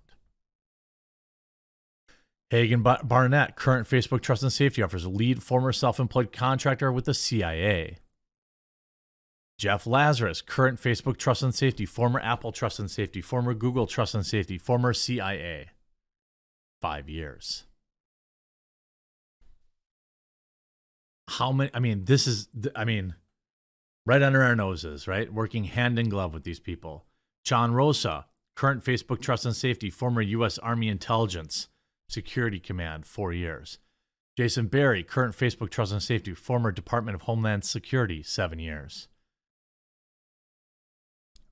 Hagen 2.51 2.83
Barnett, 2.83 3.55
current 3.55 3.87
Facebook 3.87 4.21
Trust 4.21 4.43
and 4.43 4.53
Safety 4.53 4.83
Officer, 4.83 5.09
lead 5.09 5.41
former 5.41 5.71
self 5.71 5.99
employed 5.99 6.31
contractor 6.31 6.91
with 6.91 7.05
the 7.05 7.15
CIA. 7.15 7.97
Jeff 9.57 9.87
Lazarus, 9.87 10.43
current 10.43 10.79
Facebook 10.79 11.17
Trust 11.17 11.41
and 11.41 11.55
Safety, 11.55 11.87
former 11.87 12.19
Apple 12.19 12.51
Trust 12.51 12.77
and 12.77 12.91
Safety, 12.91 13.19
former 13.19 13.55
Google 13.55 13.87
Trust 13.87 14.13
and 14.13 14.23
Safety, 14.23 14.59
former 14.59 14.93
CIA. 14.93 15.71
Five 16.81 17.09
years. 17.09 17.65
How 21.27 21.51
many? 21.51 21.71
I 21.73 21.79
mean, 21.79 22.05
this 22.05 22.27
is, 22.27 22.47
I 22.75 22.85
mean, 22.85 23.15
right 24.05 24.21
under 24.21 24.41
our 24.43 24.55
noses, 24.55 25.07
right? 25.07 25.31
Working 25.31 25.65
hand 25.65 25.99
in 25.99 26.09
glove 26.09 26.33
with 26.33 26.43
these 26.43 26.59
people. 26.59 27.05
John 27.43 27.73
Rosa, 27.73 28.25
current 28.55 28.83
Facebook 28.83 29.21
Trust 29.21 29.45
and 29.45 29.55
Safety, 29.55 29.89
former 29.89 30.21
U.S. 30.21 30.57
Army 30.59 30.87
Intelligence 30.87 31.67
Security 32.09 32.59
Command, 32.59 33.05
four 33.05 33.33
years. 33.33 33.79
Jason 34.37 34.67
Berry, 34.67 35.03
current 35.03 35.35
Facebook 35.35 35.69
Trust 35.69 35.91
and 35.91 36.03
Safety, 36.03 36.33
former 36.33 36.71
Department 36.71 37.15
of 37.15 37.23
Homeland 37.23 37.65
Security, 37.65 38.21
seven 38.21 38.59
years. 38.59 39.07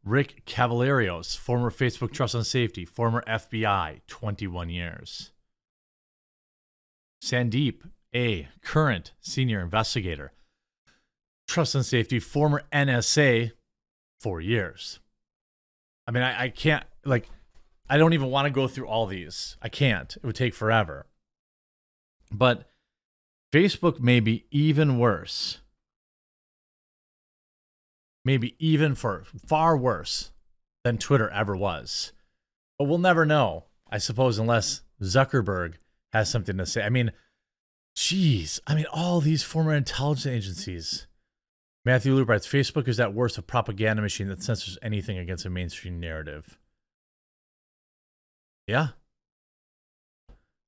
Rick 0.05 0.43
Cavallarios, 0.45 1.35
former 1.35 1.71
Facebook 1.71 2.13
Trust 2.13 2.35
and 2.35 2.45
Safety, 2.45 2.85
former 2.85 3.23
FBI, 3.27 4.01
21 4.07 4.69
years. 4.69 5.31
Sandeep 7.23 7.89
A., 8.13 8.47
current 8.61 9.13
senior 9.19 9.59
investigator, 9.61 10.31
Trust 11.47 11.73
and 11.73 11.85
Safety, 11.85 12.19
former 12.19 12.61
NSA, 12.71 13.51
four 14.21 14.39
years. 14.41 14.99
I 16.07 16.11
mean, 16.11 16.21
I, 16.21 16.43
I 16.43 16.49
can't, 16.49 16.85
like, 17.03 17.27
I 17.89 17.97
don't 17.97 18.13
even 18.13 18.29
want 18.29 18.45
to 18.45 18.51
go 18.51 18.67
through 18.67 18.87
all 18.87 19.07
these. 19.07 19.57
I 19.59 19.69
can't. 19.69 20.15
It 20.15 20.23
would 20.23 20.35
take 20.35 20.53
forever. 20.53 21.07
But 22.31 22.67
Facebook 23.51 23.99
may 23.99 24.19
be 24.19 24.45
even 24.51 24.99
worse 24.99 25.61
maybe 28.25 28.55
even 28.59 28.95
for 28.95 29.23
far 29.47 29.77
worse 29.77 30.31
than 30.83 30.97
Twitter 30.97 31.29
ever 31.29 31.55
was. 31.55 32.11
But 32.77 32.85
we'll 32.85 32.97
never 32.97 33.25
know, 33.25 33.65
I 33.89 33.99
suppose, 33.99 34.37
unless 34.37 34.81
Zuckerberg 35.01 35.75
has 36.11 36.29
something 36.29 36.57
to 36.57 36.65
say. 36.65 36.83
I 36.83 36.89
mean, 36.89 37.11
geez, 37.95 38.59
I 38.67 38.75
mean, 38.75 38.85
all 38.91 39.21
these 39.21 39.43
former 39.43 39.73
intelligence 39.73 40.25
agencies. 40.25 41.07
Matthew 41.85 42.15
Loop 42.15 42.27
writes 42.27 42.47
Facebook 42.47 42.87
is 42.87 42.99
at 42.99 43.13
worst 43.13 43.37
a 43.37 43.43
propaganda 43.43 44.01
machine 44.01 44.27
that 44.29 44.41
censors 44.41 44.77
anything 44.81 45.19
against 45.19 45.45
a 45.45 45.49
mainstream 45.49 45.99
narrative. 45.99 46.57
Yeah. 48.67 48.89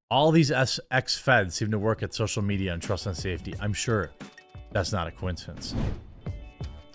All 0.09 0.31
these 0.31 0.51
ex 0.51 1.17
feds 1.17 1.55
seem 1.55 1.71
to 1.71 1.79
work 1.79 2.03
at 2.03 2.13
social 2.13 2.43
media 2.43 2.71
and 2.71 2.81
trust 2.81 3.07
and 3.07 3.17
safety. 3.17 3.55
I'm 3.59 3.73
sure 3.73 4.11
that's 4.71 4.93
not 4.93 5.07
a 5.07 5.11
coincidence. 5.11 5.73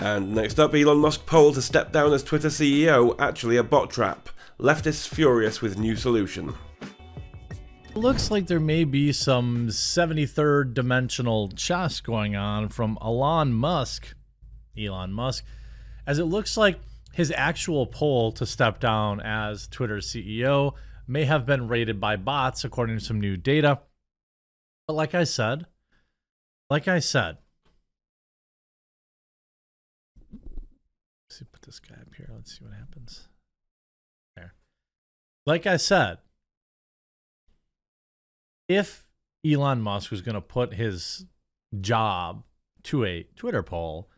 And 0.02 0.34
next 0.34 0.58
up, 0.58 0.74
Elon 0.74 0.98
Musk 0.98 1.26
poll 1.26 1.52
to 1.52 1.62
step 1.62 1.92
down 1.92 2.12
as 2.12 2.24
Twitter 2.24 2.48
CEO, 2.48 3.14
actually 3.20 3.56
a 3.56 3.62
bot 3.62 3.88
trap. 3.88 4.30
Leftists 4.58 5.06
furious 5.06 5.62
with 5.62 5.78
new 5.78 5.94
solution. 5.94 6.54
Looks 7.94 8.28
like 8.28 8.48
there 8.48 8.58
may 8.58 8.82
be 8.82 9.12
some 9.12 9.68
73rd 9.68 10.74
dimensional 10.74 11.50
chess 11.50 12.00
going 12.00 12.34
on 12.34 12.68
from 12.68 12.98
Elon 13.00 13.52
Musk. 13.52 14.16
Elon 14.76 15.12
Musk. 15.12 15.44
As 16.04 16.18
it 16.18 16.24
looks 16.24 16.56
like 16.56 16.80
his 17.12 17.32
actual 17.36 17.86
poll 17.86 18.32
to 18.32 18.44
step 18.44 18.80
down 18.80 19.20
as 19.20 19.68
Twitter 19.68 19.98
CEO 19.98 20.72
may 21.06 21.26
have 21.26 21.46
been 21.46 21.68
rated 21.68 22.00
by 22.00 22.16
bots, 22.16 22.64
according 22.64 22.98
to 22.98 23.04
some 23.04 23.20
new 23.20 23.36
data. 23.36 23.78
But 24.88 24.94
like 24.94 25.14
I 25.14 25.22
said, 25.22 25.66
like 26.68 26.88
I 26.88 26.98
said, 26.98 27.36
Let's 31.32 31.38
see, 31.38 31.46
put 31.50 31.62
this 31.62 31.80
guy 31.80 31.94
up 31.94 32.14
here. 32.14 32.28
Let's 32.30 32.58
see 32.58 32.62
what 32.62 32.74
happens. 32.74 33.28
There. 34.36 34.52
Like 35.46 35.66
I 35.66 35.78
said, 35.78 36.18
if 38.68 39.06
Elon 39.42 39.80
Musk 39.80 40.10
was 40.10 40.20
going 40.20 40.34
to 40.34 40.42
put 40.42 40.74
his 40.74 41.24
job 41.80 42.44
to 42.82 43.06
a 43.06 43.22
Twitter 43.34 43.62
poll, 43.62 44.10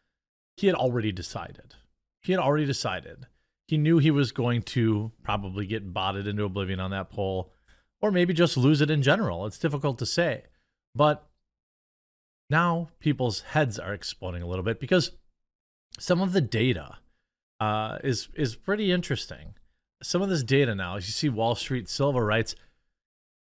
he 0.57 0.67
had 0.67 0.75
already 0.75 1.12
decided. 1.12 1.77
He 2.25 2.33
had 2.33 2.41
already 2.41 2.67
decided. 2.67 3.27
He 3.69 3.77
knew 3.77 3.99
he 3.99 4.11
was 4.11 4.33
going 4.33 4.62
to 4.62 5.12
probably 5.23 5.67
get 5.67 5.95
botted 5.95 6.27
into 6.27 6.43
oblivion 6.43 6.81
on 6.81 6.91
that 6.91 7.11
poll, 7.11 7.53
or 8.03 8.11
maybe 8.11 8.35
just 8.35 8.57
lose 8.57 8.81
it 8.81 8.91
in 8.91 9.03
general. 9.03 9.47
It's 9.47 9.61
difficult 9.61 10.01
to 10.01 10.07
say. 10.07 10.47
But 10.97 11.29
now 12.51 12.89
people's 12.99 13.43
heads 13.43 13.79
are 13.79 13.95
exploding 13.95 14.43
a 14.43 14.49
little 14.49 14.65
bit 14.65 14.81
because 14.81 15.12
some 15.97 16.21
of 16.21 16.33
the 16.33 16.41
data 16.41 16.97
uh, 17.61 17.99
is 18.03 18.29
is 18.35 18.57
pretty 18.57 18.93
interesting. 18.93 19.55
Some 20.03 20.23
of 20.23 20.29
this 20.29 20.43
data 20.43 20.75
now, 20.75 20.97
as 20.97 21.07
you 21.07 21.13
see, 21.13 21.29
Wall 21.29 21.55
Street 21.55 21.89
Silver 21.89 22.25
writes, 22.25 22.55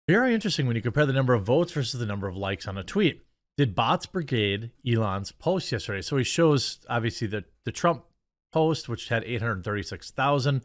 very 0.09 0.35
interesting 0.35 0.67
when 0.67 0.77
you 0.77 0.83
compare 0.83 1.07
the 1.07 1.13
number 1.13 1.35
of 1.35 1.45
votes 1.45 1.73
versus 1.73 1.99
the 1.99 2.07
number 2.07 2.29
of 2.29 2.37
likes 2.37 2.67
on 2.67 2.77
a 2.77 2.85
tweet. 2.85 3.23
Did 3.57 3.75
bots 3.75 4.07
brigade 4.07 4.71
Elon's 4.87 5.33
post 5.33 5.71
yesterday? 5.71 6.03
So 6.03 6.17
he 6.17 6.25
shows 6.25 6.79
obviously 6.89 7.27
the 7.27 7.45
the 7.65 7.73
Trump 7.73 8.05
post, 8.53 8.89
which 8.89 9.09
had 9.09 9.25
836,000 9.25 10.63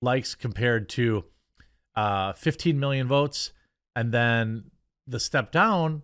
likes 0.00 0.34
compared 0.34 0.88
to 0.90 1.24
uh, 1.96 2.32
15 2.34 2.78
million 2.78 3.08
votes, 3.08 3.52
and 3.96 4.12
then 4.12 4.70
the 5.06 5.18
step 5.18 5.50
down 5.50 6.02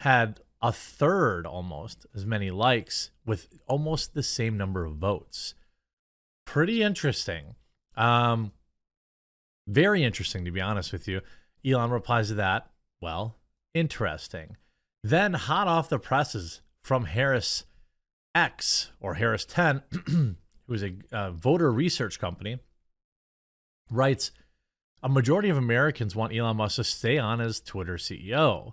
had 0.00 0.40
a 0.60 0.72
third 0.72 1.46
almost 1.46 2.06
as 2.14 2.26
many 2.26 2.50
likes 2.50 3.10
with 3.24 3.48
almost 3.66 4.14
the 4.14 4.22
same 4.22 4.56
number 4.56 4.84
of 4.84 4.94
votes 4.94 5.54
pretty 6.48 6.82
interesting. 6.82 7.54
Um, 7.94 8.52
very 9.66 10.02
interesting, 10.02 10.46
to 10.46 10.50
be 10.50 10.62
honest 10.62 10.92
with 10.92 11.06
you. 11.06 11.20
Elon 11.62 11.90
replies 11.90 12.28
to 12.28 12.34
that, 12.36 12.70
well, 13.02 13.36
interesting. 13.74 14.56
Then, 15.04 15.34
hot 15.34 15.68
off 15.68 15.90
the 15.90 15.98
presses 15.98 16.62
from 16.82 17.04
Harris 17.04 17.64
X 18.34 18.92
or 18.98 19.14
Harris 19.14 19.44
10, 19.44 19.82
who 20.06 20.72
is 20.72 20.82
a 20.82 20.94
uh, 21.12 21.32
voter 21.32 21.70
research 21.70 22.18
company, 22.18 22.58
writes 23.90 24.30
A 25.02 25.08
majority 25.10 25.50
of 25.50 25.58
Americans 25.58 26.16
want 26.16 26.34
Elon 26.34 26.56
Musk 26.56 26.76
to 26.76 26.84
stay 26.84 27.18
on 27.18 27.42
as 27.42 27.60
Twitter 27.60 27.96
CEO. 27.96 28.72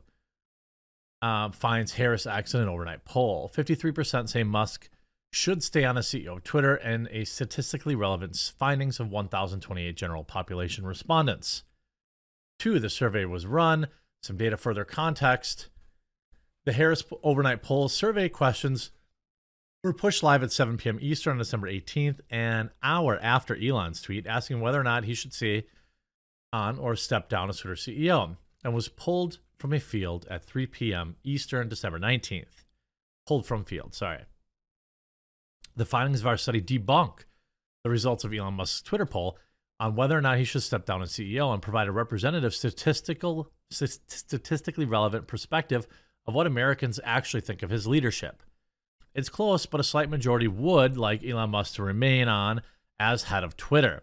Uh, 1.22 1.52
finds 1.52 1.96
HarrisX 1.96 2.56
in 2.56 2.62
an 2.62 2.70
overnight 2.70 3.04
poll. 3.04 3.52
53% 3.54 4.30
say 4.30 4.44
Musk 4.44 4.90
should 5.36 5.62
stay 5.62 5.84
on 5.84 5.98
as 5.98 6.08
CEO 6.08 6.38
of 6.38 6.44
Twitter 6.46 6.76
and 6.76 7.10
a 7.12 7.26
statistically 7.26 7.94
relevant 7.94 8.54
findings 8.58 9.02
of 9.02 9.12
1,028 9.12 9.98
general 9.98 10.24
population 10.24 10.86
respondents. 10.86 11.64
Two, 12.58 12.80
the 12.80 12.90
survey 12.90 13.26
was 13.26 13.46
run. 13.46 13.88
Some 14.24 14.38
data 14.38 14.56
further 14.56 14.86
context. 14.86 15.68
The 16.66 16.72
Harris 16.72 17.04
overnight 17.22 17.62
poll 17.62 17.90
survey 17.90 18.30
questions 18.30 18.92
were 19.84 19.92
pushed 19.92 20.24
live 20.24 20.42
at 20.42 20.54
7 20.54 20.78
p.m. 20.78 21.00
Eastern 21.02 21.34
on 21.34 21.38
December 21.40 21.70
18th, 21.70 22.22
an 22.30 22.72
hour 22.82 23.20
after 23.22 23.58
Elon's 23.62 24.02
tweet 24.02 24.26
asking 24.26 24.62
whether 24.62 24.80
or 24.80 24.86
not 24.86 25.04
he 25.04 25.14
should 25.14 25.34
stay 25.34 25.68
on 26.54 26.80
or 26.80 26.96
step 26.96 27.28
down 27.28 27.50
as 27.50 27.60
Twitter 27.60 27.76
CEO, 27.76 28.38
and 28.64 28.74
was 28.74 28.88
pulled 28.88 29.40
from 29.60 29.74
a 29.74 29.80
field 29.82 30.26
at 30.30 30.46
3 30.46 30.66
p.m. 30.68 31.18
Eastern, 31.26 31.68
December 31.68 32.00
19th. 32.00 32.64
Pulled 33.28 33.46
from 33.46 33.66
field, 33.66 33.94
sorry. 33.94 34.22
The 35.76 35.86
findings 35.86 36.22
of 36.22 36.28
our 36.28 36.38
study 36.38 36.62
debunk 36.62 37.26
the 37.84 37.90
results 37.92 38.24
of 38.24 38.34
Elon 38.34 38.56
Musk's 38.56 38.82
Twitter 38.82 39.06
poll 39.06 39.38
on 39.80 39.96
whether 39.96 40.18
or 40.18 40.22
not 40.22 40.40
he 40.40 40.44
should 40.44 40.64
step 40.64 40.86
down 40.86 41.04
as 41.04 41.12
CEO 41.12 41.54
and 41.54 41.62
provide 41.62 41.88
a 41.88 41.92
representative 41.92 42.54
statistical 42.54 43.52
statistically 43.70 44.86
relevant 44.86 45.28
perspective 45.28 45.86
of 46.26 46.34
what 46.34 46.48
Americans 46.48 47.00
actually 47.04 47.42
think 47.42 47.62
of 47.62 47.70
his 47.70 47.86
leadership. 47.86 48.42
It's 49.14 49.30
close, 49.30 49.68
but 49.68 49.80
a 49.80 49.84
slight 49.84 50.10
majority 50.10 50.48
would 50.48 50.98
like 50.98 51.24
Elon 51.24 51.52
Musk 51.52 51.76
to 51.76 51.84
remain 51.84 52.28
on 52.28 52.62
as 53.00 53.24
head 53.24 53.44
of 53.44 53.56
Twitter. 53.56 54.02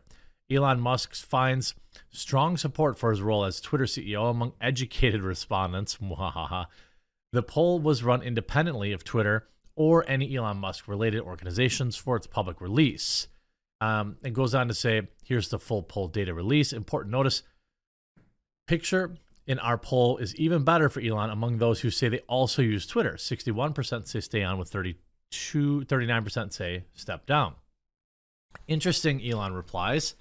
Elon 0.51 0.81
Musk 0.81 1.15
finds 1.17 1.75
strong 2.11 2.57
support 2.57 2.99
for 2.99 3.11
his 3.11 3.21
role 3.21 3.45
as 3.45 3.61
Twitter 3.61 3.85
CEO 3.85 4.31
among 4.31 4.53
educated 4.61 5.23
respondents. 5.23 5.99
the 7.33 7.43
poll 7.43 7.81
was 7.81 8.05
run 8.05 8.23
independently 8.23 8.93
of 8.93 9.03
Twitter 9.03 9.49
or 9.75 10.05
any 10.09 10.37
Elon 10.37 10.59
Musk 10.59 10.89
related 10.89 11.21
organizations 11.21 11.97
for 11.97 12.17
its 12.17 12.27
public 12.27 12.61
release. 12.61 13.29
Um, 13.81 14.17
it 14.23 14.33
goes 14.33 14.55
on 14.55 14.69
to 14.69 14.75
say 14.75 15.09
here's 15.25 15.49
the 15.49 15.59
full 15.59 15.83
poll 15.83 16.09
data 16.09 16.35
release. 16.35 16.73
Important 16.73 17.13
notice 17.13 17.43
picture 18.67 19.17
in 19.47 19.59
our 19.59 19.77
poll 19.77 20.19
is 20.19 20.35
even 20.37 20.63
better 20.63 20.89
for 20.89 21.01
Elon 21.01 21.31
among 21.31 21.59
those 21.59 21.81
who 21.81 21.91
say 21.91 22.09
they 22.09 22.21
also 22.21 22.63
use 22.63 22.87
Twitter. 22.87 23.15
61% 23.15 24.07
say 24.07 24.21
stay 24.21 24.43
on, 24.43 24.59
with 24.59 24.69
32, 24.69 25.85
39% 25.87 26.53
say 26.53 26.85
step 26.95 27.27
down. 27.27 27.55
Interesting, 28.69 29.25
Elon 29.27 29.55
replies. 29.55 30.15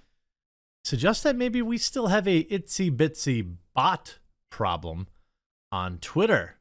Suggests 0.83 1.21
that 1.23 1.35
maybe 1.35 1.61
we 1.61 1.77
still 1.77 2.07
have 2.07 2.27
a 2.27 2.43
itsy 2.45 2.89
bitsy 2.89 3.55
bot 3.75 4.17
problem 4.49 5.07
on 5.71 5.99
Twitter. 5.99 6.55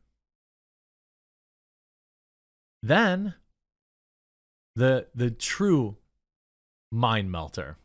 Then 2.82 3.34
the 4.76 5.06
the 5.14 5.30
true 5.30 5.96
mind 6.90 7.30
melter. 7.30 7.76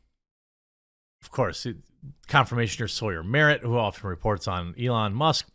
Of 1.22 1.32
course, 1.32 1.66
it, 1.66 1.78
confirmationer 2.28 2.88
Sawyer 2.88 3.24
Merritt, 3.24 3.62
who 3.62 3.78
often 3.78 4.10
reports 4.10 4.48
on 4.48 4.76
Elon 4.80 5.14
Musk, 5.14 5.48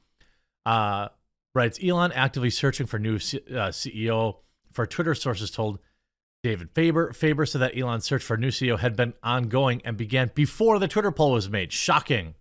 uh, 0.67 1.09
writes 1.55 1.79
Elon 1.83 2.13
actively 2.13 2.51
searching 2.51 2.87
for 2.87 2.99
new 2.99 3.19
C- 3.19 3.41
uh, 3.51 3.69
CEO. 3.69 4.37
For 4.73 4.87
Twitter 4.87 5.15
sources 5.15 5.51
told 5.51 5.81
David 6.43 6.71
Faber, 6.71 7.13
Faber 7.13 7.45
said 7.45 7.61
that 7.61 7.77
Elon's 7.77 8.05
search 8.05 8.23
for 8.23 8.35
a 8.35 8.39
new 8.39 8.51
CEO 8.51 8.79
had 8.79 8.95
been 8.95 9.15
ongoing 9.23 9.83
and 9.85 9.97
began 9.97 10.31
before 10.35 10.79
the 10.79 10.89
Twitter 10.89 11.11
poll 11.11 11.33
was 11.33 11.51
made. 11.51 11.73
Shocking. 11.73 12.35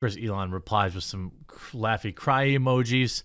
First, 0.00 0.18
Elon 0.18 0.50
replies 0.50 0.94
with 0.94 1.04
some 1.04 1.32
laughy 1.72 2.14
cry 2.14 2.48
emojis. 2.48 3.22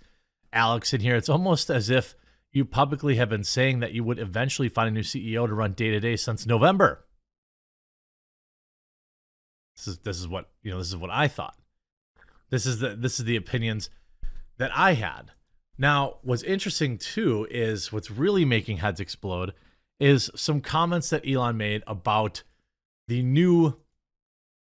Alex 0.53 0.93
in 0.93 1.01
here, 1.01 1.15
it's 1.15 1.29
almost 1.29 1.69
as 1.69 1.89
if 1.89 2.15
you 2.51 2.65
publicly 2.65 3.15
have 3.15 3.29
been 3.29 3.43
saying 3.43 3.79
that 3.79 3.93
you 3.93 4.03
would 4.03 4.19
eventually 4.19 4.69
find 4.69 4.87
a 4.87 4.91
new 4.91 5.01
CEO 5.01 5.47
to 5.47 5.53
run 5.53 5.73
day 5.73 5.91
to 5.91 5.99
day 5.99 6.15
since 6.15 6.45
November. 6.45 7.05
This 9.75 9.87
is 9.87 9.97
this 9.99 10.19
is 10.19 10.27
what 10.27 10.49
you 10.61 10.71
know. 10.71 10.79
This 10.79 10.89
is 10.89 10.97
what 10.97 11.11
I 11.11 11.27
thought. 11.27 11.55
This 12.49 12.65
is 12.65 12.79
the 12.79 12.95
this 12.95 13.19
is 13.19 13.25
the 13.25 13.35
opinions 13.35 13.89
that 14.57 14.71
I 14.75 14.93
had. 14.93 15.31
Now, 15.77 16.17
what's 16.23 16.43
interesting 16.43 16.97
too 16.97 17.47
is 17.49 17.93
what's 17.93 18.11
really 18.11 18.43
making 18.43 18.77
heads 18.77 18.99
explode 18.99 19.53
is 19.99 20.29
some 20.35 20.59
comments 20.59 21.09
that 21.09 21.27
Elon 21.27 21.55
made 21.55 21.83
about 21.87 22.43
the 23.07 23.23
new 23.23 23.77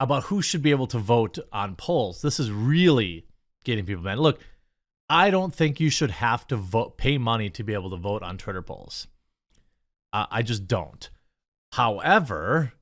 about 0.00 0.24
who 0.24 0.42
should 0.42 0.62
be 0.62 0.72
able 0.72 0.88
to 0.88 0.98
vote 0.98 1.38
on 1.52 1.76
polls. 1.76 2.20
This 2.20 2.40
is 2.40 2.50
really 2.50 3.26
getting 3.64 3.86
people 3.86 4.02
mad. 4.02 4.18
Look, 4.18 4.40
I 5.08 5.30
don't 5.30 5.54
think 5.54 5.80
you 5.80 5.90
should 5.90 6.10
have 6.10 6.46
to 6.48 6.56
vote, 6.56 6.96
pay 6.96 7.18
money 7.18 7.50
to 7.50 7.62
be 7.62 7.74
able 7.74 7.90
to 7.90 7.96
vote 7.96 8.22
on 8.22 8.38
Twitter 8.38 8.62
polls. 8.62 9.06
Uh, 10.12 10.26
I 10.30 10.42
just 10.42 10.66
don't. 10.66 11.10
However, 11.72 12.72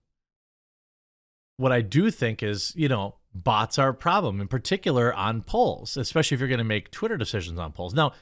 what 1.57 1.73
I 1.73 1.81
do 1.81 2.11
think 2.11 2.43
is, 2.43 2.73
you 2.77 2.89
know, 2.89 3.17
bots 3.35 3.79
are 3.79 3.91
a 3.91 3.95
problem, 3.95 4.41
in 4.41 4.49
particular 4.49 5.13
on 5.15 5.43
polls, 5.43 5.97
especially 5.97 6.35
if 6.35 6.41
you're 6.41 6.49
going 6.49 6.59
to 6.59 6.65
make 6.65 6.91
Twitter 6.91 7.17
decisions 7.17 7.59
on 7.59 7.73
polls. 7.73 7.95
Now, 7.95 8.13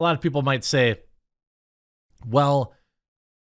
a 0.00 0.02
lot 0.02 0.14
of 0.14 0.20
people 0.20 0.42
might 0.42 0.64
say, 0.64 1.00
well, 2.26 2.72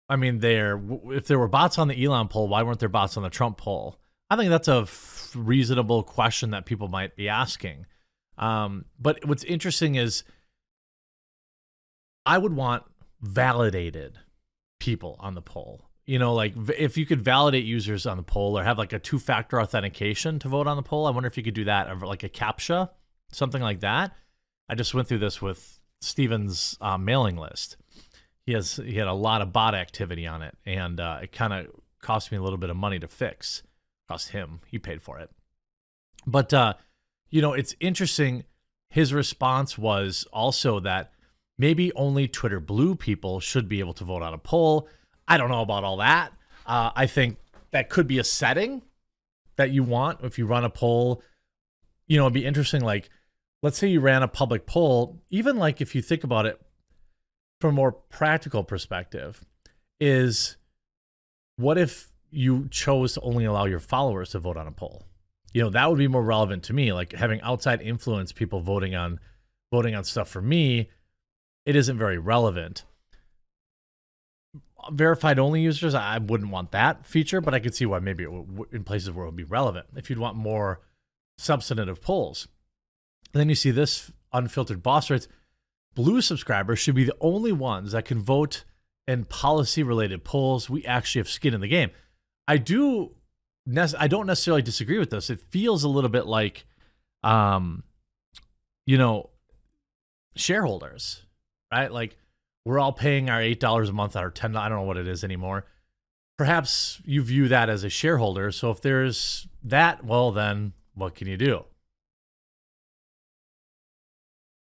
I 0.08 0.16
mean, 0.16 0.40
there 0.40 0.80
if 1.12 1.26
there 1.26 1.38
were 1.38 1.48
bots 1.48 1.78
on 1.78 1.88
the 1.88 2.04
Elon 2.04 2.28
poll, 2.28 2.48
why 2.48 2.62
weren't 2.62 2.80
there 2.80 2.88
bots 2.88 3.16
on 3.16 3.22
the 3.22 3.30
Trump 3.30 3.56
poll? 3.56 3.98
I 4.28 4.36
think 4.36 4.50
that's 4.50 4.68
a 4.68 4.86
reasonable 5.38 6.02
question 6.02 6.50
that 6.50 6.66
people 6.66 6.88
might 6.88 7.16
be 7.16 7.28
asking. 7.28 7.86
Um, 8.38 8.86
but 8.98 9.24
what's 9.24 9.44
interesting 9.44 9.94
is 9.94 10.24
I 12.26 12.38
would 12.38 12.54
want 12.54 12.84
validated 13.20 14.18
people 14.80 15.16
on 15.20 15.34
the 15.34 15.42
poll. 15.42 15.88
You 16.06 16.18
know, 16.18 16.34
like 16.34 16.54
if 16.76 16.98
you 16.98 17.06
could 17.06 17.22
validate 17.22 17.64
users 17.64 18.06
on 18.06 18.18
the 18.18 18.22
poll 18.22 18.58
or 18.58 18.64
have 18.64 18.76
like 18.76 18.92
a 18.92 18.98
two 18.98 19.18
factor 19.18 19.60
authentication 19.60 20.38
to 20.40 20.48
vote 20.48 20.66
on 20.66 20.76
the 20.76 20.82
poll, 20.82 21.06
I 21.06 21.10
wonder 21.10 21.26
if 21.26 21.36
you 21.36 21.42
could 21.42 21.54
do 21.54 21.64
that 21.64 21.88
or 21.88 21.96
like 22.06 22.22
a 22.22 22.28
CAPTCHA, 22.28 22.90
something 23.32 23.62
like 23.62 23.80
that. 23.80 24.12
I 24.68 24.74
just 24.74 24.94
went 24.94 25.08
through 25.08 25.18
this 25.18 25.40
with 25.40 25.78
Steven's 26.02 26.76
uh, 26.80 26.98
mailing 26.98 27.36
list. 27.36 27.76
He 28.44 28.52
has 28.52 28.76
he 28.76 28.94
had 28.96 29.08
a 29.08 29.14
lot 29.14 29.40
of 29.40 29.52
bot 29.52 29.74
activity 29.74 30.26
on 30.26 30.42
it, 30.42 30.54
and 30.66 31.00
uh, 31.00 31.20
it 31.22 31.32
kind 31.32 31.52
of 31.54 31.68
cost 32.02 32.30
me 32.30 32.36
a 32.36 32.42
little 32.42 32.58
bit 32.58 32.68
of 32.68 32.76
money 32.76 32.98
to 32.98 33.08
fix. 33.08 33.62
Cost 34.08 34.30
him, 34.30 34.60
he 34.66 34.78
paid 34.78 35.00
for 35.00 35.18
it. 35.18 35.30
But 36.26 36.52
uh, 36.52 36.74
you 37.30 37.42
know, 37.42 37.52
it's 37.52 37.74
interesting. 37.80 38.44
His 38.88 39.12
response 39.12 39.76
was 39.76 40.26
also 40.32 40.80
that 40.80 41.12
maybe 41.58 41.92
only 41.94 42.28
Twitter 42.28 42.60
Blue 42.60 42.94
people 42.94 43.40
should 43.40 43.68
be 43.68 43.80
able 43.80 43.94
to 43.94 44.04
vote 44.04 44.22
on 44.22 44.34
a 44.34 44.38
poll. 44.38 44.88
I 45.26 45.36
don't 45.36 45.50
know 45.50 45.62
about 45.62 45.84
all 45.84 45.98
that. 45.98 46.32
Uh, 46.66 46.90
I 46.94 47.06
think 47.06 47.38
that 47.70 47.88
could 47.88 48.06
be 48.06 48.18
a 48.18 48.24
setting 48.24 48.82
that 49.56 49.70
you 49.70 49.82
want 49.82 50.20
if 50.22 50.38
you 50.38 50.46
run 50.46 50.64
a 50.64 50.70
poll. 50.70 51.22
You 52.06 52.18
know, 52.18 52.24
it'd 52.24 52.34
be 52.34 52.44
interesting. 52.44 52.82
Like, 52.82 53.10
let's 53.62 53.78
say 53.78 53.88
you 53.88 54.00
ran 54.00 54.22
a 54.22 54.28
public 54.28 54.66
poll, 54.66 55.22
even 55.30 55.56
like 55.56 55.80
if 55.80 55.94
you 55.94 56.02
think 56.02 56.24
about 56.24 56.46
it 56.46 56.60
from 57.60 57.70
a 57.70 57.74
more 57.74 57.92
practical 57.92 58.62
perspective, 58.62 59.44
is 60.00 60.56
what 61.56 61.78
if 61.78 62.12
you 62.30 62.68
chose 62.68 63.14
to 63.14 63.20
only 63.20 63.44
allow 63.44 63.64
your 63.64 63.80
followers 63.80 64.30
to 64.30 64.38
vote 64.38 64.56
on 64.56 64.66
a 64.66 64.72
poll? 64.72 65.06
You 65.54 65.62
know 65.62 65.70
that 65.70 65.88
would 65.88 65.98
be 65.98 66.08
more 66.08 66.22
relevant 66.22 66.64
to 66.64 66.74
me 66.74 66.92
like 66.92 67.12
having 67.12 67.40
outside 67.40 67.80
influence 67.80 68.32
people 68.32 68.60
voting 68.60 68.94
on 68.94 69.18
voting 69.72 69.94
on 69.94 70.04
stuff 70.04 70.28
for 70.28 70.42
me 70.42 70.90
it 71.64 71.76
isn't 71.76 71.96
very 71.96 72.18
relevant. 72.18 72.84
Verified 74.92 75.38
only 75.38 75.62
users 75.62 75.94
i 75.94 76.18
wouldn't 76.18 76.50
want 76.50 76.72
that 76.72 77.06
feature 77.06 77.40
but 77.40 77.54
i 77.54 77.58
could 77.58 77.74
see 77.74 77.86
why 77.86 77.98
maybe 77.98 78.24
w- 78.24 78.66
in 78.70 78.84
places 78.84 79.10
where 79.10 79.24
it 79.24 79.28
would 79.28 79.36
be 79.36 79.44
relevant 79.44 79.86
if 79.96 80.10
you'd 80.10 80.18
want 80.18 80.36
more 80.36 80.82
substantive 81.38 82.00
polls. 82.02 82.48
And 83.32 83.40
then 83.40 83.48
you 83.48 83.54
see 83.54 83.70
this 83.70 84.12
unfiltered 84.32 84.82
boss 84.82 85.10
rates. 85.10 85.28
Blue 85.94 86.20
subscribers 86.20 86.78
should 86.78 86.94
be 86.94 87.04
the 87.04 87.16
only 87.20 87.52
ones 87.52 87.92
that 87.92 88.04
can 88.04 88.20
vote 88.20 88.64
in 89.06 89.24
policy 89.24 89.82
related 89.82 90.24
polls. 90.24 90.68
We 90.68 90.84
actually 90.84 91.20
have 91.20 91.28
skin 91.28 91.54
in 91.54 91.60
the 91.60 91.68
game. 91.68 91.90
I 92.46 92.56
do 92.56 93.12
I 93.98 94.08
don't 94.08 94.26
necessarily 94.26 94.62
disagree 94.62 94.98
with 94.98 95.10
this. 95.10 95.30
It 95.30 95.40
feels 95.40 95.84
a 95.84 95.88
little 95.88 96.10
bit 96.10 96.26
like, 96.26 96.66
um, 97.22 97.82
you 98.86 98.98
know, 98.98 99.30
shareholders, 100.36 101.22
right? 101.72 101.90
Like 101.90 102.16
we're 102.64 102.78
all 102.78 102.92
paying 102.92 103.30
our 103.30 103.40
eight 103.40 103.60
dollars 103.60 103.88
a 103.88 103.92
month, 103.92 104.16
our 104.16 104.30
ten. 104.30 104.56
I 104.56 104.68
don't 104.68 104.78
know 104.78 104.84
what 104.84 104.96
it 104.96 105.08
is 105.08 105.24
anymore. 105.24 105.66
Perhaps 106.36 107.00
you 107.04 107.22
view 107.22 107.48
that 107.48 107.70
as 107.70 107.84
a 107.84 107.88
shareholder. 107.88 108.50
So 108.50 108.70
if 108.70 108.80
there's 108.80 109.46
that, 109.62 110.04
well, 110.04 110.32
then 110.32 110.72
what 110.94 111.14
can 111.14 111.28
you 111.28 111.36
do? 111.36 111.64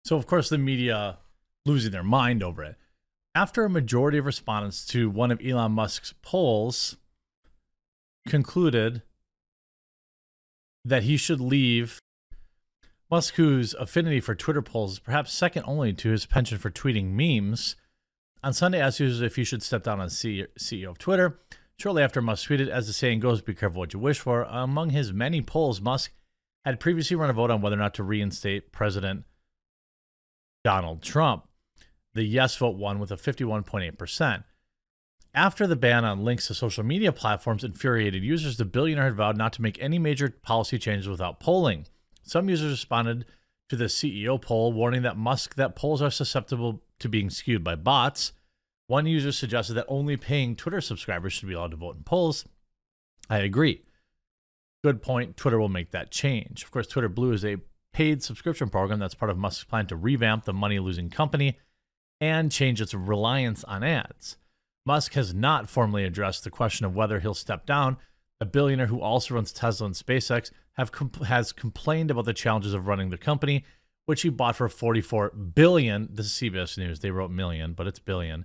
So 0.05 0.17
of 0.17 0.27
course 0.27 0.49
the 0.49 0.59
media 0.59 1.19
losing 1.65 1.91
their 1.91 2.05
mind 2.05 2.43
over 2.43 2.63
it. 2.63 2.77
After 3.35 3.65
a 3.65 3.71
majority 3.71 4.19
of 4.19 4.27
respondents 4.27 4.87
to 4.87 5.11
one 5.11 5.31
of 5.31 5.41
Elon 5.45 5.73
Musk's 5.73 6.15
polls 6.23 6.97
concluded 8.27 9.03
that 10.85 11.05
he 11.05 11.17
should 11.17 11.41
leave. 11.41 12.01
Musk, 13.11 13.35
whose 13.35 13.75
affinity 13.75 14.21
for 14.21 14.35
Twitter 14.35 14.63
polls 14.63 14.95
is 14.95 14.99
perhaps 14.99 15.33
second 15.33 15.65
only 15.67 15.93
to 15.93 16.11
his 16.11 16.27
penchant 16.27 16.61
for 16.61 16.71
tweeting 16.71 17.13
memes, 17.13 17.77
on 18.43 18.53
Sunday 18.53 18.81
asked 18.81 19.01
users 19.01 19.23
if 19.23 19.37
he 19.37 19.45
should 19.45 19.63
step 19.63 19.83
down 19.83 20.01
as 20.01 20.15
CEO 20.15 20.91
of 20.91 20.99
Twitter. 20.99 21.39
Shortly 21.79 22.03
after 22.03 22.23
Musk 22.23 22.49
tweeted, 22.49 22.69
as 22.69 22.87
the 22.87 22.93
saying 22.93 23.21
goes, 23.21 23.43
be 23.43 23.55
careful 23.55 23.81
what 23.81 23.93
you 23.93 23.99
wish 23.99 24.19
for. 24.19 24.43
Among 24.43 24.91
his 24.91 25.13
many 25.13 25.43
polls, 25.43 25.81
Musk 25.81 26.13
had 26.65 26.81
previously 26.81 27.17
run 27.17 27.31
a 27.31 27.33
vote 27.33 27.51
on 27.51 27.61
whether 27.61 27.77
or 27.77 27.81
not 27.81 27.95
to 27.95 28.03
reinstate 28.03 28.73
President 28.73 29.25
Donald 30.65 31.03
Trump. 31.03 31.49
The 32.15 32.25
yes 32.25 32.57
vote 32.57 32.77
won 32.77 32.99
with 32.99 33.13
a 33.13 33.17
51.8%. 33.17 34.45
After 35.37 35.67
the 35.67 35.77
ban 35.77 36.07
on 36.07 36.25
links 36.25 36.47
to 36.47 36.55
social 36.55 36.83
media 36.83 37.13
platforms 37.13 37.63
infuriated 37.63 38.25
users, 38.25 38.57
the 38.57 38.65
billionaire 38.65 39.05
had 39.05 39.17
vowed 39.17 39.37
not 39.37 39.53
to 39.53 39.63
make 39.63 39.79
any 39.83 39.99
major 39.99 40.31
policy 40.31 40.79
changes 40.79 41.11
without 41.11 41.41
polling. 41.41 41.87
Some 42.23 42.49
users 42.49 42.71
responded 42.71 43.27
to 43.69 43.77
the 43.77 43.85
CEO 43.85 44.41
poll, 44.41 44.73
warning 44.73 45.03
that 45.03 45.19
Musk 45.19 45.57
that 45.57 45.77
polls 45.77 46.01
are 46.01 46.11
susceptible 46.11 46.83
to 47.01 47.11
being 47.11 47.29
skewed 47.29 47.63
by 47.63 47.75
bots. 47.75 48.33
One 48.87 49.05
user 49.05 49.31
suggested 49.31 49.75
that 49.75 49.85
only 49.89 50.17
paying 50.17 50.57
Twitter 50.57 50.81
subscribers 50.81 51.35
should 51.35 51.49
be 51.49 51.55
allowed 51.55 51.73
to 51.73 51.77
vote 51.77 51.97
in 51.97 52.03
polls. 52.05 52.47
I 53.29 53.41
agree. 53.41 53.83
Good 54.83 55.03
point. 55.03 55.37
Twitter 55.37 55.59
will 55.59 55.69
make 55.69 55.91
that 55.91 56.11
change. 56.11 56.63
Of 56.63 56.71
course, 56.71 56.87
Twitter 56.87 57.11
Blue 57.11 57.33
is 57.33 57.45
a 57.45 57.59
paid 57.93 58.23
subscription 58.23 58.71
program 58.71 59.01
that's 59.01 59.15
part 59.15 59.31
of 59.31 59.37
Musk's 59.37 59.65
plan 59.65 59.87
to 59.89 59.97
revamp 59.97 60.47
the 60.47 60.55
money 60.55 60.79
losing 60.79 61.11
company 61.11 61.59
and 62.23 62.51
change 62.51 62.81
its 62.81 62.95
reliance 62.95 63.65
on 63.65 63.83
ads. 63.83 64.39
Musk 64.87 65.15
has 65.15 65.35
not 65.35 65.69
formally 65.69 66.05
addressed 66.05 66.45
the 66.45 66.51
question 66.51 66.87
of 66.87 66.95
whether 66.95 67.19
he'll 67.21 67.35
step 67.35 67.67
down. 67.67 67.97
A 68.41 68.47
billionaire 68.47 68.87
who 68.87 69.01
also 69.01 69.35
runs 69.35 69.53
Tesla 69.53 69.87
and 69.87 69.95
SpaceX 69.95 70.53
have 70.75 70.93
has 71.27 71.53
complained 71.53 72.11
about 72.11 72.25
the 72.25 72.33
challenges 72.33 72.73
of 72.73 72.87
running 72.87 73.11
the 73.11 73.19
company, 73.19 73.65
which 74.05 74.23
he 74.23 74.29
bought 74.29 74.57
for 74.57 74.69
44 74.69 75.31
billion. 75.31 76.09
This 76.13 76.27
is 76.27 76.33
CBS 76.33 76.79
News. 76.79 77.01
They 77.01 77.11
wrote 77.11 77.31
million, 77.31 77.73
but 77.73 77.87
it's 77.87 77.99
billion 77.99 78.45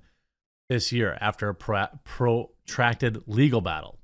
this 0.69 0.91
year 0.91 1.17
after 1.21 1.49
a 1.49 1.53
protracted 1.53 3.21
legal 3.27 3.61
battle. 3.61 3.99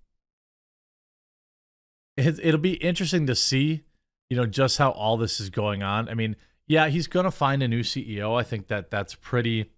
It'll 2.17 2.59
be 2.59 2.73
interesting 2.73 3.25
to 3.27 3.35
see, 3.35 3.83
you 4.29 4.37
know, 4.37 4.45
just 4.45 4.77
how 4.77 4.91
all 4.91 5.17
this 5.17 5.39
is 5.39 5.49
going 5.49 5.81
on. 5.83 6.09
I 6.09 6.13
mean, 6.13 6.35
yeah, 6.67 6.89
he's 6.89 7.07
going 7.07 7.23
to 7.23 7.31
find 7.31 7.63
a 7.63 7.67
new 7.67 7.81
CEO. 7.81 8.37
I 8.37 8.43
think 8.43 8.67
that 8.67 8.91
that's 8.91 9.15
pretty 9.15 9.71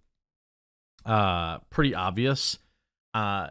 uh, 1.04 1.58
pretty 1.70 1.94
obvious. 1.94 2.58
Uh, 3.14 3.48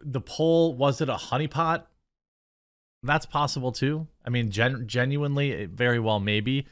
the 0.00 0.20
poll 0.20 0.74
was 0.74 1.00
it 1.00 1.08
a 1.08 1.14
honeypot? 1.14 1.84
That's 3.02 3.26
possible 3.26 3.72
too. 3.72 4.06
I 4.24 4.30
mean, 4.30 4.50
gen- 4.50 4.86
genuinely, 4.86 5.66
very 5.66 5.98
well 5.98 6.20
maybe. 6.20 6.66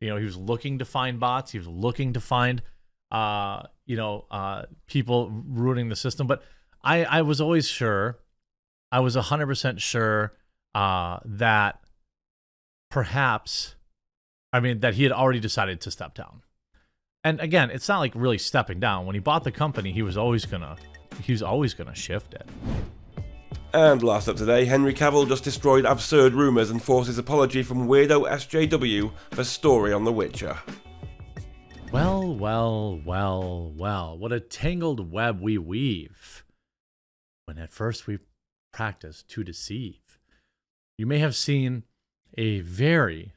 You 0.00 0.10
know, 0.10 0.16
he 0.16 0.24
was 0.24 0.36
looking 0.36 0.78
to 0.78 0.84
find 0.84 1.18
bots. 1.18 1.52
He 1.52 1.58
was 1.58 1.66
looking 1.66 2.12
to 2.12 2.20
find, 2.20 2.62
uh, 3.10 3.62
you 3.86 3.96
know, 3.96 4.26
uh, 4.30 4.64
people 4.86 5.30
ruining 5.30 5.88
the 5.88 5.96
system. 5.96 6.26
But 6.26 6.42
I 6.82 7.04
I 7.04 7.22
was 7.22 7.40
always 7.40 7.66
sure, 7.66 8.18
I 8.92 9.00
was 9.00 9.14
hundred 9.14 9.46
percent 9.46 9.80
sure 9.80 10.34
uh, 10.74 11.18
that 11.24 11.80
perhaps, 12.90 13.74
I 14.52 14.60
mean, 14.60 14.80
that 14.80 14.94
he 14.94 15.02
had 15.02 15.12
already 15.12 15.40
decided 15.40 15.80
to 15.82 15.90
step 15.90 16.14
down. 16.14 16.42
And 17.24 17.40
again, 17.40 17.70
it's 17.70 17.88
not 17.88 17.98
like 17.98 18.12
really 18.14 18.38
stepping 18.38 18.80
down. 18.80 19.06
When 19.06 19.14
he 19.14 19.20
bought 19.20 19.44
the 19.44 19.50
company, 19.50 19.92
he 19.92 20.02
was 20.02 20.16
always 20.16 20.44
gonna, 20.44 20.76
he 21.22 21.32
was 21.32 21.42
always 21.42 21.74
gonna 21.74 21.94
shift 21.94 22.34
it. 22.34 22.48
And 23.74 24.02
last 24.02 24.28
up 24.28 24.36
today, 24.36 24.64
Henry 24.64 24.94
Cavill 24.94 25.28
just 25.28 25.44
destroyed 25.44 25.84
absurd 25.84 26.32
rumours 26.32 26.70
and 26.70 26.82
forced 26.82 27.08
his 27.08 27.18
apology 27.18 27.62
from 27.62 27.86
Weirdo 27.86 28.30
SJW 28.30 29.12
for 29.32 29.44
story 29.44 29.92
on 29.92 30.04
The 30.04 30.12
Witcher. 30.12 30.56
Well, 31.92 32.34
well, 32.34 33.00
well, 33.04 33.72
well, 33.76 34.16
what 34.16 34.32
a 34.32 34.40
tangled 34.40 35.12
web 35.12 35.40
we 35.40 35.58
weave. 35.58 36.44
When 37.44 37.58
at 37.58 37.72
first 37.72 38.06
we 38.06 38.18
practice 38.72 39.22
to 39.28 39.42
deceive. 39.42 40.18
You 40.96 41.06
may 41.06 41.18
have 41.18 41.34
seen 41.34 41.84
a 42.36 42.60
very 42.60 43.32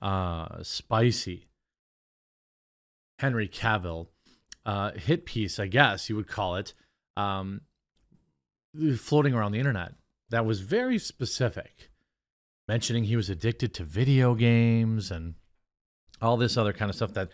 uh, 0.00 0.62
spicy 0.62 1.49
Henry 3.20 3.48
Cavill 3.48 4.06
uh, 4.64 4.92
hit 4.92 5.26
piece, 5.26 5.58
I 5.58 5.66
guess 5.66 6.08
you 6.08 6.16
would 6.16 6.26
call 6.26 6.56
it, 6.56 6.72
um, 7.18 7.60
floating 8.96 9.34
around 9.34 9.52
the 9.52 9.58
internet 9.58 9.92
that 10.30 10.46
was 10.46 10.60
very 10.60 10.98
specific, 10.98 11.90
mentioning 12.66 13.04
he 13.04 13.16
was 13.16 13.28
addicted 13.28 13.74
to 13.74 13.84
video 13.84 14.34
games 14.34 15.10
and 15.10 15.34
all 16.22 16.38
this 16.38 16.56
other 16.56 16.72
kind 16.72 16.88
of 16.88 16.96
stuff 16.96 17.12
that 17.12 17.28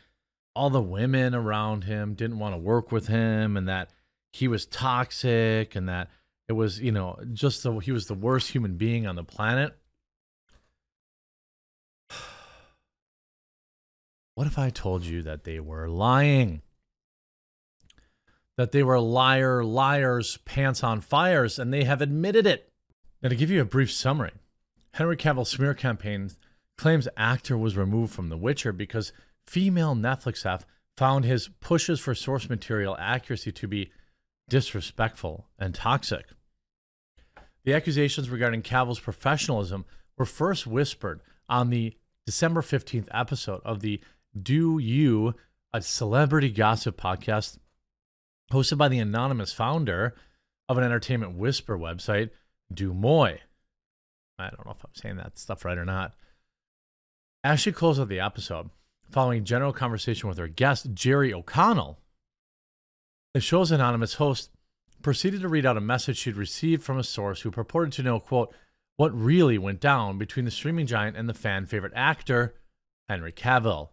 all 0.57 0.71
the 0.71 0.83
women 0.83 1.35
around 1.35 1.85
him 1.85 2.15
didn't 2.15 2.39
want 2.39 2.55
to 2.55 2.59
work 2.59 2.91
with 2.91 3.07
him 3.07 3.57
and 3.57 3.69
that 3.69 3.91
he 4.33 4.49
was 4.49 4.67
toxic 4.67 5.77
and 5.77 5.89
that 5.89 6.09
it 6.49 6.55
was, 6.55 6.81
you 6.81 6.91
know, 6.91 7.17
just 7.33 7.63
the, 7.63 7.73
he 7.79 7.93
was 7.93 8.07
the 8.07 8.15
worst 8.15 8.51
human 8.51 8.77
being 8.77 9.07
on 9.07 9.15
the 9.15 9.25
planet. 9.25 9.77
What 14.37 14.47
if 14.47 14.59
I 14.59 14.69
told 14.69 15.07
you 15.07 15.23
that 15.23 15.45
they 15.45 15.61
were 15.61 15.89
lying? 15.89 16.61
That 18.59 18.71
they 18.71 18.83
were 18.83 19.01
liar, 19.01 19.65
liars, 19.65 20.37
pants 20.45 20.85
on 20.85 21.01
fires, 21.01 21.59
and 21.59 21.73
they 21.73 21.85
have 21.85 22.03
admitted 22.03 22.47
it. 22.47 22.69
Now, 23.23 23.31
to 23.31 23.35
give 23.35 23.51
you 23.51 23.63
a 23.63 23.65
brief 23.65 23.91
summary, 23.91 24.33
Henry 24.93 25.17
Cavill 25.17 25.47
smear 25.47 25.73
campaign 25.73 26.31
claims 26.77 27.09
actor 27.17 27.57
was 27.57 27.79
removed 27.79 28.13
from 28.13 28.29
The 28.29 28.37
Witcher 28.37 28.73
because 28.75 29.11
female 29.47 29.95
Netflix 29.95 30.39
staff 30.39 30.67
found 30.99 31.25
his 31.25 31.49
pushes 31.49 31.99
for 31.99 32.15
source 32.15 32.51
material 32.51 32.95
accuracy 33.01 33.53
to 33.53 33.67
be 33.67 33.91
disrespectful 34.51 35.49
and 35.59 35.75
toxic. 35.75 36.27
The 37.65 37.73
accusations 37.73 38.29
regarding 38.29 38.61
Cavill's 38.61 39.01
professionalism 39.01 39.87
were 40.19 40.27
first 40.27 40.67
whispered 40.67 41.23
on 41.49 41.71
the 41.71 41.97
December 42.27 42.61
15th 42.61 43.09
episode 43.13 43.63
of 43.65 43.81
the 43.81 44.01
Deux 44.43 44.79
U, 44.79 45.35
a 45.73 45.83
celebrity 45.83 46.51
gossip 46.51 47.01
podcast 47.01 47.59
hosted 48.53 48.79
by 48.79 48.89
the 48.89 48.99
anonymous 48.99 49.53
founder 49.53 50.15
of 50.69 50.79
an 50.79 50.85
entertainment 50.85 51.37
whisper 51.37 51.79
website, 51.79 52.31
DeuxMoi. 52.73 53.39
I 54.39 54.51
don't 54.51 54.67
know 54.67 54.73
if 54.73 54.85
I'm 54.85 54.95
saying 54.95 55.17
that 55.17 55.39
stuff 55.39 55.65
right 55.65 55.79
or 55.79 55.85
not. 55.85 56.15
As 57.43 57.61
she 57.61 57.73
closed 57.73 58.01
out 58.01 58.09
the 58.09 58.21
episode, 58.21 58.71
following 59.11 59.45
general 59.45 59.73
conversation 59.73 60.29
with 60.29 60.39
her 60.39 60.49
guest, 60.49 60.93
Jerry 60.93 61.33
O'Connell, 61.33 61.99
the 63.35 63.41
show's 63.41 63.71
anonymous 63.71 64.15
host 64.15 64.51
proceeded 65.03 65.41
to 65.43 65.49
read 65.49 65.67
out 65.67 65.77
a 65.77 65.81
message 65.81 66.19
she'd 66.19 66.37
received 66.37 66.83
from 66.83 66.99
a 66.99 67.05
source 67.05 67.43
who 67.43 67.51
purported 67.51 67.93
to 67.93 68.03
know, 68.03 68.19
quote, 68.19 68.53
what 68.97 69.15
really 69.17 69.59
went 69.59 69.81
down 69.81 70.19
between 70.19 70.45
the 70.45 70.51
streaming 70.51 70.87
giant 70.87 71.17
and 71.17 71.29
the 71.29 71.35
fan 71.35 71.67
favorite 71.67 71.93
actor, 71.95 72.55
Henry 73.09 73.33
Cavill. 73.33 73.91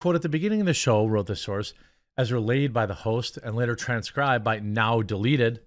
Quote 0.00 0.14
At 0.14 0.22
the 0.22 0.28
beginning 0.28 0.60
of 0.60 0.66
the 0.66 0.74
show, 0.74 1.06
wrote 1.06 1.26
the 1.26 1.36
source, 1.36 1.72
as 2.18 2.32
relayed 2.32 2.72
by 2.72 2.86
the 2.86 2.94
host 2.94 3.36
and 3.38 3.56
later 3.56 3.74
transcribed 3.74 4.44
by 4.44 4.58
now 4.58 5.02
deleted 5.02 5.60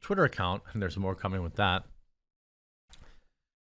Twitter 0.00 0.24
account, 0.24 0.62
and 0.72 0.82
there's 0.82 0.96
more 0.96 1.14
coming 1.14 1.42
with 1.42 1.56
that. 1.56 1.84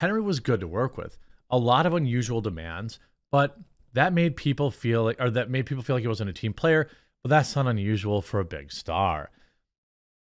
Henry 0.01 0.21
was 0.21 0.41
good 0.41 0.61
to 0.61 0.69
work 0.69 0.97
with. 0.97 1.19
A 1.49 1.59
lot 1.59 1.87
of 1.87 1.95
unusual 1.95 2.41
demands, 2.41 2.99
but 3.31 3.59
that 3.95 4.13
made 4.13 4.37
people 4.37 4.71
feel 4.71 5.05
like, 5.05 5.21
or 5.21 5.31
that 5.31 5.49
made 5.49 5.67
people 5.67 5.83
feel 5.83 5.97
like 5.97 6.03
he 6.03 6.09
wasn't 6.09 6.29
a 6.29 6.35
team 6.35 6.53
player, 6.53 6.89
but 7.23 7.31
that's 7.31 7.57
not 7.57 7.67
unusual 7.67 8.21
for 8.21 8.41
a 8.41 8.45
big 8.45 8.71
star. 8.73 9.31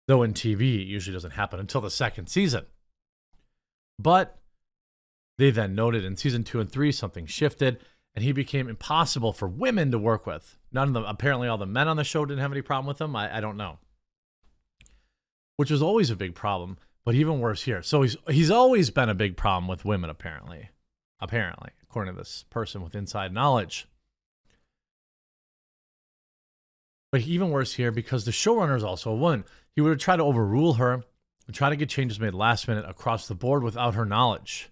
Though 0.08 0.22
in 0.22 0.34
TV, 0.34 0.82
it 0.82 0.88
usually 0.88 1.14
doesn't 1.14 1.32
happen 1.32 1.60
until 1.60 1.82
the 1.82 1.90
second 1.90 2.28
season. 2.28 2.66
But 3.98 4.38
they 5.38 5.50
then 5.50 5.76
noted 5.76 6.04
in 6.04 6.18
season 6.18 6.44
two 6.44 6.60
and 6.60 6.70
three, 6.70 6.92
something 6.92 7.26
shifted 7.26 7.80
and 8.16 8.24
he 8.24 8.32
became 8.32 8.70
impossible 8.70 9.34
for 9.34 9.48
women 9.48 9.92
to 9.92 10.00
work 10.00 10.26
with. 10.26 10.58
None 10.72 10.88
of 10.90 10.94
them, 10.94 11.06
apparently, 11.06 11.48
all 11.48 11.58
the 11.58 11.66
men 11.66 11.88
on 11.88 11.98
the 11.98 12.04
show 12.04 12.26
didn't 12.26 12.42
have 12.42 12.52
any 12.52 12.62
problem 12.62 12.88
with 12.88 13.02
him. 13.02 13.16
I, 13.16 13.38
I 13.38 13.42
don't 13.42 13.58
know, 13.58 13.80
which 15.58 15.72
was 15.72 15.82
always 15.82 16.10
a 16.10 16.16
big 16.16 16.36
problem, 16.36 16.78
but 17.06 17.16
even 17.16 17.40
worse 17.40 17.64
here. 17.64 17.82
So 17.82 18.02
he's 18.02 18.18
he's 18.30 18.52
always 18.52 18.90
been 18.90 19.10
a 19.10 19.16
big 19.16 19.38
problem 19.38 19.68
with 19.68 19.86
women, 19.86 20.10
apparently, 20.10 20.70
apparently, 21.20 21.72
according 21.84 22.14
to 22.14 22.18
this 22.18 22.46
person 22.50 22.84
with 22.84 22.96
inside 22.96 23.34
knowledge. 23.34 23.88
But 27.12 27.22
even 27.22 27.52
worse 27.52 27.74
here 27.74 27.92
because 27.92 28.26
the 28.26 28.32
showrunner 28.32 28.76
is 28.76 28.84
also 28.84 29.12
a 29.12 29.16
woman. 29.16 29.46
He 29.76 29.82
would 29.82 30.00
try 30.00 30.18
to 30.18 30.24
overrule 30.24 30.74
her 30.74 31.04
and 31.46 31.56
try 31.56 31.70
to 31.70 31.76
get 31.76 31.90
changes 31.90 32.20
made 32.20 32.34
last 32.34 32.68
minute 32.68 32.86
across 32.88 33.28
the 33.28 33.36
board 33.36 33.62
without 33.62 33.94
her 33.94 34.06
knowledge, 34.06 34.70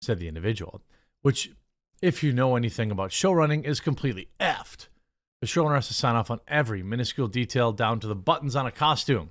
said 0.00 0.18
the 0.18 0.28
individual, 0.28 0.80
which 1.20 1.52
if 2.02 2.22
you 2.22 2.32
know 2.32 2.56
anything 2.56 2.90
about 2.90 3.12
show 3.12 3.32
running, 3.32 3.64
is 3.64 3.80
completely 3.80 4.28
effed. 4.38 4.88
The 5.40 5.46
showrunner 5.46 5.76
has 5.76 5.88
to 5.88 5.94
sign 5.94 6.16
off 6.16 6.30
on 6.30 6.40
every 6.48 6.82
minuscule 6.82 7.28
detail 7.28 7.72
down 7.72 8.00
to 8.00 8.06
the 8.06 8.14
buttons 8.14 8.56
on 8.56 8.66
a 8.66 8.72
costume. 8.72 9.30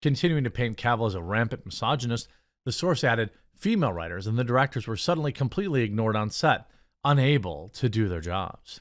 Continuing 0.00 0.44
to 0.44 0.50
paint 0.50 0.76
Cavill 0.76 1.06
as 1.06 1.14
a 1.14 1.22
rampant 1.22 1.64
misogynist, 1.64 2.28
the 2.64 2.72
source 2.72 3.04
added 3.04 3.30
female 3.54 3.92
writers 3.92 4.26
and 4.26 4.38
the 4.38 4.44
directors 4.44 4.86
were 4.86 4.96
suddenly 4.96 5.32
completely 5.32 5.82
ignored 5.82 6.16
on 6.16 6.30
set, 6.30 6.66
unable 7.04 7.68
to 7.70 7.88
do 7.88 8.08
their 8.08 8.20
jobs. 8.20 8.80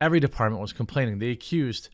Every 0.00 0.20
department 0.20 0.62
was 0.62 0.72
complaining. 0.72 1.18
They 1.18 1.30
accused 1.30 1.90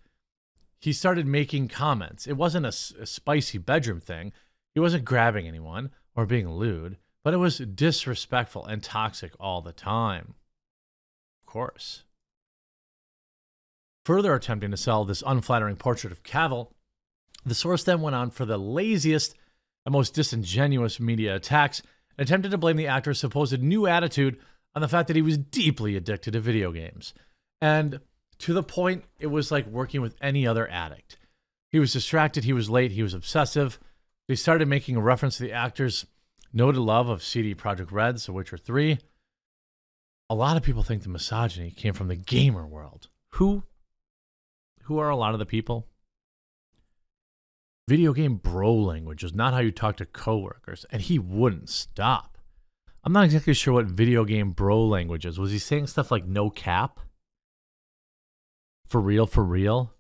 he 0.79 0.93
started 0.93 1.27
making 1.27 1.68
comments. 1.68 2.27
It 2.27 2.37
wasn't 2.37 2.66
a, 2.66 3.03
a 3.03 3.07
spicy 3.07 3.59
bedroom 3.59 4.01
thing. 4.01 4.33
He 4.74 4.81
wasn't 4.81 5.05
grabbing 5.05 5.49
anyone 5.49 5.91
or 6.14 6.27
being 6.27 6.49
lewd 6.49 6.99
but 7.27 7.35
it 7.35 7.39
was 7.39 7.59
disrespectful 7.59 8.64
and 8.66 8.85
toxic 8.85 9.33
all 9.41 9.61
the 9.61 9.72
time. 9.72 10.35
Of 11.43 11.53
course. 11.53 12.05
Further 14.05 14.33
attempting 14.33 14.70
to 14.70 14.77
sell 14.77 15.05
this 15.05 15.24
unflattering 15.27 15.74
portrait 15.74 16.12
of 16.12 16.22
Cavill, 16.22 16.68
the 17.45 17.57
source 17.57 17.83
then 17.83 18.01
went 18.01 18.14
on 18.14 18.31
for 18.31 18.45
the 18.45 18.57
laziest 18.57 19.35
and 19.85 19.93
most 19.93 20.14
disingenuous 20.14 21.01
media 21.01 21.35
attacks 21.35 21.83
and 22.16 22.29
attempted 22.29 22.53
to 22.53 22.59
blame 22.59 22.77
the 22.77 22.87
actor's 22.87 23.18
supposed 23.18 23.61
new 23.61 23.89
attitude 23.89 24.39
on 24.77 24.81
the 24.81 24.87
fact 24.87 25.09
that 25.09 25.16
he 25.16 25.22
was 25.22 25.37
deeply 25.37 25.97
addicted 25.97 26.35
to 26.35 26.41
video 26.41 26.70
games. 26.70 27.12
And 27.61 27.99
to 28.39 28.53
the 28.53 28.62
point, 28.62 29.03
it 29.18 29.33
was 29.33 29.51
like 29.51 29.66
working 29.66 30.01
with 30.01 30.14
any 30.20 30.47
other 30.47 30.70
addict. 30.70 31.18
He 31.72 31.81
was 31.81 31.93
distracted, 31.93 32.45
he 32.45 32.53
was 32.53 32.70
late, 32.70 32.93
he 32.93 33.03
was 33.03 33.14
obsessive. 33.14 33.81
They 34.29 34.37
started 34.37 34.68
making 34.68 34.95
a 34.95 35.01
reference 35.01 35.39
to 35.39 35.43
the 35.43 35.53
actor's 35.53 36.07
noted 36.57 36.80
love 36.80 37.11
of 37.11 37.22
CD 37.22 37.54
Projekt 37.54 37.92
Red's 37.92 38.24
The 38.24 38.32
Witcher 38.32 38.57
3. 38.57 38.98
A 40.30 40.34
lot 40.34 40.57
of 40.57 40.62
people 40.62 40.82
think 40.82 41.02
the 41.02 41.11
misogyny 41.11 41.70
came 41.70 41.92
from 41.92 42.09
the 42.09 42.16
gamer 42.16 42.66
world. 42.66 43.09
Who 43.32 43.62
who 44.84 44.98
are 44.98 45.11
a 45.11 45.16
lot 45.16 45.34
of 45.34 45.38
the 45.38 45.46
people? 45.46 45.86
Video 47.88 48.12
game 48.12 48.36
bro 48.36 48.74
language 48.74 49.22
is 49.22 49.34
not 49.34 49.52
how 49.52 49.61
you 49.61 49.70
talk 49.70 49.96
to 49.98 50.07
coworkers, 50.07 50.86
and 50.90 51.02
he 51.02 51.18
wouldn't 51.18 51.68
stop. 51.68 52.38
I'm 53.04 53.12
not 53.12 53.24
exactly 53.24 53.52
sure 53.52 53.74
what 53.74 53.86
video 53.86 54.24
game 54.24 54.52
bro 54.52 54.82
language 54.84 55.26
is. 55.26 55.38
Was 55.38 55.52
he 55.52 55.59
saying 55.59 55.88
stuff 55.88 56.11
like 56.11 56.26
no 56.26 56.48
cap? 56.50 57.00
For 58.88 59.00
real, 59.00 59.26
for 59.26 59.44
real? 59.44 59.92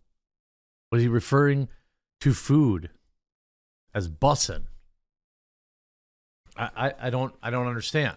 Was 0.90 1.02
he 1.02 1.08
referring 1.08 1.68
to 2.22 2.32
food 2.32 2.90
as 3.94 4.08
bussin'? 4.08 4.66
I, 6.58 6.92
I, 7.00 7.10
don't 7.10 7.34
I 7.42 7.50
don't 7.50 7.66
understand. 7.66 8.16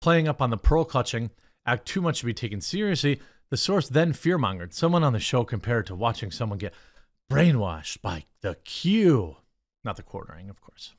Playing 0.00 0.28
up 0.28 0.40
on 0.40 0.50
the 0.50 0.56
pearl 0.56 0.84
clutching, 0.84 1.30
act 1.64 1.86
too 1.86 2.00
much 2.00 2.20
to 2.20 2.26
be 2.26 2.34
taken 2.34 2.60
seriously, 2.60 3.20
the 3.50 3.56
source 3.56 3.88
then 3.88 4.12
fearmongered. 4.12 4.72
Someone 4.72 5.04
on 5.04 5.12
the 5.12 5.20
show 5.20 5.44
compared 5.44 5.86
to 5.86 5.94
watching 5.94 6.30
someone 6.30 6.58
get 6.58 6.74
brainwashed 7.30 8.02
by 8.02 8.24
the 8.40 8.56
Q. 8.64 9.36
Not 9.84 9.96
the 9.96 10.02
quartering, 10.02 10.50
of 10.50 10.60
course. 10.60 10.94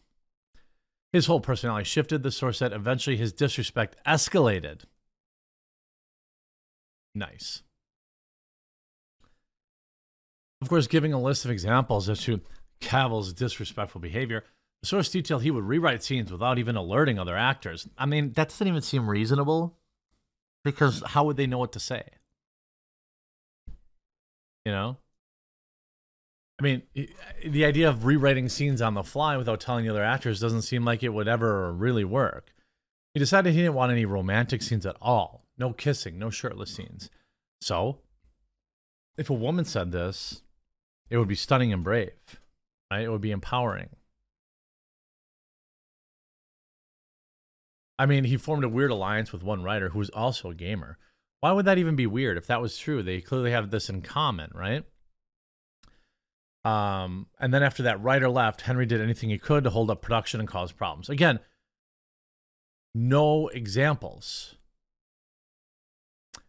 His 1.13 1.25
whole 1.25 1.39
personality 1.39 1.85
shifted, 1.85 2.23
the 2.23 2.31
source 2.31 2.57
said. 2.59 2.73
Eventually, 2.73 3.17
his 3.17 3.33
disrespect 3.33 3.95
escalated. 4.05 4.81
Nice. 7.15 7.63
Of 10.61 10.69
course, 10.69 10.87
giving 10.87 11.13
a 11.13 11.21
list 11.21 11.45
of 11.45 11.51
examples 11.51 12.09
as 12.09 12.21
to 12.21 12.41
Cavill's 12.79 13.33
disrespectful 13.33 14.01
behavior, 14.01 14.43
the 14.81 14.87
source 14.87 15.09
detailed 15.09 15.43
he 15.43 15.51
would 15.51 15.63
rewrite 15.63 16.03
scenes 16.03 16.31
without 16.31 16.59
even 16.59 16.75
alerting 16.75 17.17
other 17.17 17.35
actors. 17.35 17.87
I 17.97 18.05
mean, 18.05 18.33
that 18.33 18.49
doesn't 18.49 18.67
even 18.67 18.81
seem 18.81 19.09
reasonable 19.09 19.77
because 20.63 21.03
how 21.05 21.25
would 21.25 21.37
they 21.37 21.47
know 21.47 21.57
what 21.57 21.71
to 21.73 21.79
say? 21.79 22.03
You 24.65 24.71
know? 24.71 24.97
I 26.59 26.63
mean, 26.63 26.81
the 27.45 27.65
idea 27.65 27.87
of 27.87 28.05
rewriting 28.05 28.49
scenes 28.49 28.81
on 28.81 28.95
the 28.95 29.03
fly 29.03 29.37
without 29.37 29.59
telling 29.59 29.85
the 29.85 29.91
other 29.91 30.03
actors 30.03 30.39
doesn't 30.39 30.63
seem 30.63 30.83
like 30.83 31.03
it 31.03 31.09
would 31.09 31.27
ever 31.27 31.71
really 31.71 32.03
work. 32.03 32.51
He 33.13 33.19
decided 33.19 33.53
he 33.53 33.59
didn't 33.59 33.75
want 33.75 33.91
any 33.91 34.05
romantic 34.05 34.61
scenes 34.61 34.85
at 34.85 34.97
all. 35.01 35.45
No 35.57 35.71
kissing, 35.71 36.17
no 36.17 36.29
shirtless 36.29 36.75
scenes. 36.75 37.09
So, 37.61 37.99
if 39.17 39.29
a 39.29 39.33
woman 39.33 39.65
said 39.65 39.91
this, 39.91 40.41
it 41.09 41.17
would 41.17 41.27
be 41.27 41.35
stunning 41.35 41.71
and 41.71 41.83
brave, 41.83 42.11
right? 42.91 43.03
It 43.03 43.09
would 43.09 43.21
be 43.21 43.31
empowering. 43.31 43.89
I 47.99 48.05
mean, 48.05 48.25
he 48.25 48.37
formed 48.37 48.63
a 48.63 48.69
weird 48.69 48.91
alliance 48.91 49.31
with 49.31 49.43
one 49.43 49.63
writer 49.63 49.89
who 49.89 49.99
was 49.99 50.09
also 50.11 50.51
a 50.51 50.55
gamer. 50.55 50.97
Why 51.39 51.51
would 51.51 51.65
that 51.65 51.77
even 51.77 51.95
be 51.95 52.07
weird? 52.07 52.37
If 52.37 52.47
that 52.47 52.61
was 52.61 52.77
true, 52.77 53.01
they 53.01 53.21
clearly 53.21 53.51
have 53.51 53.71
this 53.71 53.89
in 53.89 54.01
common, 54.01 54.51
right? 54.53 54.83
Um, 56.63 57.27
and 57.39 57.53
then 57.53 57.63
after 57.63 57.83
that 57.83 58.01
writer 58.01 58.29
left, 58.29 58.61
Henry 58.61 58.85
did 58.85 59.01
anything 59.01 59.29
he 59.29 59.37
could 59.37 59.63
to 59.63 59.69
hold 59.69 59.89
up 59.89 60.01
production 60.01 60.39
and 60.39 60.49
cause 60.49 60.71
problems. 60.71 61.09
Again, 61.09 61.39
no 62.93 63.47
examples. 63.47 64.55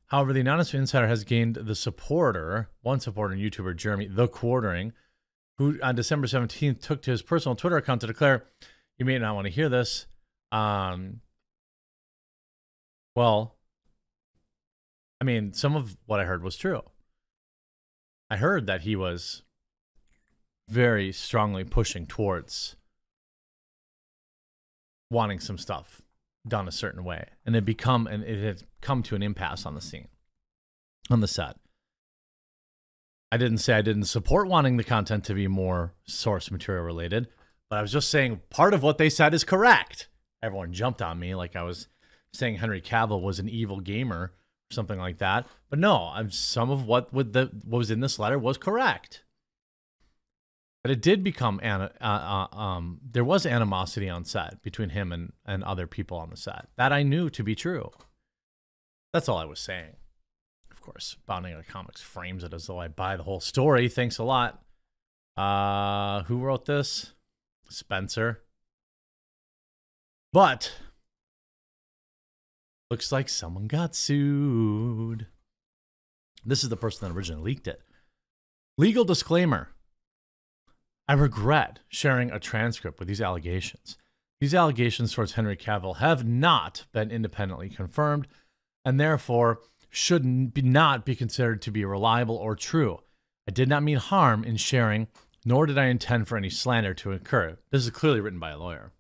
However, 0.06 0.32
the 0.32 0.40
Anonymous 0.40 0.72
Insider 0.72 1.06
has 1.06 1.24
gained 1.24 1.56
the 1.56 1.74
supporter, 1.74 2.70
one 2.80 2.98
supporter 2.98 3.34
and 3.34 3.42
YouTuber, 3.42 3.76
Jeremy 3.76 4.08
The 4.08 4.26
Quartering, 4.26 4.92
who 5.58 5.78
on 5.82 5.94
December 5.94 6.26
17th 6.26 6.80
took 6.80 7.02
to 7.02 7.10
his 7.10 7.22
personal 7.22 7.56
Twitter 7.56 7.76
account 7.76 8.00
to 8.00 8.06
declare, 8.06 8.44
you 8.96 9.04
may 9.04 9.18
not 9.18 9.34
want 9.34 9.46
to 9.46 9.52
hear 9.52 9.68
this. 9.68 10.06
Um, 10.52 11.20
well, 13.14 13.56
I 15.20 15.24
mean, 15.24 15.52
some 15.52 15.74
of 15.74 15.96
what 16.06 16.20
I 16.20 16.24
heard 16.24 16.42
was 16.42 16.56
true. 16.56 16.82
I 18.30 18.36
heard 18.36 18.66
that 18.66 18.82
he 18.82 18.94
was 18.94 19.42
very 20.68 21.12
strongly 21.12 21.64
pushing 21.64 22.06
towards 22.06 22.76
wanting 25.10 25.40
some 25.40 25.58
stuff 25.58 26.02
done 26.46 26.68
a 26.68 26.72
certain 26.72 27.04
way, 27.04 27.26
and 27.44 27.56
it 27.56 27.64
become 27.64 28.06
and 28.06 28.22
it 28.22 28.44
had 28.44 28.62
come 28.80 29.02
to 29.04 29.16
an 29.16 29.22
impasse 29.22 29.66
on 29.66 29.74
the 29.74 29.80
scene, 29.80 30.08
on 31.10 31.20
the 31.20 31.28
set. 31.28 31.56
I 33.30 33.36
didn't 33.36 33.58
say 33.58 33.74
I 33.74 33.82
didn't 33.82 34.04
support 34.04 34.48
wanting 34.48 34.76
the 34.76 34.84
content 34.84 35.24
to 35.24 35.34
be 35.34 35.48
more 35.48 35.94
source 36.06 36.50
material 36.50 36.84
related, 36.84 37.28
but 37.68 37.78
I 37.78 37.82
was 37.82 37.92
just 37.92 38.10
saying 38.10 38.40
part 38.50 38.74
of 38.74 38.82
what 38.82 38.98
they 38.98 39.10
said 39.10 39.34
is 39.34 39.44
correct. 39.44 40.08
Everyone 40.42 40.72
jumped 40.72 41.02
on 41.02 41.18
me 41.18 41.34
like 41.34 41.56
I 41.56 41.62
was 41.62 41.88
saying 42.32 42.56
Henry 42.56 42.80
Cavill 42.80 43.22
was 43.22 43.38
an 43.38 43.48
evil 43.48 43.80
gamer 43.80 44.16
or 44.16 44.32
something 44.70 44.98
like 44.98 45.18
that. 45.18 45.46
But 45.68 45.78
no, 45.78 46.10
I'm, 46.14 46.30
some 46.30 46.70
of 46.70 46.86
what, 46.86 47.12
the, 47.12 47.50
what 47.64 47.78
was 47.78 47.90
in 47.90 48.00
this 48.00 48.18
letter 48.18 48.38
was 48.38 48.56
correct. 48.56 49.24
But 50.82 50.92
it 50.92 51.02
did 51.02 51.24
become 51.24 51.60
uh, 51.62 51.88
uh, 52.00 52.46
um, 52.52 53.00
there 53.02 53.24
was 53.24 53.44
animosity 53.44 54.08
on 54.08 54.24
set 54.24 54.62
between 54.62 54.90
him 54.90 55.12
and, 55.12 55.32
and 55.44 55.64
other 55.64 55.86
people 55.86 56.18
on 56.18 56.30
the 56.30 56.36
set. 56.36 56.68
That 56.76 56.92
I 56.92 57.02
knew 57.02 57.28
to 57.30 57.42
be 57.42 57.54
true. 57.54 57.90
That's 59.12 59.28
all 59.28 59.38
I 59.38 59.44
was 59.44 59.60
saying. 59.60 59.96
Course, 60.88 61.18
Bounding 61.26 61.54
Comics 61.68 62.00
frames 62.00 62.42
it 62.42 62.54
as 62.54 62.66
though 62.66 62.80
I 62.80 62.88
buy 62.88 63.18
the 63.18 63.22
whole 63.22 63.40
story. 63.40 63.90
Thanks 63.90 64.16
a 64.16 64.24
lot. 64.24 64.62
Uh, 65.36 66.22
who 66.22 66.38
wrote 66.38 66.64
this? 66.64 67.12
Spencer. 67.68 68.40
But 70.32 70.72
looks 72.90 73.12
like 73.12 73.28
someone 73.28 73.66
got 73.66 73.94
sued. 73.94 75.26
This 76.42 76.62
is 76.62 76.70
the 76.70 76.76
person 76.76 77.06
that 77.06 77.14
originally 77.14 77.42
leaked 77.42 77.68
it. 77.68 77.82
Legal 78.78 79.04
disclaimer 79.04 79.68
I 81.06 81.12
regret 81.12 81.80
sharing 81.88 82.30
a 82.30 82.40
transcript 82.40 82.98
with 82.98 83.08
these 83.08 83.20
allegations. 83.20 83.98
These 84.40 84.54
allegations 84.54 85.12
towards 85.12 85.32
Henry 85.32 85.56
Cavill 85.56 85.98
have 85.98 86.26
not 86.26 86.86
been 86.92 87.10
independently 87.10 87.68
confirmed 87.68 88.26
and 88.86 88.98
therefore 88.98 89.60
should 89.90 90.52
be 90.52 90.62
not 90.62 91.04
be 91.04 91.16
considered 91.16 91.62
to 91.62 91.70
be 91.70 91.84
reliable 91.84 92.36
or 92.36 92.54
true. 92.54 93.00
I 93.46 93.50
did 93.50 93.68
not 93.68 93.82
mean 93.82 93.96
harm 93.96 94.44
in 94.44 94.56
sharing, 94.56 95.08
nor 95.44 95.66
did 95.66 95.78
I 95.78 95.86
intend 95.86 96.28
for 96.28 96.36
any 96.36 96.50
slander 96.50 96.94
to 96.94 97.12
occur. 97.12 97.58
This 97.70 97.84
is 97.84 97.90
clearly 97.90 98.20
written 98.20 98.38
by 98.38 98.50
a 98.50 98.58
lawyer. 98.58 98.92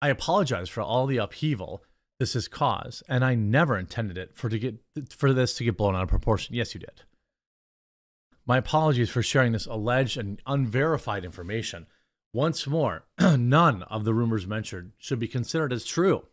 I 0.00 0.08
apologize 0.08 0.68
for 0.68 0.82
all 0.82 1.06
the 1.06 1.16
upheaval 1.16 1.82
this 2.18 2.34
has 2.34 2.46
caused, 2.46 3.02
and 3.08 3.24
I 3.24 3.34
never 3.34 3.78
intended 3.78 4.18
it 4.18 4.36
for 4.36 4.48
to 4.48 4.58
get 4.58 4.78
for 5.10 5.32
this 5.32 5.54
to 5.54 5.64
get 5.64 5.76
blown 5.76 5.96
out 5.96 6.02
of 6.02 6.08
proportion. 6.08 6.54
Yes, 6.54 6.74
you 6.74 6.80
did. 6.80 7.02
My 8.46 8.58
apologies 8.58 9.10
for 9.10 9.22
sharing 9.22 9.52
this 9.52 9.66
alleged 9.66 10.18
and 10.18 10.40
unverified 10.46 11.24
information. 11.24 11.86
Once 12.32 12.66
more, 12.66 13.06
none 13.18 13.82
of 13.84 14.04
the 14.04 14.12
rumors 14.12 14.46
mentioned 14.46 14.92
should 14.98 15.18
be 15.18 15.28
considered 15.28 15.72
as 15.72 15.84
true. 15.84 16.26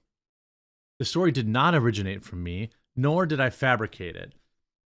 The 1.02 1.06
story 1.06 1.32
did 1.32 1.48
not 1.48 1.74
originate 1.74 2.24
from 2.24 2.44
me, 2.44 2.70
nor 2.96 3.26
did 3.26 3.40
I 3.40 3.50
fabricate 3.50 4.16
it 4.16 4.34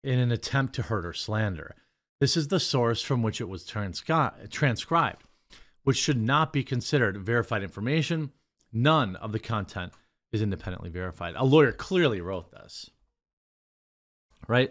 in 0.05 0.19
an 0.19 0.31
attempt 0.31 0.75
to 0.75 0.83
hurt 0.83 1.07
or 1.07 1.15
slander. 1.15 1.75
This 2.21 2.37
is 2.37 2.49
the 2.49 2.61
source 2.61 3.01
from 3.01 3.23
which 3.23 3.41
it 3.41 3.49
was 3.49 3.65
transcri- 3.65 4.51
transcribed, 4.51 5.25
which 5.85 5.97
should 5.97 6.21
not 6.21 6.53
be 6.53 6.65
considered 6.65 7.17
verified 7.17 7.63
information. 7.63 8.31
None 8.75 9.17
of 9.17 9.33
the 9.33 9.39
content 9.39 9.95
is 10.33 10.43
independently 10.43 10.91
verified. 10.91 11.33
A 11.35 11.47
lawyer 11.47 11.73
clearly 11.73 12.21
wrote 12.21 12.51
this, 12.51 12.91
right? 14.47 14.71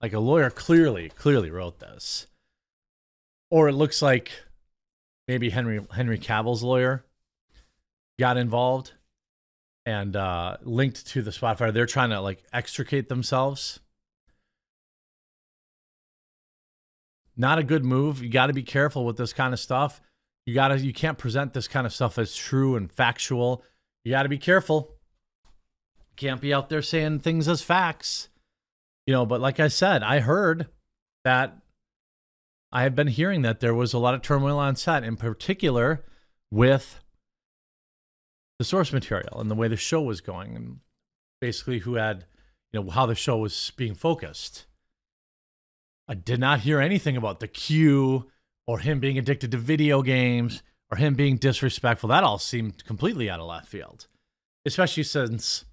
Like 0.00 0.12
a 0.12 0.20
lawyer 0.20 0.48
clearly, 0.48 1.08
clearly 1.08 1.50
wrote 1.50 1.80
this. 1.80 2.28
Or 3.50 3.68
it 3.68 3.72
looks 3.74 4.00
like 4.00 4.30
maybe 5.26 5.50
Henry 5.50 5.84
Henry 5.92 6.18
Cavill's 6.18 6.62
lawyer 6.62 7.04
got 8.16 8.36
involved 8.36 8.92
and 9.84 10.14
uh, 10.16 10.56
linked 10.62 11.06
to 11.08 11.22
the 11.22 11.30
Spotify. 11.30 11.72
They're 11.72 11.86
trying 11.86 12.10
to 12.10 12.20
like 12.20 12.42
extricate 12.52 13.08
themselves. 13.08 13.80
Not 17.36 17.58
a 17.58 17.64
good 17.64 17.84
move. 17.84 18.22
You 18.22 18.28
got 18.28 18.46
to 18.46 18.52
be 18.52 18.62
careful 18.62 19.04
with 19.04 19.16
this 19.16 19.32
kind 19.32 19.54
of 19.54 19.60
stuff. 19.60 20.00
You 20.46 20.54
got 20.54 20.68
to 20.68 20.78
you 20.78 20.92
can't 20.92 21.18
present 21.18 21.54
this 21.54 21.68
kind 21.68 21.86
of 21.86 21.92
stuff 21.92 22.18
as 22.18 22.34
true 22.34 22.76
and 22.76 22.92
factual. 22.92 23.62
You 24.04 24.12
got 24.12 24.24
to 24.24 24.28
be 24.28 24.38
careful. 24.38 24.96
Can't 26.16 26.40
be 26.40 26.52
out 26.52 26.68
there 26.68 26.82
saying 26.82 27.20
things 27.20 27.48
as 27.48 27.62
facts. 27.62 28.28
You 29.06 29.14
know, 29.14 29.26
but 29.26 29.40
like 29.40 29.58
I 29.58 29.68
said, 29.68 30.02
I 30.02 30.20
heard 30.20 30.68
that 31.24 31.56
I 32.70 32.82
have 32.82 32.94
been 32.94 33.08
hearing 33.08 33.42
that 33.42 33.60
there 33.60 33.74
was 33.74 33.92
a 33.92 33.98
lot 33.98 34.14
of 34.14 34.22
turmoil 34.22 34.58
on 34.58 34.76
set, 34.76 35.04
in 35.04 35.16
particular 35.16 36.04
with 36.50 37.00
the 38.62 38.68
source 38.68 38.92
material 38.92 39.40
and 39.40 39.50
the 39.50 39.56
way 39.56 39.66
the 39.66 39.76
show 39.76 40.00
was 40.00 40.20
going, 40.20 40.54
and 40.54 40.78
basically 41.40 41.80
who 41.80 41.94
had, 41.94 42.26
you 42.72 42.80
know, 42.80 42.90
how 42.90 43.06
the 43.06 43.16
show 43.16 43.36
was 43.36 43.72
being 43.76 43.94
focused. 43.94 44.66
I 46.06 46.14
did 46.14 46.38
not 46.38 46.60
hear 46.60 46.80
anything 46.80 47.16
about 47.16 47.40
the 47.40 47.48
Q 47.48 48.30
or 48.68 48.78
him 48.78 49.00
being 49.00 49.18
addicted 49.18 49.50
to 49.50 49.58
video 49.58 50.02
games 50.02 50.62
or 50.92 50.96
him 50.96 51.14
being 51.14 51.38
disrespectful. 51.38 52.08
That 52.08 52.22
all 52.22 52.38
seemed 52.38 52.84
completely 52.84 53.28
out 53.28 53.40
of 53.40 53.46
left 53.46 53.66
field, 53.66 54.06
especially 54.64 55.02
since 55.02 55.64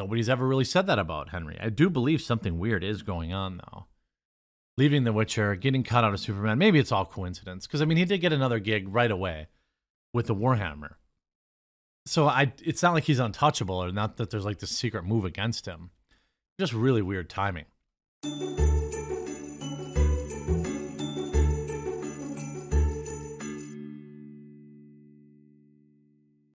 Nobody's 0.00 0.30
ever 0.30 0.48
really 0.48 0.64
said 0.64 0.86
that 0.86 0.98
about 0.98 1.28
Henry. 1.28 1.58
I 1.60 1.68
do 1.68 1.90
believe 1.90 2.22
something 2.22 2.58
weird 2.58 2.82
is 2.82 3.02
going 3.02 3.34
on, 3.34 3.58
though. 3.58 3.84
Leaving 4.78 5.04
The 5.04 5.12
Witcher, 5.12 5.54
getting 5.56 5.82
cut 5.82 6.04
out 6.04 6.14
of 6.14 6.20
Superman. 6.20 6.56
Maybe 6.56 6.78
it's 6.78 6.90
all 6.90 7.04
coincidence. 7.04 7.66
Because, 7.66 7.82
I 7.82 7.84
mean, 7.84 7.98
he 7.98 8.06
did 8.06 8.22
get 8.22 8.32
another 8.32 8.60
gig 8.60 8.88
right 8.88 9.10
away 9.10 9.48
with 10.14 10.26
the 10.26 10.34
Warhammer. 10.34 10.94
So 12.10 12.26
I, 12.26 12.52
it's 12.60 12.82
not 12.82 12.92
like 12.92 13.04
he's 13.04 13.20
untouchable 13.20 13.76
or 13.76 13.92
not 13.92 14.16
that 14.16 14.30
there's 14.30 14.44
like 14.44 14.58
this 14.58 14.72
secret 14.72 15.04
move 15.04 15.24
against 15.24 15.66
him. 15.66 15.90
Just 16.58 16.72
really 16.72 17.02
weird 17.02 17.30
timing. 17.30 17.66